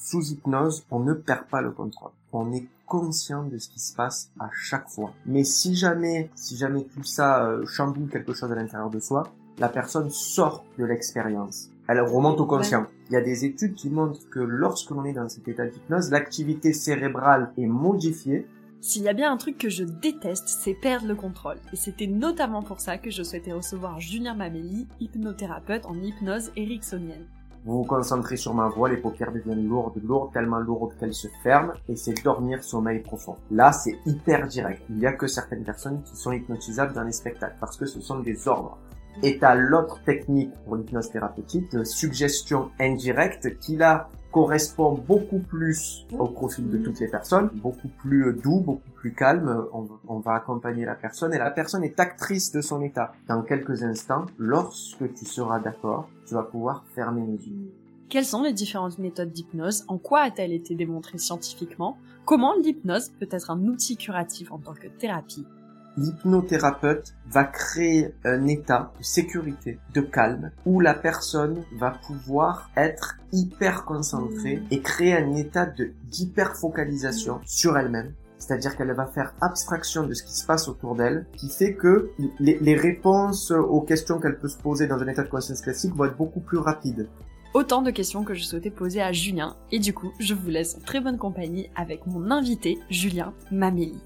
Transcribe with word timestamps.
sous 0.00 0.32
hypnose, 0.32 0.84
on 0.90 1.00
ne 1.00 1.12
perd 1.12 1.46
pas 1.46 1.60
le 1.60 1.70
contrôle. 1.70 2.12
On 2.32 2.52
est 2.52 2.66
conscient 2.86 3.44
de 3.44 3.58
ce 3.58 3.68
qui 3.68 3.78
se 3.78 3.94
passe 3.94 4.30
à 4.40 4.48
chaque 4.52 4.88
fois. 4.88 5.12
Mais 5.26 5.44
si 5.44 5.74
jamais, 5.74 6.30
si 6.34 6.56
jamais 6.56 6.84
tout 6.84 7.04
ça 7.04 7.44
euh, 7.44 7.64
chamboule 7.66 8.08
quelque 8.08 8.32
chose 8.32 8.50
à 8.50 8.54
l'intérieur 8.54 8.90
de 8.90 8.98
soi, 8.98 9.32
la 9.58 9.68
personne 9.68 10.10
sort 10.10 10.64
de 10.78 10.84
l'expérience. 10.84 11.70
Elle 11.86 12.00
remonte 12.00 12.40
au 12.40 12.46
conscient. 12.46 12.86
Il 13.08 13.14
y 13.14 13.16
a 13.16 13.20
des 13.20 13.44
études 13.44 13.74
qui 13.74 13.90
montrent 13.90 14.28
que 14.30 14.40
lorsque 14.40 14.90
l'on 14.90 15.04
est 15.04 15.12
dans 15.12 15.28
cet 15.28 15.46
état 15.48 15.66
d'hypnose, 15.66 16.10
l'activité 16.10 16.72
cérébrale 16.72 17.52
est 17.58 17.66
modifiée. 17.66 18.46
S'il 18.80 19.02
y 19.02 19.08
a 19.08 19.12
bien 19.12 19.30
un 19.30 19.36
truc 19.36 19.58
que 19.58 19.68
je 19.68 19.84
déteste, 19.84 20.48
c'est 20.48 20.74
perdre 20.74 21.06
le 21.06 21.14
contrôle. 21.14 21.58
Et 21.72 21.76
c'était 21.76 22.06
notamment 22.06 22.62
pour 22.62 22.80
ça 22.80 22.96
que 22.96 23.10
je 23.10 23.22
souhaitais 23.22 23.52
recevoir 23.52 24.00
Julien 24.00 24.34
Maméli, 24.34 24.86
hypnothérapeute 25.00 25.84
en 25.84 25.94
hypnose 25.94 26.50
ericksonienne. 26.56 27.26
Vous 27.64 27.78
vous 27.78 27.84
concentrez 27.84 28.38
sur 28.38 28.54
ma 28.54 28.68
voix, 28.68 28.88
les 28.88 28.96
paupières 28.96 29.32
deviennent 29.32 29.68
lourdes, 29.68 30.00
lourdes, 30.02 30.32
tellement 30.32 30.60
lourdes 30.60 30.94
qu'elles 30.98 31.12
se 31.12 31.28
ferment, 31.42 31.74
et 31.88 31.96
c'est 31.96 32.24
dormir 32.24 32.64
sommeil 32.64 33.00
profond. 33.00 33.36
Là, 33.50 33.70
c'est 33.72 33.98
hyper 34.06 34.46
direct. 34.46 34.82
Il 34.88 34.98
y 34.98 35.06
a 35.06 35.12
que 35.12 35.26
certaines 35.26 35.62
personnes 35.62 36.02
qui 36.02 36.16
sont 36.16 36.32
hypnotisables 36.32 36.94
dans 36.94 37.02
les 37.02 37.12
spectacles, 37.12 37.56
parce 37.60 37.76
que 37.76 37.84
ce 37.84 38.00
sont 38.00 38.20
des 38.20 38.48
ordres. 38.48 38.78
Et 39.22 39.38
t'as 39.38 39.54
l'autre 39.54 40.02
technique 40.04 40.52
pour 40.64 40.76
l'hypnose 40.76 41.10
thérapeutique 41.10 41.70
de 41.72 41.84
suggestion 41.84 42.70
indirecte 42.80 43.58
qui 43.58 43.76
là 43.76 44.08
correspond 44.30 44.92
beaucoup 44.92 45.40
plus 45.40 46.06
au 46.18 46.26
profil 46.26 46.70
de 46.70 46.78
toutes 46.78 47.00
les 47.00 47.08
personnes, 47.08 47.50
beaucoup 47.54 47.88
plus 47.88 48.34
doux, 48.42 48.60
beaucoup 48.60 48.90
plus 48.94 49.12
calme. 49.12 49.66
On, 50.08 50.18
va 50.20 50.34
accompagner 50.34 50.84
la 50.84 50.94
personne 50.94 51.32
et 51.34 51.38
la 51.38 51.50
personne 51.50 51.84
est 51.84 51.98
actrice 51.98 52.52
de 52.52 52.60
son 52.60 52.82
état. 52.82 53.12
Dans 53.28 53.42
quelques 53.42 53.82
instants, 53.82 54.26
lorsque 54.38 55.12
tu 55.14 55.24
seras 55.24 55.58
d'accord, 55.58 56.08
tu 56.26 56.34
vas 56.34 56.42
pouvoir 56.42 56.84
fermer 56.94 57.26
les 57.26 57.48
yeux. 57.48 57.72
Quelles 58.08 58.24
sont 58.24 58.42
les 58.42 58.52
différentes 58.52 58.98
méthodes 58.98 59.32
d'hypnose? 59.32 59.84
En 59.88 59.96
quoi 59.96 60.22
a-t-elle 60.22 60.52
été 60.52 60.74
démontrée 60.74 61.18
scientifiquement? 61.18 61.96
Comment 62.24 62.54
l'hypnose 62.54 63.10
peut 63.20 63.28
être 63.30 63.50
un 63.50 63.64
outil 63.66 63.96
curatif 63.96 64.52
en 64.52 64.58
tant 64.58 64.74
que 64.74 64.88
thérapie? 64.88 65.46
L'hypnothérapeute 65.96 67.14
va 67.30 67.44
créer 67.44 68.14
un 68.24 68.46
état 68.46 68.92
de 68.98 69.04
sécurité, 69.04 69.78
de 69.94 70.00
calme, 70.00 70.50
où 70.66 70.80
la 70.80 70.94
personne 70.94 71.62
va 71.78 71.90
pouvoir 71.90 72.70
être 72.76 73.16
hyper 73.32 73.84
concentrée 73.84 74.62
et 74.70 74.80
créer 74.80 75.14
un 75.14 75.34
état 75.34 75.66
de 75.66 75.92
d'hyper 76.10 76.56
focalisation 76.56 77.40
sur 77.44 77.76
elle-même. 77.76 78.12
C'est-à-dire 78.38 78.76
qu'elle 78.76 78.92
va 78.92 79.06
faire 79.06 79.34
abstraction 79.40 80.06
de 80.06 80.14
ce 80.14 80.22
qui 80.22 80.32
se 80.32 80.46
passe 80.46 80.66
autour 80.66 80.94
d'elle, 80.94 81.26
qui 81.36 81.50
fait 81.50 81.74
que 81.74 82.10
les, 82.38 82.58
les 82.58 82.74
réponses 82.74 83.50
aux 83.50 83.82
questions 83.82 84.18
qu'elle 84.18 84.38
peut 84.38 84.48
se 84.48 84.58
poser 84.58 84.86
dans 84.86 84.98
un 84.98 85.08
état 85.08 85.22
de 85.22 85.28
conscience 85.28 85.60
classique 85.60 85.94
vont 85.94 86.06
être 86.06 86.16
beaucoup 86.16 86.40
plus 86.40 86.58
rapides. 86.58 87.06
Autant 87.52 87.82
de 87.82 87.90
questions 87.90 88.24
que 88.24 88.32
je 88.32 88.44
souhaitais 88.44 88.70
poser 88.70 89.02
à 89.02 89.12
Julien, 89.12 89.56
et 89.72 89.80
du 89.80 89.92
coup, 89.92 90.12
je 90.20 90.34
vous 90.34 90.48
laisse 90.48 90.76
en 90.76 90.80
très 90.80 91.00
bonne 91.00 91.18
compagnie 91.18 91.68
avec 91.74 92.06
mon 92.06 92.30
invité, 92.30 92.78
Julien 92.88 93.34
Maméli. 93.50 94.00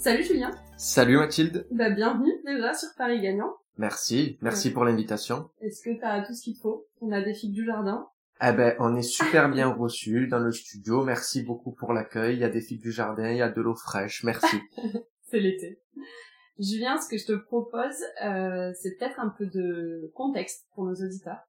Salut 0.00 0.22
Julien 0.22 0.50
Salut 0.78 1.18
Mathilde 1.18 1.66
Bah 1.70 1.90
bienvenue 1.90 2.32
déjà 2.46 2.72
sur 2.72 2.88
Paris 2.96 3.20
Gagnant. 3.20 3.54
Merci, 3.76 4.38
merci 4.40 4.70
pour 4.70 4.86
l'invitation. 4.86 5.50
Est-ce 5.60 5.82
que 5.82 6.00
t'as 6.00 6.24
tout 6.24 6.32
ce 6.32 6.40
qu'il 6.40 6.56
faut? 6.56 6.86
On 7.02 7.12
a 7.12 7.20
des 7.20 7.34
figues 7.34 7.52
du 7.52 7.66
jardin 7.66 8.08
Eh 8.40 8.52
ben, 8.52 8.74
on 8.78 8.96
est 8.96 9.02
super 9.02 9.50
bien 9.50 9.68
reçus 9.68 10.26
dans 10.26 10.38
le 10.38 10.52
studio. 10.52 11.04
Merci 11.04 11.42
beaucoup 11.42 11.72
pour 11.72 11.92
l'accueil. 11.92 12.36
Il 12.36 12.40
y 12.40 12.44
a 12.44 12.48
des 12.48 12.62
figues 12.62 12.80
du 12.80 12.92
jardin, 12.92 13.30
il 13.30 13.36
y 13.36 13.42
a 13.42 13.50
de 13.50 13.60
l'eau 13.60 13.74
fraîche. 13.74 14.24
Merci. 14.24 14.56
C'est 15.26 15.38
l'été. 15.38 15.82
Julien, 16.58 16.98
ce 16.98 17.06
que 17.06 17.18
je 17.18 17.26
te 17.26 17.32
propose, 17.32 18.02
euh, 18.24 18.72
c'est 18.80 18.96
peut-être 18.96 19.20
un 19.20 19.28
peu 19.28 19.46
de 19.46 20.10
contexte 20.14 20.66
pour 20.74 20.84
nos 20.84 20.94
auditeurs. 20.94 21.40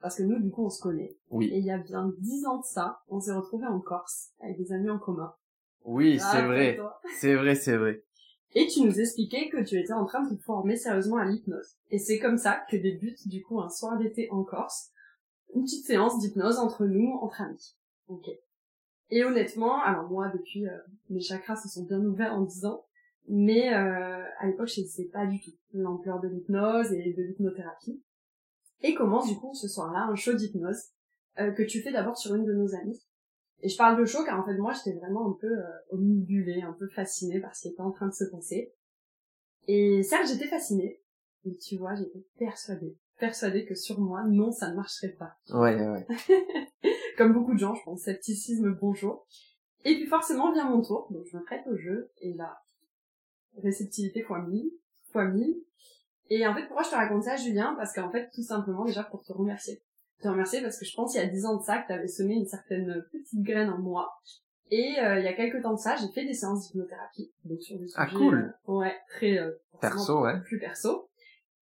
Parce 0.00 0.16
que 0.18 0.22
nous, 0.22 0.38
du 0.38 0.50
coup, 0.50 0.66
on 0.66 0.70
se 0.70 0.82
connaît. 0.82 1.16
Oui. 1.30 1.46
Et 1.46 1.60
il 1.60 1.64
y 1.64 1.70
a 1.70 1.78
bien 1.78 2.12
dix 2.18 2.44
ans 2.44 2.58
de 2.58 2.64
ça, 2.64 3.00
on 3.08 3.20
s'est 3.20 3.32
retrouvés 3.32 3.66
en 3.66 3.80
Corse, 3.80 4.32
avec 4.40 4.58
des 4.58 4.72
amis 4.72 4.90
en 4.90 4.98
commun. 4.98 5.34
Oui, 5.86 6.18
c'est 6.18 6.42
vrai. 6.42 6.78
C'est 7.18 7.34
vrai, 7.34 7.54
c'est 7.54 7.76
vrai. 7.76 8.02
Et 8.54 8.66
tu 8.66 8.80
nous 8.80 9.00
expliquais 9.00 9.48
que 9.48 9.62
tu 9.62 9.78
étais 9.78 9.92
en 9.92 10.04
train 10.04 10.22
de 10.22 10.34
te 10.34 10.42
former 10.42 10.76
sérieusement 10.76 11.16
à 11.16 11.24
l'hypnose. 11.24 11.76
Et 11.90 11.98
c'est 11.98 12.18
comme 12.18 12.38
ça 12.38 12.64
que 12.70 12.76
débute 12.76 13.28
du 13.28 13.42
coup 13.42 13.60
un 13.60 13.68
soir 13.68 13.96
d'été 13.98 14.28
en 14.30 14.42
Corse, 14.44 14.90
une 15.54 15.62
petite 15.62 15.86
séance 15.86 16.18
d'hypnose 16.18 16.58
entre 16.58 16.86
nous, 16.86 17.12
entre 17.22 17.42
amis. 17.42 17.76
Ok. 18.08 18.28
Et 19.10 19.24
honnêtement, 19.24 19.80
alors 19.82 20.08
moi 20.10 20.28
depuis 20.28 20.66
euh, 20.66 20.76
mes 21.10 21.20
chakras 21.20 21.56
se 21.56 21.68
sont 21.68 21.84
bien 21.84 22.00
ouverts 22.00 22.34
en 22.34 22.42
10 22.42 22.64
ans, 22.64 22.84
mais 23.28 23.72
euh, 23.72 24.24
à 24.38 24.46
l'époque 24.46 24.68
je 24.74 24.80
ne 24.80 24.86
sais 24.86 25.08
pas 25.12 25.26
du 25.26 25.40
tout 25.40 25.52
l'ampleur 25.72 26.20
de 26.20 26.28
l'hypnose 26.28 26.92
et 26.92 27.12
de 27.12 27.22
l'hypnothérapie. 27.22 28.02
Et 28.82 28.94
commence 28.94 29.28
du 29.28 29.36
coup 29.36 29.54
ce 29.54 29.68
soir-là 29.68 30.08
un 30.10 30.16
show 30.16 30.32
d'hypnose 30.32 30.82
euh, 31.38 31.52
que 31.52 31.62
tu 31.62 31.82
fais 31.82 31.92
d'abord 31.92 32.16
sur 32.16 32.34
une 32.34 32.44
de 32.44 32.52
nos 32.52 32.74
amies 32.74 33.05
et 33.62 33.68
je 33.68 33.76
parle 33.76 33.98
de 33.98 34.04
chaud 34.04 34.24
car 34.24 34.38
en 34.38 34.44
fait 34.44 34.56
moi 34.58 34.72
j'étais 34.72 34.96
vraiment 34.98 35.30
un 35.30 35.32
peu 35.32 35.46
euh, 35.46 35.64
omnibulée, 35.90 36.62
un 36.62 36.74
peu 36.74 36.88
fascinée 36.88 37.40
par 37.40 37.54
ce 37.54 37.62
qui 37.62 37.68
était 37.68 37.80
en 37.80 37.90
train 37.90 38.06
de 38.06 38.12
se 38.12 38.24
passer. 38.24 38.72
Et 39.66 40.02
certes 40.02 40.28
j'étais 40.28 40.46
fascinée, 40.46 41.00
mais 41.44 41.54
tu 41.56 41.76
vois 41.76 41.94
j'étais 41.94 42.24
persuadée, 42.38 42.96
persuadée 43.18 43.64
que 43.64 43.74
sur 43.74 44.00
moi 44.00 44.24
non 44.24 44.52
ça 44.52 44.70
ne 44.70 44.76
marcherait 44.76 45.16
pas. 45.18 45.36
Ouais 45.50 45.74
ouais. 45.88 46.06
Comme 47.18 47.32
beaucoup 47.32 47.54
de 47.54 47.58
gens 47.58 47.74
je 47.74 47.82
pense, 47.84 48.02
scepticisme 48.02 48.76
bonjour. 48.80 49.26
Et 49.84 49.94
puis 49.94 50.06
forcément 50.06 50.52
vient 50.52 50.68
mon 50.68 50.82
tour, 50.82 51.08
donc 51.10 51.24
je 51.30 51.36
me 51.36 51.42
prête 51.42 51.66
au 51.66 51.76
jeu 51.76 52.10
et 52.18 52.34
là 52.34 52.58
réceptivité 53.62 54.22
fois 54.22 54.42
mille, 54.42 54.70
fois 55.12 55.24
mille. 55.24 55.56
Et 56.28 56.46
en 56.46 56.54
fait 56.54 56.66
pourquoi 56.66 56.82
je 56.82 56.90
te 56.90 56.94
raconte 56.94 57.24
ça 57.24 57.36
Julien? 57.36 57.74
Parce 57.78 57.94
qu'en 57.94 58.10
fait 58.10 58.28
tout 58.34 58.42
simplement 58.42 58.84
déjà 58.84 59.02
pour 59.02 59.24
te 59.24 59.32
remercier 59.32 59.82
te 60.22 60.28
remercier 60.28 60.62
parce 60.62 60.78
que 60.78 60.84
je 60.84 60.94
pense 60.94 61.14
il 61.14 61.18
y 61.18 61.20
a 61.20 61.26
dix 61.26 61.44
ans 61.44 61.56
de 61.56 61.62
ça 61.62 61.78
que 61.78 61.86
tu 61.88 61.92
avais 61.92 62.08
semé 62.08 62.34
une 62.34 62.46
certaine 62.46 63.04
petite 63.12 63.42
graine 63.42 63.70
en 63.70 63.78
moi. 63.78 64.08
Et 64.70 64.98
euh, 64.98 65.18
il 65.18 65.24
y 65.24 65.28
a 65.28 65.32
quelques 65.34 65.62
temps 65.62 65.74
de 65.74 65.78
ça, 65.78 65.94
j'ai 65.96 66.08
fait 66.12 66.24
des 66.24 66.34
séances 66.34 66.66
d'hypnothérapie. 66.66 67.32
Donc 67.44 67.60
sur 67.62 67.78
des 67.78 67.86
ah 67.94 68.08
cool. 68.08 68.54
Euh, 68.68 68.72
ouais, 68.72 68.94
très 69.10 69.38
euh, 69.38 69.52
perso, 69.80 70.22
ouais. 70.22 70.40
Plus 70.44 70.58
perso. 70.58 71.08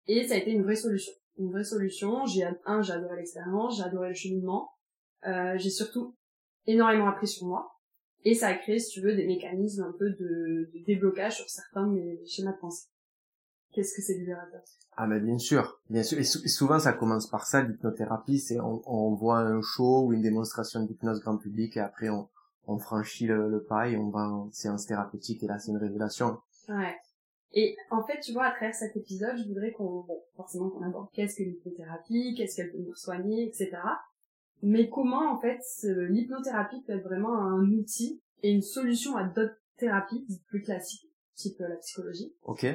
Et 0.08 0.28
ça 0.28 0.36
a 0.36 0.38
été 0.38 0.52
une 0.52 0.64
vraie 0.64 0.76
solution. 0.76 1.14
Une 1.38 1.52
vraie 1.52 1.64
solution. 1.64 2.26
J'ai 2.26 2.44
un, 2.66 2.82
j'ai 2.82 2.94
adoré 2.94 3.18
l'expérience, 3.18 3.78
j'ai 3.78 3.84
adoré 3.84 4.10
le 4.10 4.14
cheminement. 4.14 4.70
j'ai 5.24 5.70
surtout 5.70 6.16
énormément 6.68 7.08
appris 7.08 7.28
sur 7.28 7.48
moi. 7.48 7.72
Et 8.24 8.36
ça 8.36 8.50
a 8.50 8.54
créé, 8.54 8.78
si 8.78 8.92
tu 8.92 9.02
veux, 9.02 9.16
des 9.16 9.26
mécanismes 9.26 9.84
un 9.84 9.96
peu 9.98 10.12
de, 10.12 10.70
de 10.72 10.86
déblocage 10.86 11.38
sur 11.38 11.50
certains 11.50 11.88
de 11.88 11.94
mes 11.94 12.26
schémas 12.28 12.52
de 12.52 12.60
pensée. 12.60 12.88
Qu'est-ce 13.72 13.96
que 13.96 14.02
c'est 14.04 14.14
libérateur 14.14 14.62
Ah 15.04 15.08
mais 15.08 15.20
bien 15.20 15.40
sûr, 15.40 15.82
bien 15.90 16.04
sûr. 16.04 16.20
Et, 16.20 16.24
souvent 16.24 16.78
ça 16.78 16.94
commence 16.94 17.26
par 17.26 17.48
ça, 17.48 17.64
l'hypnothérapie, 17.64 18.38
c'est 18.38 18.60
on, 18.60 18.84
on, 18.86 19.16
voit 19.16 19.40
un 19.40 19.60
show 19.64 20.06
ou 20.06 20.14
une 20.14 20.22
démonstration 20.22 20.86
d'hypnose 20.86 21.22
grand 21.22 21.38
public 21.38 21.76
et 21.76 21.80
après 21.80 22.10
on, 22.10 22.30
on 22.68 22.78
franchit 22.78 23.26
le, 23.26 23.66
pas 23.68 23.90
et 23.90 23.98
on 23.98 24.12
va 24.12 24.30
en 24.30 24.52
séance 24.52 24.86
thérapeutique 24.86 25.42
et 25.42 25.48
là 25.48 25.58
c'est 25.58 25.72
une 25.72 25.78
révélation. 25.78 26.38
Ouais. 26.70 26.96
Et 27.54 27.76
en 27.90 28.04
fait, 28.06 28.20
tu 28.20 28.32
vois, 28.32 28.46
à 28.46 28.52
travers 28.52 28.76
cet 28.76 28.96
épisode, 28.96 29.36
je 29.40 29.48
voudrais 29.48 29.72
qu'on, 29.72 30.02
bon, 30.02 30.22
forcément 30.36 30.70
qu'on 30.70 30.84
aborde 30.84 31.10
qu'est-ce 31.14 31.38
que 31.38 31.44
l'hypnothérapie, 31.50 32.36
qu'est-ce 32.38 32.58
qu'elle 32.58 32.72
peut 32.72 32.78
nous 32.78 32.94
soigner, 32.94 33.48
etc. 33.48 33.72
Mais 34.62 34.88
comment, 34.88 35.34
en 35.34 35.42
fait, 35.42 35.62
l'hypnothérapie 35.82 36.84
peut 36.86 36.94
être 36.94 37.04
vraiment 37.04 37.36
un 37.36 37.72
outil 37.72 38.22
et 38.44 38.52
une 38.52 38.62
solution 38.62 39.18
à 39.18 39.24
d'autres 39.24 39.58
thérapies 39.78 40.28
plus 40.48 40.62
classiques, 40.62 41.10
type 41.34 41.58
la 41.58 41.78
psychologie. 41.78 42.36
Ok. 42.44 42.68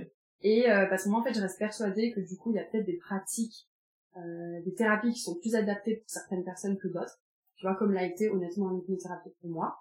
Et 0.42 0.70
euh, 0.70 0.86
parce 0.86 1.04
que 1.04 1.08
moi 1.08 1.20
en 1.20 1.24
fait 1.24 1.34
je 1.34 1.40
reste 1.40 1.58
persuadée 1.58 2.12
que 2.12 2.20
du 2.20 2.36
coup 2.36 2.50
il 2.50 2.56
y 2.56 2.58
a 2.58 2.64
peut-être 2.64 2.86
des 2.86 2.98
pratiques, 2.98 3.68
euh, 4.16 4.62
des 4.64 4.74
thérapies 4.74 5.12
qui 5.12 5.20
sont 5.20 5.38
plus 5.38 5.54
adaptées 5.54 5.96
pour 5.96 6.10
certaines 6.10 6.44
personnes 6.44 6.78
que 6.78 6.88
d'autres. 6.88 7.20
Tu 7.56 7.66
vois 7.66 7.74
comme 7.74 7.92
l'a 7.92 8.04
été 8.04 8.28
honnêtement 8.28 8.70
l'hypnothérapie 8.70 9.30
pour 9.40 9.50
moi. 9.50 9.76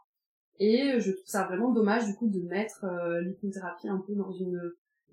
Et 0.59 0.99
je 0.99 1.11
trouve 1.11 1.27
ça 1.27 1.45
vraiment 1.45 1.71
dommage 1.71 2.05
du 2.05 2.15
coup 2.15 2.29
de 2.29 2.39
mettre 2.47 2.85
euh, 2.85 3.21
l'hypnothérapie 3.21 3.89
un 3.89 3.99
peu 3.99 4.15
dans 4.15 4.31
une, 4.31 4.61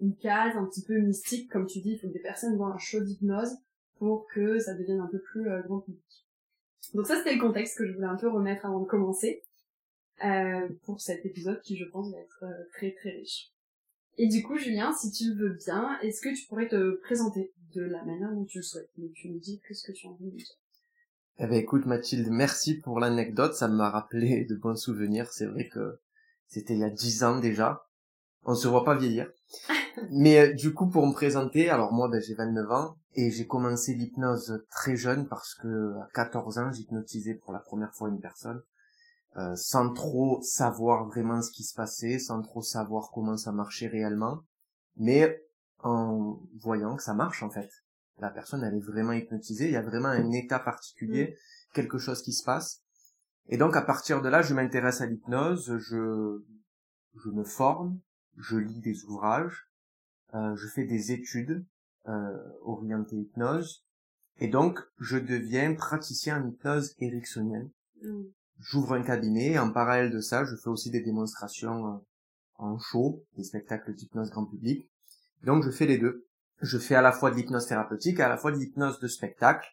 une 0.01 0.17
case 0.17 0.57
un 0.57 0.65
petit 0.67 0.85
peu 0.85 0.99
mystique, 0.99 1.51
comme 1.51 1.67
tu 1.67 1.81
dis, 1.81 1.93
il 1.93 1.99
faut 1.99 2.09
que 2.09 2.13
des 2.13 2.21
personnes 2.21 2.57
voient 2.57 2.73
un 2.73 2.79
show 2.79 3.01
d'hypnose 3.01 3.57
pour 3.99 4.27
que 4.33 4.59
ça 4.59 4.75
devienne 4.75 5.01
un 5.01 5.09
peu 5.09 5.21
plus 5.21 5.49
euh, 5.49 5.63
grand 5.63 5.81
public. 5.81 6.27
Donc 6.95 7.07
ça 7.07 7.17
c'était 7.17 7.35
le 7.35 7.41
contexte 7.41 7.79
que 7.79 7.87
je 7.87 7.93
voulais 7.93 8.07
un 8.07 8.17
peu 8.17 8.29
remettre 8.29 8.67
avant 8.67 8.81
de 8.81 8.87
commencer 8.87 9.43
euh, 10.25 10.69
pour 10.85 11.01
cet 11.01 11.25
épisode 11.27 11.61
qui 11.63 11.77
je 11.77 11.85
pense 11.85 12.13
va 12.13 12.19
être 12.19 12.45
très 12.73 12.93
très 12.93 13.11
riche. 13.11 13.52
Et 14.19 14.29
du 14.29 14.43
coup, 14.43 14.59
Julien, 14.59 14.93
si 14.93 15.11
tu 15.11 15.31
le 15.31 15.35
veux 15.35 15.55
bien, 15.55 15.99
est-ce 16.03 16.21
que 16.21 16.35
tu 16.35 16.47
pourrais 16.47 16.69
te 16.69 17.01
présenter 17.03 17.53
de 17.75 17.83
la 17.83 18.05
manière 18.05 18.31
dont 18.33 18.45
tu 18.45 18.59
le 18.59 18.63
souhaites? 18.63 18.91
Mais 18.99 19.09
tu 19.15 19.31
nous 19.31 19.39
dis 19.39 19.61
ce 19.71 19.87
que 19.87 19.93
tu 19.93 20.07
as 20.07 20.11
envie 20.11 20.31
de 20.31 20.37
dire. 20.37 20.47
Eh 21.39 21.47
ben 21.47 21.55
écoute 21.55 21.87
Mathilde, 21.87 22.29
merci 22.31 22.75
pour 22.75 23.01
l'anecdote, 23.01 23.55
ça 23.55 23.67
m'a 23.67 23.91
rappelé 23.91 24.45
de 24.49 24.55
bons 24.55 24.77
souvenirs. 24.77 25.33
C'est 25.33 25.47
vrai 25.47 25.69
que 25.69 25.99
c'était 26.47 26.75
il 26.75 26.81
y 26.81 26.85
a 26.85 26.91
dix 26.91 27.25
ans 27.25 27.41
déjà. 27.41 27.87
On 28.45 28.55
se 28.55 28.69
voit 28.69 28.85
pas 28.85 28.97
vieillir. 28.97 29.31
Mais 30.11 30.39
euh, 30.39 30.53
du 30.53 30.75
coup, 30.75 30.89
pour 30.89 31.07
me 31.07 31.13
présenter, 31.13 31.71
alors 31.71 31.93
moi 31.93 32.09
ben, 32.09 32.21
j'ai 32.21 32.35
29 32.35 32.71
ans 32.71 32.97
et 33.15 33.31
j'ai 33.31 33.47
commencé 33.47 33.95
l'hypnose 33.95 34.63
très 34.71 34.97
jeune 34.97 35.27
parce 35.27 35.55
que 35.55 35.95
à 36.01 36.09
14 36.15 36.59
ans, 36.59 36.73
j'hypnotisais 36.73 37.35
pour 37.35 37.53
la 37.53 37.61
première 37.61 37.95
fois 37.95 38.09
une 38.09 38.21
personne. 38.21 38.63
Euh, 39.39 39.57
sans 39.57 39.95
trop 39.95 40.43
savoir 40.43 41.07
vraiment 41.07 41.41
ce 41.41 41.51
qui 41.51 41.63
se 41.63 41.75
passait, 41.75 42.19
sans 42.19 42.43
trop 42.43 42.61
savoir 42.61 43.11
comment 43.15 43.39
ça 43.39 43.51
marchait 43.51 43.87
réellement, 43.87 44.43
mais 44.97 45.43
en 45.79 46.39
voyant 46.61 46.97
que 46.97 47.03
ça 47.03 47.15
marche 47.15 47.43
en 47.43 47.49
fait. 47.49 47.71
La 48.19 48.29
personne 48.29 48.63
elle 48.63 48.75
est 48.75 48.87
vraiment 48.87 49.13
hypnotisée, 49.13 49.69
il 49.69 49.73
y 49.73 49.77
a 49.77 49.83
vraiment 49.83 50.11
un 50.11 50.33
état 50.33 50.59
particulier, 50.59 51.29
mm. 51.29 51.73
quelque 51.73 51.97
chose 51.97 52.21
qui 52.21 52.35
se 52.35 52.45
passe. 52.45 52.83
Et 53.49 53.57
donc 53.57 53.75
à 53.75 53.81
partir 53.81 54.21
de 54.21 54.29
là, 54.29 54.43
je 54.43 54.53
m'intéresse 54.53 55.01
à 55.01 55.07
l'hypnose, 55.07 55.79
je, 55.79 56.43
je 57.15 57.31
me 57.31 57.45
forme, 57.45 57.99
je 58.37 58.59
lis 58.59 58.81
des 58.81 59.03
ouvrages, 59.05 59.67
euh, 60.35 60.55
je 60.57 60.69
fais 60.69 60.85
des 60.85 61.11
études 61.11 61.65
euh, 62.07 62.37
orientées 62.61 63.17
hypnose, 63.17 63.87
et 64.41 64.49
donc 64.49 64.79
je 64.99 65.17
deviens 65.17 65.73
praticien 65.75 66.43
en 66.43 66.49
hypnose 66.49 66.95
ericksonienne. 66.99 67.71
Mm. 68.03 68.25
J'ouvre 68.63 68.95
un 68.95 69.03
cabinet, 69.03 69.53
et 69.53 69.59
en 69.59 69.73
parallèle 69.73 70.13
de 70.13 70.21
ça, 70.21 70.45
je 70.45 70.55
fais 70.55 70.69
aussi 70.69 70.91
des 70.91 71.01
démonstrations 71.01 71.87
euh, 71.87 71.99
en 72.57 72.79
show, 72.79 73.25
des 73.37 73.43
spectacles 73.43 73.93
d'hypnose 73.95 74.31
grand 74.31 74.47
public. 74.47 74.89
Donc 75.43 75.65
je 75.65 75.71
fais 75.71 75.87
les 75.87 75.99
deux. 75.99 76.27
Je 76.61 76.79
fais 76.79 76.95
à 76.95 77.03
la 77.03 77.11
fois 77.11 77.33
de 77.33 77.37
l'hypnose 77.37 77.67
thérapeutique, 77.67 78.21
à 78.21 78.29
la 78.29 78.37
fois 78.37 78.53
de 78.53 78.57
l'hypnose 78.59 79.01
de 79.01 79.09
spectacle, 79.09 79.69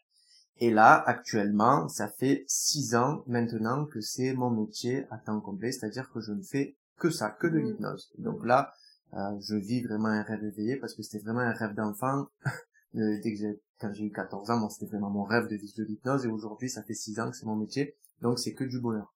et 0.62 0.71
là, 0.71 1.01
actuellement, 1.06 1.88
ça 1.88 2.09
fait 2.09 2.44
six 2.47 2.95
ans 2.95 3.24
maintenant 3.27 3.86
que 3.86 4.01
c'est 4.01 4.33
mon 4.33 4.50
métier 4.50 5.06
à 5.12 5.18
temps 5.18 5.39
complet, 5.39 5.71
c'est-à-dire 5.71 6.12
que 6.12 6.19
je 6.19 6.33
ne 6.33 6.41
fais 6.41 6.75
que 6.97 7.09
ça, 7.09 7.30
que 7.30 7.47
de 7.47 7.59
mmh. 7.59 7.63
l'hypnose. 7.63 8.12
Donc 8.18 8.45
là, 8.45 8.74
euh, 9.13 9.39
je 9.39 9.56
vis 9.56 9.81
vraiment 9.81 10.09
un 10.09 10.24
rêve 10.24 10.44
éveillé 10.44 10.75
parce 10.75 10.95
que 10.95 11.03
c'était 11.03 11.24
vraiment 11.24 11.39
un 11.39 11.53
rêve 11.53 11.75
d'enfant. 11.75 12.27
Dès 12.94 13.21
que 13.21 13.38
j'ai, 13.38 13.62
quand 13.80 13.94
j'ai 13.94 14.06
eu 14.06 14.12
14 14.12 14.50
ans, 14.50 14.57
moi, 14.57 14.69
c'était 14.69 14.88
vraiment 14.88 15.12
mon 15.12 15.24
rêve 15.24 15.47
de 15.47 15.56
vivre 15.56 15.74
de 15.77 15.83
l'hypnose 15.83 16.25
et 16.25 16.27
aujourd'hui, 16.27 16.69
ça 16.69 16.83
fait 16.83 16.95
six 16.95 17.19
ans 17.19 17.30
que 17.30 17.38
c'est 17.38 17.45
mon 17.45 17.56
métier. 17.56 17.95
Donc 18.21 18.39
c'est 18.39 18.54
que 18.54 18.63
du 18.63 18.80
bonheur. 18.80 19.13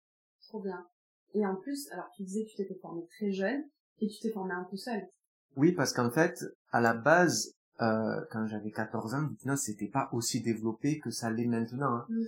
Trop 0.48 0.62
bien. 0.62 0.86
Et 1.34 1.46
en 1.46 1.56
plus, 1.56 1.92
alors 1.92 2.10
tu 2.16 2.24
disais 2.24 2.46
que 2.46 2.50
tu 2.50 2.58
t'étais 2.58 2.80
formé 2.80 3.06
très 3.18 3.32
jeune 3.32 3.64
et 4.00 4.08
tu 4.08 4.20
t'es 4.22 4.32
formé 4.32 4.54
un 4.54 4.66
peu 4.70 4.78
seul. 4.78 5.02
Oui, 5.56 5.72
parce 5.72 5.94
qu'en 5.94 6.12
fait, 6.12 6.44
à 6.72 6.82
la 6.82 6.94
base, 6.94 7.54
euh, 7.82 8.22
quand 8.32 8.46
j'avais 8.48 8.72
14 8.72 9.14
ans, 9.14 9.28
l'hypnose 9.30 9.62
c'était 9.62 9.88
pas 9.88 10.10
aussi 10.12 10.42
développé 10.42 11.00
que 11.00 11.12
ça 11.12 11.32
l'est 11.32 11.48
maintenant. 11.48 11.96
Hein. 11.96 12.06
Mm. 12.10 12.24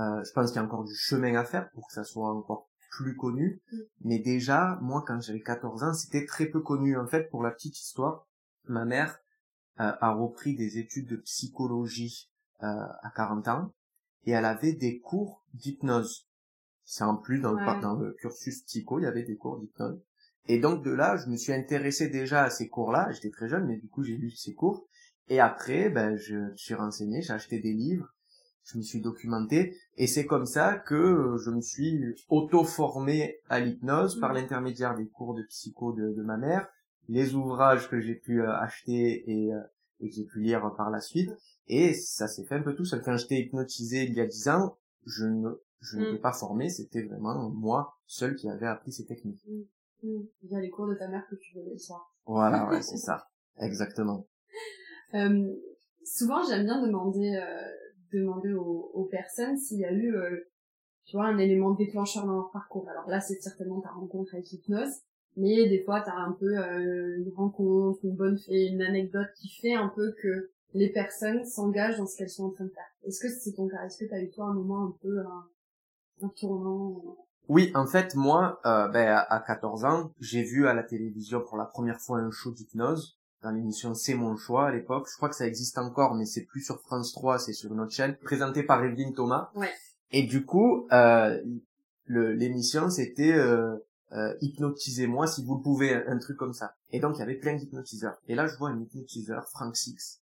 Euh, 0.00 0.24
je 0.24 0.32
pense 0.32 0.50
qu'il 0.50 0.56
y 0.56 0.62
a 0.62 0.64
encore 0.64 0.84
du 0.84 0.94
chemin 0.94 1.34
à 1.36 1.44
faire 1.44 1.70
pour 1.70 1.86
que 1.86 1.92
ça 1.92 2.04
soit 2.04 2.30
encore 2.30 2.68
plus 2.90 3.16
connu. 3.16 3.60
Mm. 3.72 3.78
Mais 4.02 4.18
déjà, 4.18 4.78
moi, 4.80 5.04
quand 5.06 5.20
j'avais 5.20 5.42
14 5.42 5.82
ans, 5.84 5.94
c'était 5.94 6.26
très 6.26 6.46
peu 6.46 6.60
connu. 6.60 6.96
En 6.96 7.06
fait, 7.06 7.28
pour 7.30 7.42
la 7.42 7.50
petite 7.50 7.78
histoire, 7.78 8.26
ma 8.64 8.84
mère 8.84 9.18
euh, 9.80 9.92
a 10.00 10.12
repris 10.12 10.54
des 10.54 10.78
études 10.78 11.08
de 11.08 11.16
psychologie 11.16 12.30
euh, 12.62 12.66
à 12.66 13.10
40 13.14 13.48
ans 13.48 13.74
et 14.26 14.32
elle 14.32 14.44
avait 14.44 14.72
des 14.72 14.98
cours 15.00 15.44
d'hypnose. 15.54 16.28
C'est 16.84 17.04
en 17.04 17.16
plus 17.16 17.40
dans, 17.40 17.52
le, 17.52 17.80
dans 17.80 17.94
le 17.94 18.12
cursus 18.12 18.62
psycho, 18.62 18.98
il 18.98 19.04
y 19.04 19.06
avait 19.06 19.22
des 19.22 19.36
cours 19.36 19.58
d'hypnose. 19.58 20.00
Et 20.46 20.58
donc 20.58 20.84
de 20.84 20.90
là, 20.90 21.16
je 21.16 21.30
me 21.30 21.36
suis 21.36 21.52
intéressé 21.52 22.08
déjà 22.08 22.44
à 22.44 22.50
ces 22.50 22.68
cours-là. 22.68 23.10
J'étais 23.12 23.30
très 23.30 23.48
jeune, 23.48 23.66
mais 23.66 23.76
du 23.76 23.88
coup 23.88 24.02
j'ai 24.02 24.16
lu 24.16 24.30
ces 24.30 24.54
cours. 24.54 24.86
Et 25.28 25.40
après, 25.40 25.88
ben, 25.88 26.16
je 26.16 26.36
me 26.36 26.56
suis 26.56 26.74
renseigné, 26.74 27.22
j'ai 27.22 27.32
acheté 27.32 27.58
des 27.58 27.72
livres, 27.72 28.12
je 28.64 28.76
me 28.76 28.82
suis 28.82 29.00
documenté, 29.00 29.78
et 29.96 30.06
c'est 30.06 30.26
comme 30.26 30.44
ça 30.44 30.76
que 30.76 31.36
je 31.42 31.50
me 31.50 31.62
suis 31.62 32.14
auto-formé 32.28 33.38
à 33.48 33.60
l'hypnose 33.60 34.20
par 34.20 34.32
mmh. 34.32 34.34
l'intermédiaire 34.34 34.94
des 34.94 35.06
cours 35.06 35.34
de 35.34 35.42
psycho 35.44 35.92
de, 35.92 36.22
ma 36.22 36.36
mère, 36.36 36.68
les 37.08 37.34
ouvrages 37.34 37.88
que 37.88 38.00
j'ai 38.00 38.14
pu 38.14 38.42
euh, 38.42 38.54
acheter 38.54 39.24
et, 39.30 39.52
euh, 39.52 39.60
et 40.00 40.08
que 40.08 40.14
j'ai 40.14 40.24
pu 40.24 40.40
lire 40.40 40.74
par 40.76 40.90
la 40.90 41.00
suite, 41.00 41.30
et 41.66 41.94
ça 41.94 42.28
s'est 42.28 42.44
fait 42.44 42.56
un 42.56 42.62
peu 42.62 42.74
tout 42.74 42.84
seul. 42.84 43.02
Quand 43.02 43.16
j'étais 43.16 43.40
hypnotisé 43.40 44.04
il 44.04 44.14
y 44.14 44.20
a 44.20 44.26
dix 44.26 44.48
ans, 44.48 44.76
je 45.06 45.26
ne 45.26 45.50
je 45.80 45.98
n'étais 45.98 46.12
mmh. 46.12 46.20
pas 46.20 46.32
formé, 46.32 46.70
c'était 46.70 47.02
vraiment 47.02 47.50
moi 47.50 47.98
seul 48.06 48.36
qui 48.36 48.48
avait 48.48 48.66
appris 48.66 48.92
ces 48.92 49.04
techniques. 49.04 49.44
Mmh. 49.46 49.62
Il 50.42 50.50
y 50.50 50.56
a 50.56 50.60
les 50.60 50.70
cours 50.70 50.86
de 50.86 50.94
ta 50.94 51.08
mère 51.08 51.26
que 51.28 51.36
tu 51.36 51.54
voulais 51.54 51.72
le 51.72 51.78
soir. 51.78 52.14
Voilà, 52.26 52.68
ouais, 52.70 52.82
c'est 52.82 52.96
ça. 52.96 53.28
Exactement. 53.58 54.26
Euh, 55.14 55.54
souvent, 56.04 56.42
j'aime 56.48 56.64
bien 56.64 56.82
demander, 56.82 57.36
euh, 57.36 57.68
demander 58.12 58.52
aux, 58.52 58.90
aux 58.94 59.04
personnes 59.04 59.56
s'il 59.56 59.78
y 59.78 59.84
a 59.84 59.92
eu, 59.92 60.14
euh, 60.14 60.50
tu 61.04 61.16
vois, 61.16 61.26
un 61.26 61.38
élément 61.38 61.72
déclencheur 61.72 62.26
dans 62.26 62.34
leur 62.34 62.50
parcours. 62.50 62.88
Alors 62.88 63.08
là, 63.08 63.20
c'est 63.20 63.40
certainement 63.40 63.80
ta 63.80 63.90
rencontre 63.90 64.34
avec 64.34 64.48
l'hypnose, 64.50 64.92
mais 65.36 65.68
des 65.68 65.82
fois, 65.84 66.00
tu 66.02 66.10
as 66.10 66.16
un 66.16 66.32
peu 66.32 66.58
euh, 66.58 67.18
une 67.18 67.32
rencontre, 67.34 68.00
une 68.04 68.16
bonne 68.16 68.38
fée, 68.38 68.68
une 68.68 68.82
anecdote 68.82 69.28
qui 69.36 69.48
fait 69.48 69.74
un 69.74 69.88
peu 69.88 70.14
que 70.22 70.50
les 70.74 70.90
personnes 70.90 71.44
s'engagent 71.44 71.98
dans 71.98 72.06
ce 72.06 72.16
qu'elles 72.16 72.30
sont 72.30 72.44
en 72.44 72.50
train 72.50 72.64
de 72.64 72.70
faire. 72.70 72.84
Est-ce 73.04 73.20
que 73.20 73.28
c'est 73.28 73.52
ton 73.52 73.68
cas? 73.68 73.84
Est-ce 73.84 73.98
que 73.98 74.04
tu 74.04 74.14
as 74.14 74.20
eu 74.20 74.30
toi 74.30 74.46
un 74.46 74.54
moment 74.54 74.84
un 74.84 74.94
peu 75.00 75.20
un, 75.20 75.48
un 76.22 76.28
tournant 76.28 77.16
oui, 77.50 77.70
en 77.74 77.86
fait, 77.86 78.14
moi, 78.14 78.58
euh, 78.64 78.88
ben, 78.88 79.22
à 79.28 79.38
14 79.38 79.84
ans, 79.84 80.12
j'ai 80.18 80.42
vu 80.42 80.66
à 80.66 80.72
la 80.72 80.82
télévision 80.82 81.42
pour 81.42 81.58
la 81.58 81.66
première 81.66 82.00
fois 82.00 82.18
un 82.18 82.30
show 82.30 82.50
d'hypnose 82.52 83.18
dans 83.42 83.50
l'émission 83.50 83.94
C'est 83.94 84.14
mon 84.14 84.34
choix 84.36 84.68
à 84.68 84.72
l'époque. 84.72 85.06
Je 85.10 85.16
crois 85.16 85.28
que 85.28 85.36
ça 85.36 85.46
existe 85.46 85.76
encore, 85.76 86.14
mais 86.14 86.24
c'est 86.24 86.44
plus 86.44 86.62
sur 86.62 86.80
France 86.80 87.12
3, 87.12 87.38
c'est 87.38 87.52
sur 87.52 87.72
une 87.72 87.80
autre 87.80 87.92
chaîne, 87.92 88.16
présenté 88.16 88.62
par 88.62 88.82
Evelyne 88.82 89.12
Thomas. 89.12 89.50
Ouais. 89.54 89.70
Et 90.10 90.22
du 90.22 90.44
coup, 90.44 90.88
euh, 90.92 91.38
l'émission, 92.06 92.88
c'était 92.88 93.32
euh, 93.32 93.76
euh, 94.12 94.34
hypnotisez-moi 94.40 95.26
si 95.26 95.44
vous 95.44 95.56
le 95.56 95.62
pouvez, 95.62 95.94
un, 95.94 96.18
truc 96.18 96.36
comme 96.36 96.52
ça. 96.54 96.74
Et 96.90 97.00
donc, 97.00 97.16
il 97.16 97.20
y 97.20 97.22
avait 97.22 97.34
plein 97.34 97.54
d'hypnotiseurs. 97.54 98.16
Et 98.26 98.34
là, 98.34 98.46
je 98.46 98.56
vois 98.56 98.70
un 98.70 98.80
hypnotiseur, 98.80 99.48
Frank 99.50 99.76
Six, 99.76 100.22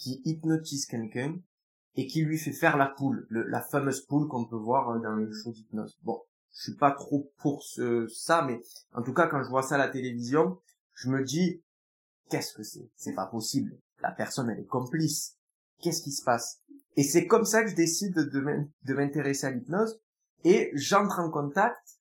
qui 0.00 0.22
hypnotise 0.24 0.86
quelqu'un 0.86 1.38
et 1.94 2.06
qui 2.06 2.22
lui 2.22 2.38
fait 2.38 2.52
faire 2.52 2.76
la 2.76 2.86
poule, 2.86 3.26
la 3.30 3.60
fameuse 3.60 4.00
poule 4.06 4.28
qu'on 4.28 4.46
peut 4.46 4.56
voir 4.56 4.98
dans 5.00 5.12
le 5.12 5.30
show 5.30 5.52
d'hypnose. 5.52 5.98
Bon, 6.02 6.20
je 6.52 6.62
suis 6.62 6.76
pas 6.76 6.92
trop 6.92 7.30
pour 7.38 7.62
ce, 7.62 8.06
ça, 8.08 8.42
mais 8.42 8.60
en 8.94 9.02
tout 9.02 9.12
cas, 9.12 9.26
quand 9.26 9.42
je 9.42 9.50
vois 9.50 9.62
ça 9.62 9.74
à 9.74 9.78
la 9.78 9.88
télévision, 9.88 10.58
je 10.94 11.10
me 11.10 11.22
dis, 11.22 11.62
qu'est-ce 12.30 12.54
que 12.54 12.62
c'est? 12.62 12.90
C'est 12.96 13.14
pas 13.14 13.26
possible. 13.26 13.78
La 14.00 14.10
personne, 14.10 14.48
elle 14.48 14.60
est 14.60 14.66
complice. 14.66 15.36
Qu'est-ce 15.82 16.02
qui 16.02 16.12
se 16.12 16.24
passe? 16.24 16.62
Et 16.96 17.02
c'est 17.02 17.26
comme 17.26 17.44
ça 17.44 17.62
que 17.62 17.70
je 17.70 17.76
décide 17.76 18.14
de 18.14 18.94
m'intéresser 18.94 19.46
à 19.46 19.50
l'hypnose 19.50 20.00
et 20.44 20.70
j'entre 20.72 21.20
en 21.20 21.30
contact 21.30 22.00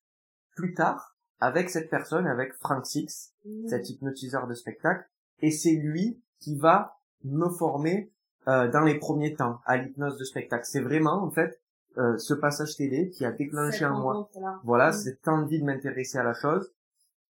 plus 0.55 0.73
tard 0.73 1.17
avec 1.41 1.69
cette 1.69 1.89
personne, 1.89 2.27
avec 2.27 2.53
Frank 2.53 2.85
Six, 2.85 3.33
mmh. 3.45 3.67
cet 3.67 3.89
hypnotiseur 3.89 4.47
de 4.47 4.53
spectacle, 4.53 5.05
et 5.41 5.51
c'est 5.51 5.75
lui 5.75 6.21
qui 6.39 6.57
va 6.57 6.98
me 7.23 7.49
former 7.49 8.11
euh, 8.47 8.69
dans 8.69 8.81
les 8.81 8.97
premiers 8.97 9.35
temps 9.35 9.59
à 9.65 9.77
l'hypnose 9.77 10.17
de 10.17 10.23
spectacle. 10.23 10.65
C'est 10.65 10.81
vraiment 10.81 11.23
en 11.23 11.29
fait 11.29 11.59
euh, 11.97 12.17
ce 12.17 12.33
passage 12.33 12.77
télé 12.77 13.09
qui 13.09 13.25
a 13.25 13.31
déclenché 13.31 13.83
en 13.85 13.99
moi. 13.99 14.29
voilà 14.63 14.91
mm. 14.91 14.93
cette 14.93 15.27
envie 15.27 15.59
de 15.59 15.65
m'intéresser 15.65 16.17
à 16.17 16.23
la 16.23 16.33
chose. 16.33 16.71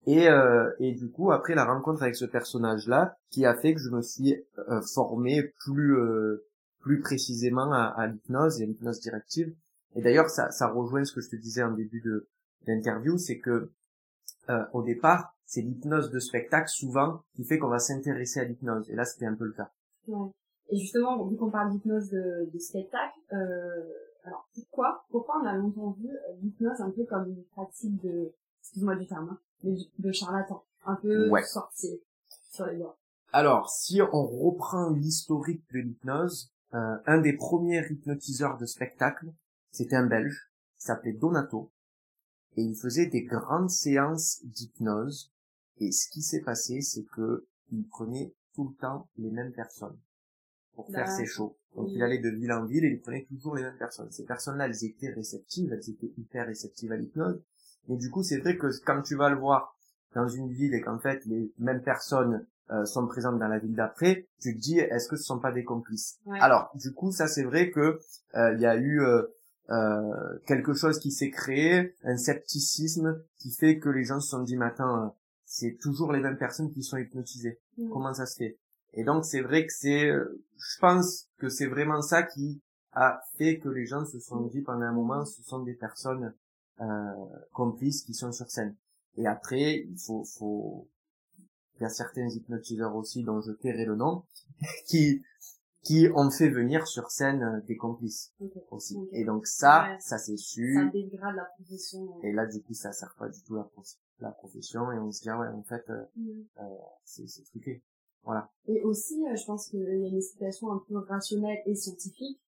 Et 0.06 0.30
euh, 0.30 0.70
et 0.80 0.94
du 0.94 1.10
coup 1.10 1.32
après 1.32 1.56
la 1.56 1.66
rencontre 1.66 2.04
avec 2.04 2.16
ce 2.16 2.26
personnage 2.26 2.88
là 2.88 3.18
qui 3.30 3.46
a 3.46 3.54
fait 3.56 3.74
que 3.74 3.80
je 3.80 3.90
me 3.90 4.02
suis 4.02 4.36
euh, 4.70 4.82
formé 4.94 5.54
plus 5.64 5.98
plus 6.80 7.02
précisément 7.02 7.72
à, 7.74 7.84
à 7.98 8.08
l'hypnose 8.08 8.62
et 8.62 8.64
à 8.64 8.68
l'hypnose 8.68 9.00
directive. 9.00 9.54
Et 9.96 10.02
d'ailleurs 10.02 10.30
ça 10.30 10.52
ça 10.52 10.68
rejoint 10.68 11.04
ce 11.04 11.14
que 11.14 11.22
je 11.22 11.30
te 11.30 11.36
disais 11.36 11.64
en 11.64 11.72
début 11.72 12.02
de 12.02 12.28
d'interview 12.68 13.18
c'est 13.18 13.40
que 13.40 13.72
au 14.74 14.84
départ 14.84 15.34
c'est 15.46 15.62
l'hypnose 15.62 16.12
de 16.12 16.20
spectacle 16.20 16.70
souvent 16.70 17.24
qui 17.36 17.44
fait 17.44 17.58
qu'on 17.58 17.70
va 17.70 17.80
s'intéresser 17.80 18.40
à 18.40 18.44
l'hypnose. 18.44 18.90
Et 18.90 18.96
là 18.96 19.06
c'était 19.06 19.26
un 19.26 19.36
peu 19.36 19.46
le 19.46 19.54
cas 19.54 19.72
ouais. 20.08 20.30
et 20.70 20.78
justement 20.78 21.26
vu 21.26 21.36
qu'on 21.38 21.50
parle 21.50 21.72
d'hypnose 21.72 22.10
de, 22.10 22.50
de 22.52 22.60
spectacle 22.60 23.20
euh 23.34 23.84
alors 24.26 24.48
pourquoi 24.54 25.06
pourquoi 25.10 25.42
on 25.42 25.46
a 25.46 25.54
longtemps 25.54 25.92
vu 25.92 26.10
euh, 26.10 26.34
l'hypnose 26.42 26.82
un 26.82 26.92
peu 26.92 27.06
comme 27.06 27.30
une 27.30 27.44
pratique 27.46 28.02
de 28.04 28.34
excuse-moi 28.62 28.96
du 28.96 29.08
terme 29.08 29.30
hein, 29.32 29.40
mais 29.64 29.76
de 29.98 30.12
charlatan, 30.12 30.64
un 30.86 30.96
peu 30.96 31.30
ouais. 31.30 31.44
sorcier 31.44 32.02
sur 32.52 32.66
les 32.66 32.78
doigts. 32.78 32.98
Alors 33.32 33.70
si 33.70 34.02
on 34.02 34.26
reprend 34.26 34.92
l'historique 34.92 35.64
de 35.74 35.80
l'hypnose, 35.80 36.52
euh, 36.74 36.98
un 37.06 37.20
des 37.20 37.34
premiers 37.34 37.86
hypnotiseurs 37.90 38.58
de 38.58 38.66
spectacle, 38.66 39.28
c'était 39.72 39.96
un 39.96 40.06
Belge, 40.06 40.52
qui 40.78 40.86
s'appelait 40.86 41.14
Donato, 41.14 41.72
et 42.56 42.62
il 42.64 42.76
faisait 42.76 43.08
des 43.08 43.24
grandes 43.24 43.70
séances 43.70 44.40
d'hypnose. 44.44 45.32
Et 45.78 45.92
ce 45.92 46.10
qui 46.10 46.22
s'est 46.22 46.42
passé, 46.42 46.82
c'est 46.82 47.06
que 47.06 47.48
il 47.72 47.88
prenait 47.88 48.34
tout 48.60 48.68
le 48.68 48.76
temps 48.76 49.08
les 49.18 49.32
mêmes 49.32 49.54
personnes 49.54 49.98
pour 50.76 50.90
faire 50.92 51.10
ses 51.10 51.26
shows. 51.26 51.58
Donc 51.76 51.90
il 51.92 52.04
allait 52.04 52.20
de 52.20 52.30
ville 52.30 52.52
en 52.52 52.66
ville 52.66 52.84
et 52.84 52.90
il 52.90 53.00
prenait 53.00 53.26
toujours 53.30 53.56
les 53.56 53.64
mêmes 53.64 53.78
personnes. 53.78 54.12
Ces 54.12 54.26
personnes-là, 54.26 54.66
elles 54.66 54.84
étaient 54.84 55.12
réceptives, 55.12 55.72
elles 55.72 55.90
étaient 55.90 56.12
hyper 56.18 56.46
réceptives 56.46 56.92
à 56.92 56.98
l'hypnose. 56.98 57.42
Mais 57.88 57.96
du 57.96 58.10
coup, 58.10 58.22
c'est 58.22 58.40
vrai 58.40 58.58
que 58.58 58.68
quand 58.86 59.02
tu 59.02 59.16
vas 59.16 59.30
le 59.30 59.38
voir 59.38 59.78
dans 60.14 60.28
une 60.28 60.52
ville 60.52 60.74
et 60.74 60.82
qu'en 60.82 61.00
fait 61.00 61.26
les 61.26 61.54
mêmes 61.58 61.82
personnes 61.82 62.46
euh, 62.72 62.84
sont 62.84 63.08
présentes 63.08 63.40
dans 63.40 63.48
la 63.48 63.60
ville 63.60 63.76
d'après, 63.76 64.28
tu 64.42 64.54
te 64.54 64.60
dis 64.60 64.78
est-ce 64.80 65.08
que 65.08 65.16
ce 65.16 65.24
sont 65.24 65.40
pas 65.40 65.54
des 65.54 65.64
complices? 65.64 66.20
Alors 66.42 66.70
du 66.76 66.92
coup, 66.92 67.14
ça 67.14 67.28
c'est 67.28 67.44
vrai 67.44 67.72
que 67.72 68.00
euh, 68.36 68.54
il 68.56 68.60
y 68.60 68.66
a 68.66 68.76
eu 68.76 69.02
euh, 69.02 69.24
euh, 69.70 70.40
quelque 70.48 70.74
chose 70.74 71.00
qui 71.00 71.12
s'est 71.12 71.30
créé, 71.30 71.96
un 72.04 72.18
scepticisme 72.18 73.24
qui 73.38 73.52
fait 73.52 73.80
que 73.80 73.88
les 73.88 74.04
gens 74.04 74.20
se 74.20 74.32
sont 74.32 74.44
dit 74.44 74.58
maintenant 74.58 75.16
c'est 75.50 75.78
toujours 75.82 76.14
les 76.14 76.20
mêmes 76.20 76.38
personnes 76.38 76.72
qui 76.72 76.84
sont 76.84 76.98
hypnotisées. 76.98 77.60
Mm. 77.80 77.90
Comment 77.92 78.14
ça 78.14 78.26
se 78.26 78.36
fait 78.38 78.58
et 78.94 79.04
donc 79.04 79.24
c'est 79.24 79.42
vrai 79.42 79.68
que 79.68 79.72
c'est, 79.72 80.10
euh, 80.10 80.44
je 80.58 80.80
pense 80.80 81.28
que 81.38 81.48
c'est 81.48 81.68
vraiment 81.68 82.02
ça 82.02 82.24
qui 82.24 82.60
a 82.94 83.22
fait 83.38 83.60
que 83.60 83.70
les 83.70 83.86
gens 83.86 84.04
se 84.04 84.20
sont 84.20 84.42
dit 84.48 84.62
pendant 84.62 84.82
un 84.86 84.92
moment, 84.92 85.26
ce 85.26 85.44
sont 85.44 85.60
des 85.62 85.76
personnes 85.76 86.34
euh, 86.82 86.86
complices 87.54 88.02
qui 88.04 88.16
sont 88.16 88.32
sur 88.32 88.50
scène. 88.50 88.76
Et 89.18 89.28
après, 89.28 89.86
il 89.88 89.98
faut, 90.00 90.24
faut, 90.24 90.90
il 91.76 91.84
y 91.84 91.86
a 91.86 91.90
certains 91.90 92.28
hypnotiseurs 92.30 92.96
aussi 92.96 93.24
dont 93.24 93.42
je 93.42 93.52
tairai 93.52 93.86
le 93.86 93.96
nom, 93.96 94.24
qui 94.88 95.22
qui 95.84 96.10
ont 96.14 96.30
fait 96.32 96.50
venir 96.50 96.88
sur 96.88 97.10
scène 97.12 97.42
euh, 97.44 97.62
des 97.68 97.78
complices 97.78 98.34
aussi. 98.72 98.98
Et 99.14 99.24
donc 99.24 99.46
ça, 99.46 99.84
Ouais. 99.84 99.98
ça 100.00 100.18
c'est 100.18 100.36
Ça 100.36 100.44
su. 100.44 100.90
dégrade 100.92 101.36
la 101.36 101.46
profession. 101.46 102.20
Et 102.24 102.32
là, 102.34 102.48
du 102.48 102.60
coup, 102.64 102.74
ça 102.74 102.92
sert 102.92 103.14
pas 103.20 103.30
du 103.30 103.42
tout 103.44 103.56
la, 103.56 103.64
pro- 103.64 103.84
la 104.22 104.32
profession 104.32 104.92
et 104.92 105.00
on 105.00 105.12
se 105.12 105.22
dit, 105.22 105.30
ah 105.30 105.40
ouais, 105.40 105.48
en 105.48 105.64
fait, 105.64 105.84
euh, 105.90 106.04
Mhm. 106.16 106.46
c'est 107.04 107.28
c'est 107.28 107.44
truqué. 107.44 107.84
Voilà. 108.24 108.52
Et 108.68 108.82
aussi, 108.84 109.24
euh, 109.28 109.36
je 109.36 109.46
pense 109.46 109.68
qu'il 109.70 109.80
y 109.80 109.86
a 109.88 110.08
une 110.10 110.18
explication 110.18 110.72
un 110.72 110.84
peu 110.88 110.98
rationnelle 110.98 111.60
et 111.66 111.76
scientifique. 111.76 112.40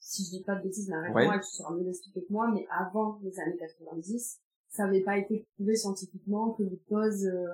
Si 0.00 0.24
je 0.24 0.30
dis 0.38 0.44
pas 0.44 0.54
de 0.54 0.62
bêtises, 0.62 0.88
mais 0.88 0.94
arrête-moi, 0.96 1.34
Ouais. 1.34 1.40
tu 1.40 1.46
sauras 1.56 1.74
mieux 1.74 1.82
l'expliquer 1.84 2.24
que 2.24 2.32
moi, 2.32 2.48
mais 2.52 2.66
avant 2.70 3.18
les 3.22 3.38
années 3.40 3.56
90, 3.56 4.38
ça 4.68 4.84
n'avait 4.84 5.02
pas 5.02 5.18
été 5.18 5.44
prouvé 5.56 5.74
scientifiquement 5.76 6.52
que 6.52 6.62
l'hypnose, 6.62 7.26
euh, 7.26 7.48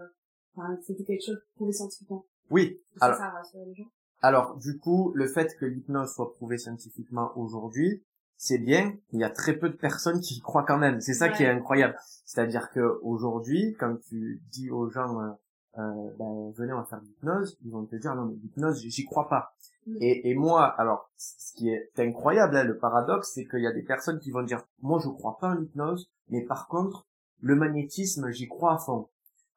enfin, 0.54 0.78
c'était 0.82 1.04
quelque 1.04 1.24
chose 1.24 1.40
prouvé 1.54 1.72
scientifiquement. 1.72 2.26
Oui. 2.50 2.80
Alors, 3.00 3.16
ça 3.16 3.30
rassure 3.30 3.64
les 3.64 3.74
gens? 3.74 3.88
alors, 4.20 4.56
du 4.58 4.78
coup, 4.78 5.12
le 5.14 5.26
fait 5.26 5.56
que 5.58 5.64
l'hypnose 5.64 6.12
soit 6.12 6.34
prouvée 6.34 6.58
scientifiquement 6.58 7.32
aujourd'hui, 7.36 8.04
c'est 8.36 8.58
bien. 8.58 8.94
Il 9.12 9.20
y 9.20 9.24
a 9.24 9.30
très 9.30 9.54
peu 9.54 9.68
de 9.68 9.76
personnes 9.76 10.20
qui 10.20 10.36
y 10.36 10.40
croient 10.40 10.64
quand 10.64 10.78
même. 10.78 11.00
C'est 11.00 11.14
ça 11.14 11.28
qui 11.28 11.42
est 11.42 11.48
incroyable. 11.48 11.96
C'est-à-dire 12.24 12.70
que 12.70 12.98
aujourd'hui, 13.02 13.76
quand 13.78 13.96
tu 14.08 14.42
dis 14.50 14.70
aux 14.70 14.88
gens, 14.90 15.20
euh, 15.20 15.30
euh, 15.78 16.10
ben, 16.18 16.52
venez, 16.56 16.72
on 16.72 16.78
va 16.78 16.84
faire 16.84 17.00
de 17.00 17.06
l'hypnose, 17.06 17.58
ils 17.64 17.72
vont 17.72 17.84
te 17.84 17.96
dire, 17.96 18.14
non, 18.14 18.26
mais 18.26 18.34
l'hypnose, 18.36 18.80
j'y 18.80 19.04
crois 19.04 19.28
pas. 19.28 19.54
Mm. 19.86 19.96
Et, 20.00 20.30
et 20.30 20.34
moi, 20.34 20.66
alors, 20.66 21.10
ce 21.16 21.52
qui 21.54 21.70
est 21.70 21.90
incroyable, 21.98 22.56
hein, 22.56 22.64
le 22.64 22.78
paradoxe, 22.78 23.32
c'est 23.34 23.46
qu'il 23.46 23.60
y 23.60 23.66
a 23.66 23.72
des 23.72 23.82
personnes 23.82 24.18
qui 24.18 24.30
vont 24.30 24.42
dire, 24.42 24.64
moi, 24.82 25.00
je 25.02 25.08
crois 25.08 25.38
pas 25.38 25.50
en 25.50 25.54
l'hypnose, 25.54 26.10
mais 26.28 26.42
par 26.42 26.68
contre, 26.68 27.06
le 27.40 27.56
magnétisme, 27.56 28.30
j'y 28.30 28.48
crois 28.48 28.74
à 28.74 28.78
fond. 28.78 29.08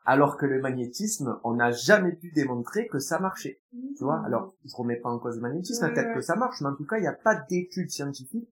Alors 0.06 0.38
que 0.38 0.46
le 0.46 0.62
magnétisme, 0.62 1.38
on 1.44 1.56
n'a 1.56 1.72
jamais 1.72 2.14
pu 2.14 2.32
démontrer 2.32 2.88
que 2.88 2.98
ça 2.98 3.20
marchait. 3.20 3.62
Tu 3.98 4.04
vois, 4.06 4.24
alors, 4.26 4.56
je 4.64 4.74
remets 4.76 4.96
pas 4.96 5.10
en 5.10 5.20
cause 5.20 5.36
le 5.36 5.42
magnétisme, 5.42 5.86
Ouais, 5.86 5.94
peut-être 5.94 6.14
que 6.14 6.22
ça 6.22 6.36
marche, 6.36 6.62
mais 6.62 6.70
en 6.70 6.76
tout 6.76 6.86
cas, 6.86 6.98
il 6.98 7.02
n'y 7.02 7.08
a 7.08 7.14
pas 7.14 7.36
d'études 7.36 7.90
scientifiques 7.90 8.50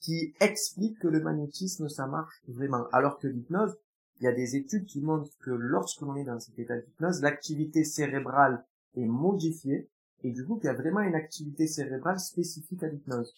qui 0.00 0.34
expliquent 0.40 0.98
que 1.00 1.08
le 1.08 1.20
magnétisme, 1.20 1.88
ça 1.88 2.06
marche 2.06 2.40
vraiment. 2.48 2.86
Alors 2.92 3.18
que 3.18 3.26
l'hypnose, 3.28 3.76
il 4.20 4.24
y 4.24 4.28
a 4.28 4.32
des 4.32 4.56
études 4.56 4.86
qui 4.86 5.00
montrent 5.00 5.30
que 5.40 5.50
lorsque 5.50 6.00
l'on 6.00 6.16
est 6.16 6.24
dans 6.24 6.40
cet 6.40 6.58
état 6.58 6.76
d'hypnose, 6.78 7.22
l'activité 7.22 7.84
cérébrale 7.84 8.64
est 8.96 9.06
modifiée, 9.06 9.88
et 10.24 10.32
du 10.32 10.44
coup, 10.44 10.56
qu'il 10.56 10.66
y 10.66 10.70
a 10.70 10.74
vraiment 10.74 11.00
une 11.00 11.14
activité 11.14 11.66
cérébrale 11.66 12.18
spécifique 12.18 12.82
à 12.82 12.88
l'hypnose. 12.88 13.32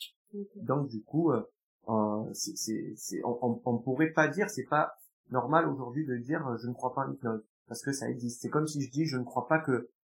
Donc, 0.57 0.89
du 0.89 1.03
coup, 1.03 1.33
euh, 1.33 1.43
euh, 1.89 2.25
c'est, 2.33 2.95
c'est- 2.97 3.23
on, 3.25 3.39
on, 3.43 3.63
on 3.65 3.79
pourrait 3.79 4.11
pas 4.13 4.29
dire, 4.29 4.49
c'est 4.51 4.65
pas 4.65 4.95
normal 5.31 5.69
aujourd'hui 5.69 6.07
de 6.07 6.17
dire 6.17 6.47
euh, 6.49 6.57
je 6.59 6.69
ne 6.69 6.73
crois 6.73 6.95
pas 6.95 7.03
en 7.03 7.09
l'hypnose, 7.11 7.43
parce 7.69 7.83
que 7.83 7.93
ça 7.93 8.09
existe. 8.09 8.41
C'est 8.43 8.49
comme 8.49 8.67
si 8.67 8.81
je 8.83 8.91
dis 8.91 9.07
je 9.07 9.17
ne 9.19 9.25
crois 9.25 9.47
pas 9.49 9.59
que 9.59 9.73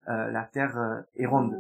euh, 0.09 0.31
la 0.31 0.45
Terre 0.45 0.77
euh, 0.79 1.01
est 1.17 1.27
ronde 1.27 1.57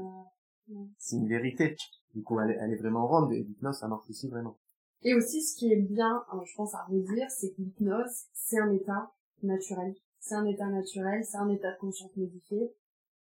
c'est 0.98 1.16
une 1.16 1.28
vérité. 1.28 1.76
Du 2.14 2.22
coup, 2.22 2.40
elle, 2.40 2.50
est- 2.52 2.58
elle 2.60 2.72
est 2.72 2.76
vraiment 2.76 3.06
ronde 3.06 3.32
et 3.32 3.42
l'hypnose, 3.42 3.78
ça 3.78 3.88
marche 3.88 4.08
aussi 4.08 4.28
vraiment. 4.28 4.56
Et 5.04 5.14
aussi, 5.14 5.42
ce 5.42 5.54
qui 5.56 5.70
est 5.72 5.76
bien, 5.76 6.24
euh, 6.32 6.38
je 6.44 6.54
pense, 6.56 6.74
à 6.74 6.84
redire, 6.84 7.30
c'est 7.30 7.50
que 7.50 7.60
l'hypnose, 7.60 8.24
c'est 8.32 8.58
un 8.58 8.72
état 8.72 9.12
naturel. 9.42 9.94
C'est 10.18 10.34
un 10.34 10.46
état 10.46 10.66
naturel, 10.66 11.24
c'est 11.24 11.36
un 11.36 11.50
état 11.50 11.70
de 11.72 11.78
conscience 11.78 12.16
modifié, 12.16 12.72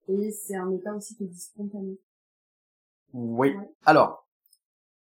et 0.08 0.30
c'est 0.30 0.54
un 0.54 0.70
état 0.70 0.94
aussi 0.94 1.16
qui 1.16 1.24
est 1.24 1.28
dit 1.28 1.40
spontané. 1.40 1.98
Oui. 3.12 3.54
Ouais. 3.56 3.70
Alors, 3.84 4.28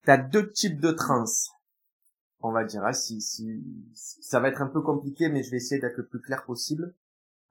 t'as 0.04 0.18
deux 0.18 0.50
types 0.52 0.80
de 0.80 0.90
trans. 0.90 1.24
On 2.40 2.52
va 2.52 2.64
dire, 2.64 2.84
hein, 2.84 2.92
si, 2.92 3.20
si, 3.22 3.64
si- 3.94 4.22
ça 4.22 4.38
va 4.38 4.48
être 4.48 4.60
un 4.62 4.68
peu 4.68 4.82
compliqué, 4.82 5.28
mais 5.30 5.42
je 5.42 5.50
vais 5.50 5.56
essayer 5.56 5.80
d'être 5.80 5.96
le 5.96 6.06
plus 6.06 6.20
clair 6.20 6.44
possible. 6.44 6.94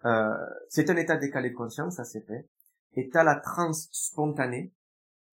Euh, 0.06 0.34
c'est 0.70 0.90
un 0.92 0.96
état 0.96 1.18
décalé 1.18 1.50
de 1.50 1.56
conscience, 1.56 1.96
ça 1.96 2.04
c'est 2.06 2.22
fait. 2.22 2.48
Et 2.94 3.10
t'as 3.10 3.24
la 3.24 3.36
transe 3.36 3.90
spontanée, 3.92 4.72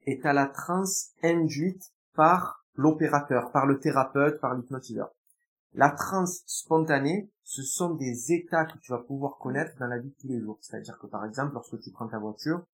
et 0.07 0.19
t'as 0.19 0.33
la 0.33 0.47
transe 0.47 1.11
induite 1.23 1.93
par 2.15 2.64
l'opérateur, 2.77 3.51
par 3.53 3.67
le 3.67 3.79
thérapeute, 3.79 4.41
par 4.41 4.55
l'hypnotiseur. 4.55 5.11
La 5.75 5.91
transe 5.91 6.43
spontanée, 6.47 7.31
ce 7.43 7.63
sont 7.63 7.95
des 7.95 8.33
états 8.33 8.65
que 8.65 8.79
tu 8.79 8.93
vas 8.93 8.99
pouvoir 8.99 9.39
connaître 9.39 9.73
dans 9.79 9.87
la 9.87 9.99
vie 9.99 10.11
de 10.11 10.15
tous 10.21 10.29
les 10.29 10.41
jours. 10.41 10.59
C'est-à-dire 10.61 10.99
que 10.99 11.07
par 11.07 11.25
exemple, 11.25 11.55
lorsque 11.55 11.81
tu 11.81 11.91
prends 11.91 12.09
ta 12.09 12.19
voiture, 12.19 12.65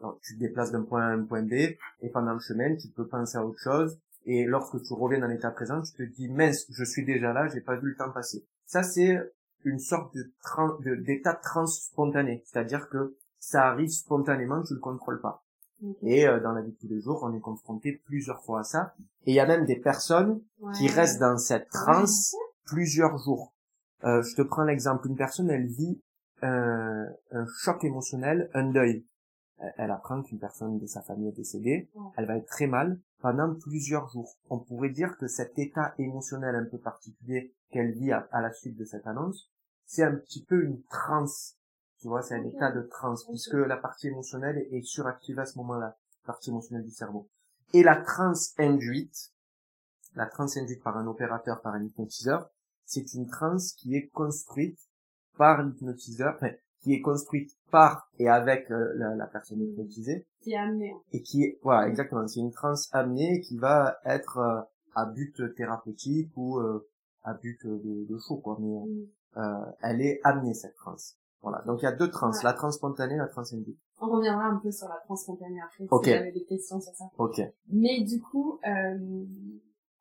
alors, 0.00 0.18
tu 0.22 0.34
te 0.34 0.40
déplaces 0.40 0.72
d'un 0.72 0.82
point 0.82 1.02
A 1.02 1.06
à 1.06 1.12
un 1.12 1.24
point 1.24 1.42
B, 1.42 1.52
et 1.52 2.10
pendant 2.12 2.32
le 2.32 2.40
chemin, 2.40 2.74
tu 2.76 2.88
peux 2.88 3.06
penser 3.06 3.38
à 3.38 3.46
autre 3.46 3.60
chose, 3.60 3.98
et 4.26 4.44
lorsque 4.44 4.82
tu 4.82 4.92
reviens 4.92 5.20
dans 5.20 5.28
l'état 5.28 5.50
présent, 5.50 5.80
tu 5.82 5.92
te 5.92 6.02
dis, 6.02 6.28
mince, 6.28 6.66
je 6.70 6.84
suis 6.84 7.04
déjà 7.04 7.32
là, 7.32 7.46
j'ai 7.48 7.60
pas 7.60 7.76
vu 7.76 7.90
le 7.90 7.96
temps 7.96 8.10
passer. 8.10 8.44
Ça, 8.66 8.82
c'est 8.82 9.18
une 9.64 9.78
sorte 9.78 10.14
de 10.14 10.32
tran- 10.42 10.78
de- 10.80 10.96
d'état 10.96 11.34
trans 11.34 11.66
spontané. 11.66 12.42
C'est-à-dire 12.44 12.88
que 12.88 13.16
ça 13.38 13.68
arrive 13.68 13.90
spontanément, 13.90 14.62
tu 14.62 14.74
le 14.74 14.80
contrôles 14.80 15.20
pas. 15.20 15.43
Et 16.02 16.26
euh, 16.26 16.40
dans 16.40 16.52
la 16.52 16.62
vie 16.62 16.72
de 16.72 16.76
tous 16.78 16.88
les 16.88 17.00
jours, 17.00 17.20
on 17.22 17.34
est 17.34 17.40
confronté 17.40 17.92
plusieurs 18.06 18.42
fois 18.44 18.60
à 18.60 18.64
ça. 18.64 18.94
Et 19.26 19.32
il 19.32 19.34
y 19.34 19.40
a 19.40 19.46
même 19.46 19.64
des 19.64 19.76
personnes 19.76 20.40
qui 20.76 20.88
restent 20.88 21.20
dans 21.20 21.38
cette 21.38 21.68
transe 21.70 22.34
plusieurs 22.66 23.16
jours. 23.18 23.52
Euh, 24.04 24.22
je 24.22 24.34
te 24.36 24.42
prends 24.42 24.64
l'exemple, 24.64 25.06
une 25.08 25.16
personne, 25.16 25.50
elle 25.50 25.66
vit 25.66 26.00
euh, 26.42 27.06
un 27.30 27.46
choc 27.60 27.82
émotionnel, 27.84 28.50
un 28.54 28.70
deuil. 28.70 29.06
Elle- 29.58 29.72
Elle 29.78 29.90
apprend 29.90 30.22
qu'une 30.22 30.38
personne 30.38 30.78
de 30.78 30.86
sa 30.86 31.00
famille 31.00 31.28
est 31.28 31.36
décédée, 31.36 31.88
Ouais. 31.94 32.10
elle 32.16 32.26
va 32.26 32.36
être 32.36 32.46
très 32.46 32.66
mal 32.66 32.98
pendant 33.20 33.54
plusieurs 33.54 34.08
jours. 34.08 34.34
On 34.50 34.58
pourrait 34.58 34.90
dire 34.90 35.16
que 35.16 35.26
cet 35.28 35.58
état 35.58 35.94
émotionnel 35.98 36.54
un 36.56 36.64
peu 36.64 36.78
particulier 36.78 37.54
qu'elle 37.70 37.92
vit 37.92 38.12
à, 38.12 38.28
à 38.32 38.42
la 38.42 38.52
suite 38.52 38.76
de 38.76 38.84
cette 38.84 39.06
annonce, 39.06 39.48
c'est 39.86 40.02
un 40.02 40.14
petit 40.16 40.44
peu 40.44 40.62
une 40.64 40.82
transe. 40.90 41.56
Tu 42.04 42.08
vois, 42.08 42.20
c'est 42.20 42.34
un 42.34 42.44
état 42.44 42.70
de 42.70 42.82
transe, 42.82 43.24
puisque 43.24 43.54
la 43.54 43.78
partie 43.78 44.08
émotionnelle 44.08 44.58
est, 44.70 44.82
suractivée 44.82 45.40
à 45.40 45.46
ce 45.46 45.56
moment-là, 45.56 45.86
la 45.86 46.26
partie 46.26 46.50
émotionnelle 46.50 46.84
du 46.84 46.90
cerveau. 46.90 47.30
Et 47.72 47.82
la 47.82 47.96
transe 47.96 48.52
induite, 48.58 49.32
la 50.14 50.26
transe 50.26 50.58
induite 50.58 50.82
par 50.82 50.98
un 50.98 51.06
opérateur, 51.06 51.62
par 51.62 51.72
un 51.72 51.82
hypnotiseur, 51.82 52.50
c'est 52.84 53.14
une 53.14 53.26
transe 53.26 53.72
qui 53.72 53.96
est 53.96 54.08
construite 54.08 54.78
par 55.38 55.62
l'hypnotiseur, 55.62 56.34
enfin, 56.36 56.50
qui 56.82 56.92
est 56.92 57.00
construite 57.00 57.56
par 57.70 58.06
et 58.18 58.28
avec 58.28 58.70
euh, 58.70 58.92
la, 58.96 59.14
la 59.14 59.26
personne 59.26 59.62
hypnotisée, 59.62 60.26
Qui 60.42 60.52
est 60.52 60.58
amené. 60.58 60.92
hein. 60.94 61.00
et 61.12 61.22
qui 61.22 61.44
est, 61.44 61.58
voilà, 61.62 61.88
exactement, 61.88 62.28
c'est 62.28 62.40
une 62.40 62.52
transe 62.52 62.90
amenée 62.92 63.40
qui 63.40 63.56
va 63.56 63.96
être 64.04 64.36
euh, 64.36 64.60
à 64.94 65.06
but 65.06 65.54
thérapeutique 65.56 66.30
ou 66.36 66.58
euh, 66.60 66.86
à 67.22 67.32
but 67.32 67.66
de, 67.66 68.04
de 68.06 68.18
show, 68.18 68.36
quoi, 68.36 68.58
mais 68.60 68.68
Mm. 68.76 69.06
euh, 69.38 69.72
elle 69.80 70.02
est 70.02 70.20
amenée, 70.22 70.52
cette 70.52 70.74
transe. 70.76 71.16
Voilà, 71.44 71.62
donc 71.66 71.80
il 71.82 71.84
y 71.84 71.88
a 71.88 71.92
deux 71.92 72.08
Ouais. 72.10 72.30
la 72.42 72.52
transe 72.54 72.76
spontanée 72.76 73.14
et 73.14 73.18
la 73.18 73.28
transe 73.28 73.52
induite. 73.52 73.78
On 74.00 74.08
reviendra 74.10 74.46
un 74.46 74.56
peu 74.56 74.70
sur 74.72 74.88
la 74.88 74.96
transe 75.04 75.22
spontanée 75.22 75.60
après, 75.60 75.86
Ok. 75.90 76.04
si 76.06 76.10
vous 76.10 76.16
avez 76.16 76.32
des 76.32 76.44
questions 76.44 76.80
sur 76.80 76.92
ça. 76.94 77.04
Ok. 77.18 77.40
Mais 77.68 78.02
du 78.02 78.20
coup, 78.20 78.58
euh, 78.66 79.24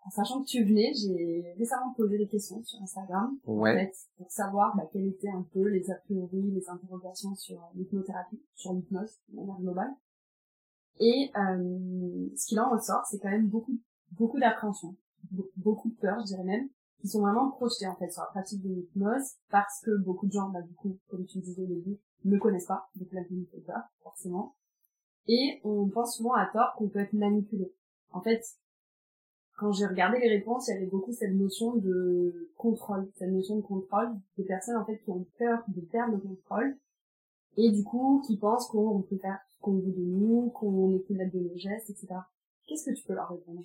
en 0.05 0.09
sachant 0.09 0.41
que 0.41 0.47
tu 0.47 0.63
venais, 0.63 0.93
j'ai 0.93 1.53
récemment 1.57 1.93
posé 1.95 2.17
des 2.17 2.27
questions 2.27 2.63
sur 2.63 2.81
Instagram, 2.81 3.37
en 3.45 3.53
Ouais. 3.59 3.75
fait, 3.75 3.93
pour 4.17 4.31
savoir 4.31 4.75
bah, 4.75 4.83
quels 4.91 5.05
étaient 5.07 5.29
un 5.29 5.45
peu 5.53 5.67
les 5.67 5.91
a 5.91 5.95
priori, 6.05 6.41
les 6.51 6.69
interrogations 6.69 7.35
sur 7.35 7.59
l'hypnothérapie, 7.75 8.41
sur 8.55 8.73
l'hypnose, 8.73 9.19
de 9.29 9.35
manière 9.35 9.59
globale. 9.59 9.91
Et 10.99 11.31
euh, 11.35 12.27
ce 12.37 12.47
qu'il 12.47 12.59
en 12.59 12.69
ressort, 12.69 13.05
c'est 13.09 13.19
quand 13.19 13.29
même 13.29 13.47
beaucoup, 13.47 13.77
beaucoup 14.11 14.39
d'appréhension, 14.39 14.95
be- 15.33 15.49
beaucoup 15.57 15.89
de 15.89 15.95
peur, 15.95 16.19
je 16.21 16.27
dirais 16.27 16.43
même, 16.43 16.69
qui 17.03 17.09
sont 17.09 17.19
vraiment 17.19 17.51
projetées 17.51 17.85
en 17.85 17.95
fait 17.95 18.09
sur 18.09 18.21
la 18.21 18.29
pratique 18.29 18.63
de 18.63 18.69
l'hypnose, 18.69 19.33
parce 19.49 19.81
que 19.81 19.91
beaucoup 19.97 20.25
de 20.25 20.31
gens, 20.31 20.49
bah, 20.51 20.61
du 20.61 20.73
coup, 20.73 20.97
comme 21.09 21.25
tu 21.25 21.39
disais 21.39 21.61
au 21.61 21.67
début, 21.67 21.99
ne 22.23 22.37
connaissent 22.37 22.67
pas, 22.67 22.87
donc 22.95 23.09
la 23.11 23.23
vie 23.23 23.45
ne 23.53 23.59
pas, 23.59 23.89
forcément. 24.01 24.55
Et 25.27 25.59
on 25.65 25.89
pense 25.89 26.15
souvent 26.15 26.33
à 26.33 26.45
tort 26.45 26.73
qu'on 26.77 26.87
peut 26.87 26.99
être 26.99 27.11
manipulé. 27.11 27.73
En 28.11 28.21
fait, 28.21 28.41
quand 29.57 29.73
j'ai 29.73 29.85
regardé 29.85 30.17
les 30.19 30.29
réponses, 30.29 30.69
il 30.69 30.75
y 30.75 30.77
avait 30.77 30.85
beaucoup 30.85 31.11
cette 31.11 31.33
notion 31.33 31.75
de 31.75 32.49
contrôle, 32.55 33.11
cette 33.17 33.31
notion 33.31 33.57
de 33.57 33.61
contrôle 33.61 34.15
des 34.37 34.45
personnes 34.45 34.77
en 34.77 34.85
fait 34.85 34.97
qui 34.99 35.09
ont 35.09 35.27
peur 35.37 35.61
de 35.67 35.81
perdre 35.81 36.13
le 36.13 36.21
contrôle 36.21 36.77
et 37.57 37.69
du 37.69 37.83
coup 37.83 38.23
qui 38.25 38.37
pensent 38.37 38.67
qu'on 38.67 39.01
peut 39.01 39.17
faire 39.17 39.39
ce 39.49 39.59
qu'on 39.59 39.73
veut 39.73 39.91
de 39.91 40.01
nous, 40.01 40.51
qu'on 40.51 40.95
est 40.95 41.09
maître 41.09 41.35
de 41.35 41.41
nos 41.41 41.57
gestes, 41.57 41.89
etc. 41.89 42.15
Qu'est-ce 42.65 42.89
que 42.89 42.95
tu 42.95 43.05
peux 43.05 43.13
leur 43.13 43.27
répondre? 43.27 43.61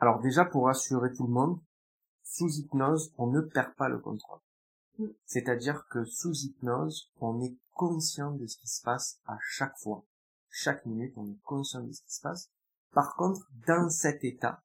Alors 0.00 0.18
déjà, 0.20 0.46
pour 0.46 0.64
rassurer 0.64 1.12
tout 1.12 1.26
le 1.26 1.32
monde, 1.32 1.60
sous 2.30 2.48
hypnose, 2.48 3.12
on 3.18 3.26
ne 3.26 3.40
perd 3.40 3.74
pas 3.74 3.88
le 3.88 3.98
contrôle. 3.98 4.40
Mm. 4.98 5.06
C'est-à-dire 5.26 5.86
que 5.90 6.04
sous 6.04 6.32
hypnose, 6.32 7.10
on 7.20 7.40
est 7.40 7.56
conscient 7.72 8.32
de 8.32 8.46
ce 8.46 8.56
qui 8.56 8.68
se 8.68 8.82
passe 8.82 9.18
à 9.26 9.36
chaque 9.42 9.76
fois. 9.78 10.04
Chaque 10.48 10.86
minute, 10.86 11.12
on 11.16 11.26
est 11.26 11.40
conscient 11.44 11.82
de 11.82 11.92
ce 11.92 12.02
qui 12.02 12.12
se 12.12 12.20
passe. 12.20 12.50
Par 12.92 13.14
contre, 13.16 13.48
dans 13.66 13.88
cet 13.88 14.24
état, 14.24 14.62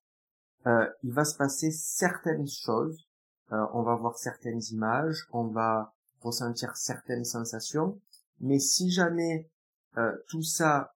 euh, 0.67 0.89
il 1.03 1.13
va 1.13 1.25
se 1.25 1.36
passer 1.38 1.72
certaines 1.72 2.48
choses. 2.48 3.07
Euh, 3.51 3.65
on 3.74 3.84
va 3.84 3.95
voir 3.95 4.17
certaines 4.17 4.62
images, 4.72 5.27
on 5.31 5.48
va 5.48 5.93
ressentir 6.22 6.75
certaines 6.75 7.25
sensations. 7.25 8.00
Mais 8.39 8.60
si 8.60 8.89
jamais 8.89 9.50
euh, 9.98 10.15
tout 10.27 10.41
ça 10.41 10.95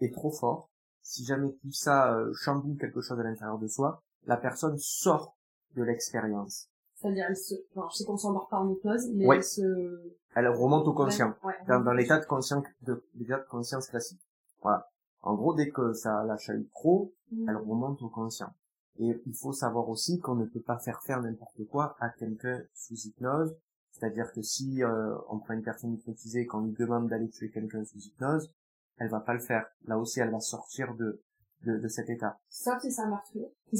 est 0.00 0.12
trop 0.12 0.30
fort, 0.30 0.70
si 1.02 1.24
jamais 1.24 1.52
tout 1.62 1.72
ça 1.72 2.14
euh, 2.14 2.32
chamboule 2.34 2.78
quelque 2.78 3.00
chose 3.00 3.18
à 3.18 3.22
l'intérieur 3.22 3.58
de 3.58 3.66
soi, 3.66 4.02
la 4.26 4.36
personne 4.36 4.78
sort 4.78 5.36
de 5.76 5.82
l'expérience. 5.82 6.68
C'est-à-dire, 6.96 7.26
elle 7.28 7.36
se... 7.36 7.54
enfin, 7.74 7.88
je 7.92 7.98
sais 7.98 8.04
qu'on 8.04 8.16
s'endort 8.16 8.48
pas 8.48 8.58
en 8.58 8.68
hypnose, 8.70 9.08
mais 9.14 9.26
Ouais. 9.26 9.36
elle 9.36 9.44
se... 9.44 10.12
Elle 10.34 10.48
remonte 10.48 10.86
au 10.86 10.92
conscient, 10.92 11.34
Ouais, 11.42 11.54
dans, 11.66 11.80
dans 11.80 11.92
l'état 11.92 12.18
de 12.18 12.26
conscience 12.26 12.64
de 12.82 13.02
l'état 13.14 13.38
de 13.38 13.46
conscience 13.48 13.88
classique. 13.88 14.20
Voilà. 14.62 14.86
En 15.22 15.34
gros, 15.34 15.54
dès 15.54 15.70
que 15.70 15.92
ça 15.92 16.22
lâche 16.24 16.48
eu 16.50 16.68
trop, 16.74 17.12
Mm. 17.32 17.48
elle 17.48 17.56
remonte 17.58 18.02
au 18.02 18.08
conscient. 18.08 18.52
Et 18.98 19.22
il 19.24 19.34
faut 19.34 19.52
savoir 19.52 19.88
aussi 19.88 20.18
qu'on 20.18 20.34
ne 20.34 20.44
peut 20.46 20.60
pas 20.60 20.78
faire 20.78 21.00
faire 21.02 21.22
n'importe 21.22 21.64
quoi 21.70 21.94
à 22.00 22.10
quelqu'un 22.10 22.60
sous 22.74 22.94
hypnose. 23.06 23.54
C'est-à-dire 23.92 24.32
que 24.32 24.42
si 24.42 24.82
euh, 24.82 25.14
on 25.28 25.38
prend 25.38 25.54
une 25.54 25.62
personne 25.62 25.92
hypnotisée 25.94 26.40
et 26.40 26.46
qu'on 26.46 26.60
lui 26.62 26.72
demande 26.72 27.08
d'aller 27.08 27.28
tuer 27.30 27.50
quelqu'un 27.50 27.84
sous 27.84 27.98
hypnose, 27.98 28.50
elle 28.98 29.08
va 29.10 29.20
pas 29.20 29.32
le 29.34 29.40
faire. 29.40 29.64
Là 29.86 29.96
aussi, 29.98 30.18
elle 30.20 30.30
va 30.32 30.40
sortir 30.40 30.94
de, 30.96 31.22
de, 31.64 31.76
de 31.78 31.88
cet 31.88 32.10
état. 32.10 32.38
Sauf 32.48 32.80
si 32.80 32.90
c'est 32.90 33.02
un 33.02 33.08
meurtrier. 33.08 33.52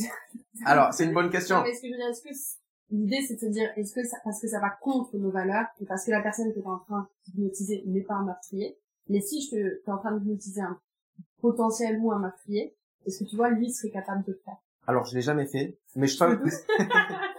Alors, 0.65 0.93
c'est 0.93 1.05
une 1.05 1.15
bonne 1.15 1.31
question. 1.31 1.57
Non, 1.57 1.63
mais 1.65 1.75
ce 1.75 1.83
que 1.83 1.89
je 1.89 1.93
veux 1.93 1.99
dire, 1.99 2.09
est-ce 2.09 2.23
que 2.23 2.57
l'idée 2.91 3.21
c'est 3.27 3.35
de 3.35 3.41
se 3.41 3.47
dire, 3.47 3.71
est-ce 3.77 3.95
que 3.95 4.05
ça, 4.05 4.19
parce 4.25 4.41
que 4.41 4.49
ça 4.49 4.61
va 4.61 4.71
contre 4.71 5.17
nos 5.17 5.31
valeurs, 5.31 5.67
et 5.81 5.87
parce 5.87 6.05
que 6.05 6.11
la 6.11 6.23
personne 6.23 6.53
que 6.53 6.61
t'es 6.61 6.67
en 6.67 6.79
train 6.79 7.09
d'hypnotiser 7.27 7.85
n'est 7.87 8.03
pas 8.03 8.15
un 8.15 8.25
meurtrier, 8.25 8.79
mais 9.09 9.21
si 9.21 9.43
je 9.43 9.51
te, 9.51 9.85
t'es 9.85 9.91
en 9.91 9.99
train 9.99 10.17
d'hypnotiser 10.17 10.61
un 10.61 10.79
potentiel 11.41 11.99
ou 12.01 12.13
un 12.13 12.19
meurtrier, 12.19 12.77
est-ce 13.07 13.25
que 13.25 13.29
tu 13.29 13.37
vois, 13.37 13.51
lui 13.51 13.71
serait 13.71 13.91
capable 13.91 14.25
de 14.25 14.33
le 14.33 14.41
faire? 14.45 14.57
Alors, 14.87 15.05
je 15.07 15.15
l'ai 15.15 15.23
jamais 15.23 15.47
fait, 15.47 15.79
mais 15.97 16.07
je 16.07 16.17
Je 16.17 16.35
doute. 16.35 16.53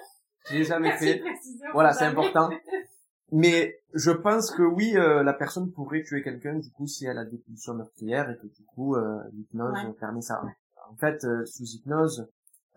je 0.50 0.58
l'ai 0.58 0.64
jamais 0.64 0.90
Merci 0.90 1.06
fait. 1.06 1.24
Voilà, 1.74 1.94
c'est 1.94 2.06
important. 2.06 2.50
Mais 3.32 3.80
je 3.94 4.12
pense 4.12 4.52
que 4.52 4.64
oui, 4.64 4.98
euh, 4.98 5.24
la 5.24 5.34
personne 5.34 5.72
pourrait 5.72 6.04
tuer 6.04 6.22
quelqu'un 6.22 6.56
du 6.56 6.70
coup 6.72 6.88
si 6.88 7.06
elle 7.06 7.18
a 7.18 7.26
des 7.26 7.38
pulsions 7.38 7.74
meurtrières 7.74 8.30
et 8.30 8.38
que 8.38 8.48
du 8.48 8.64
coup 8.66 8.96
euh, 8.96 9.22
l'hypnose 9.34 9.74
Ouais. 9.86 9.94
permet 9.94 10.22
ça. 10.22 10.42
En 10.90 10.96
fait, 10.96 11.24
euh, 11.24 11.46
sous 11.46 11.64
hypnose, 11.64 12.28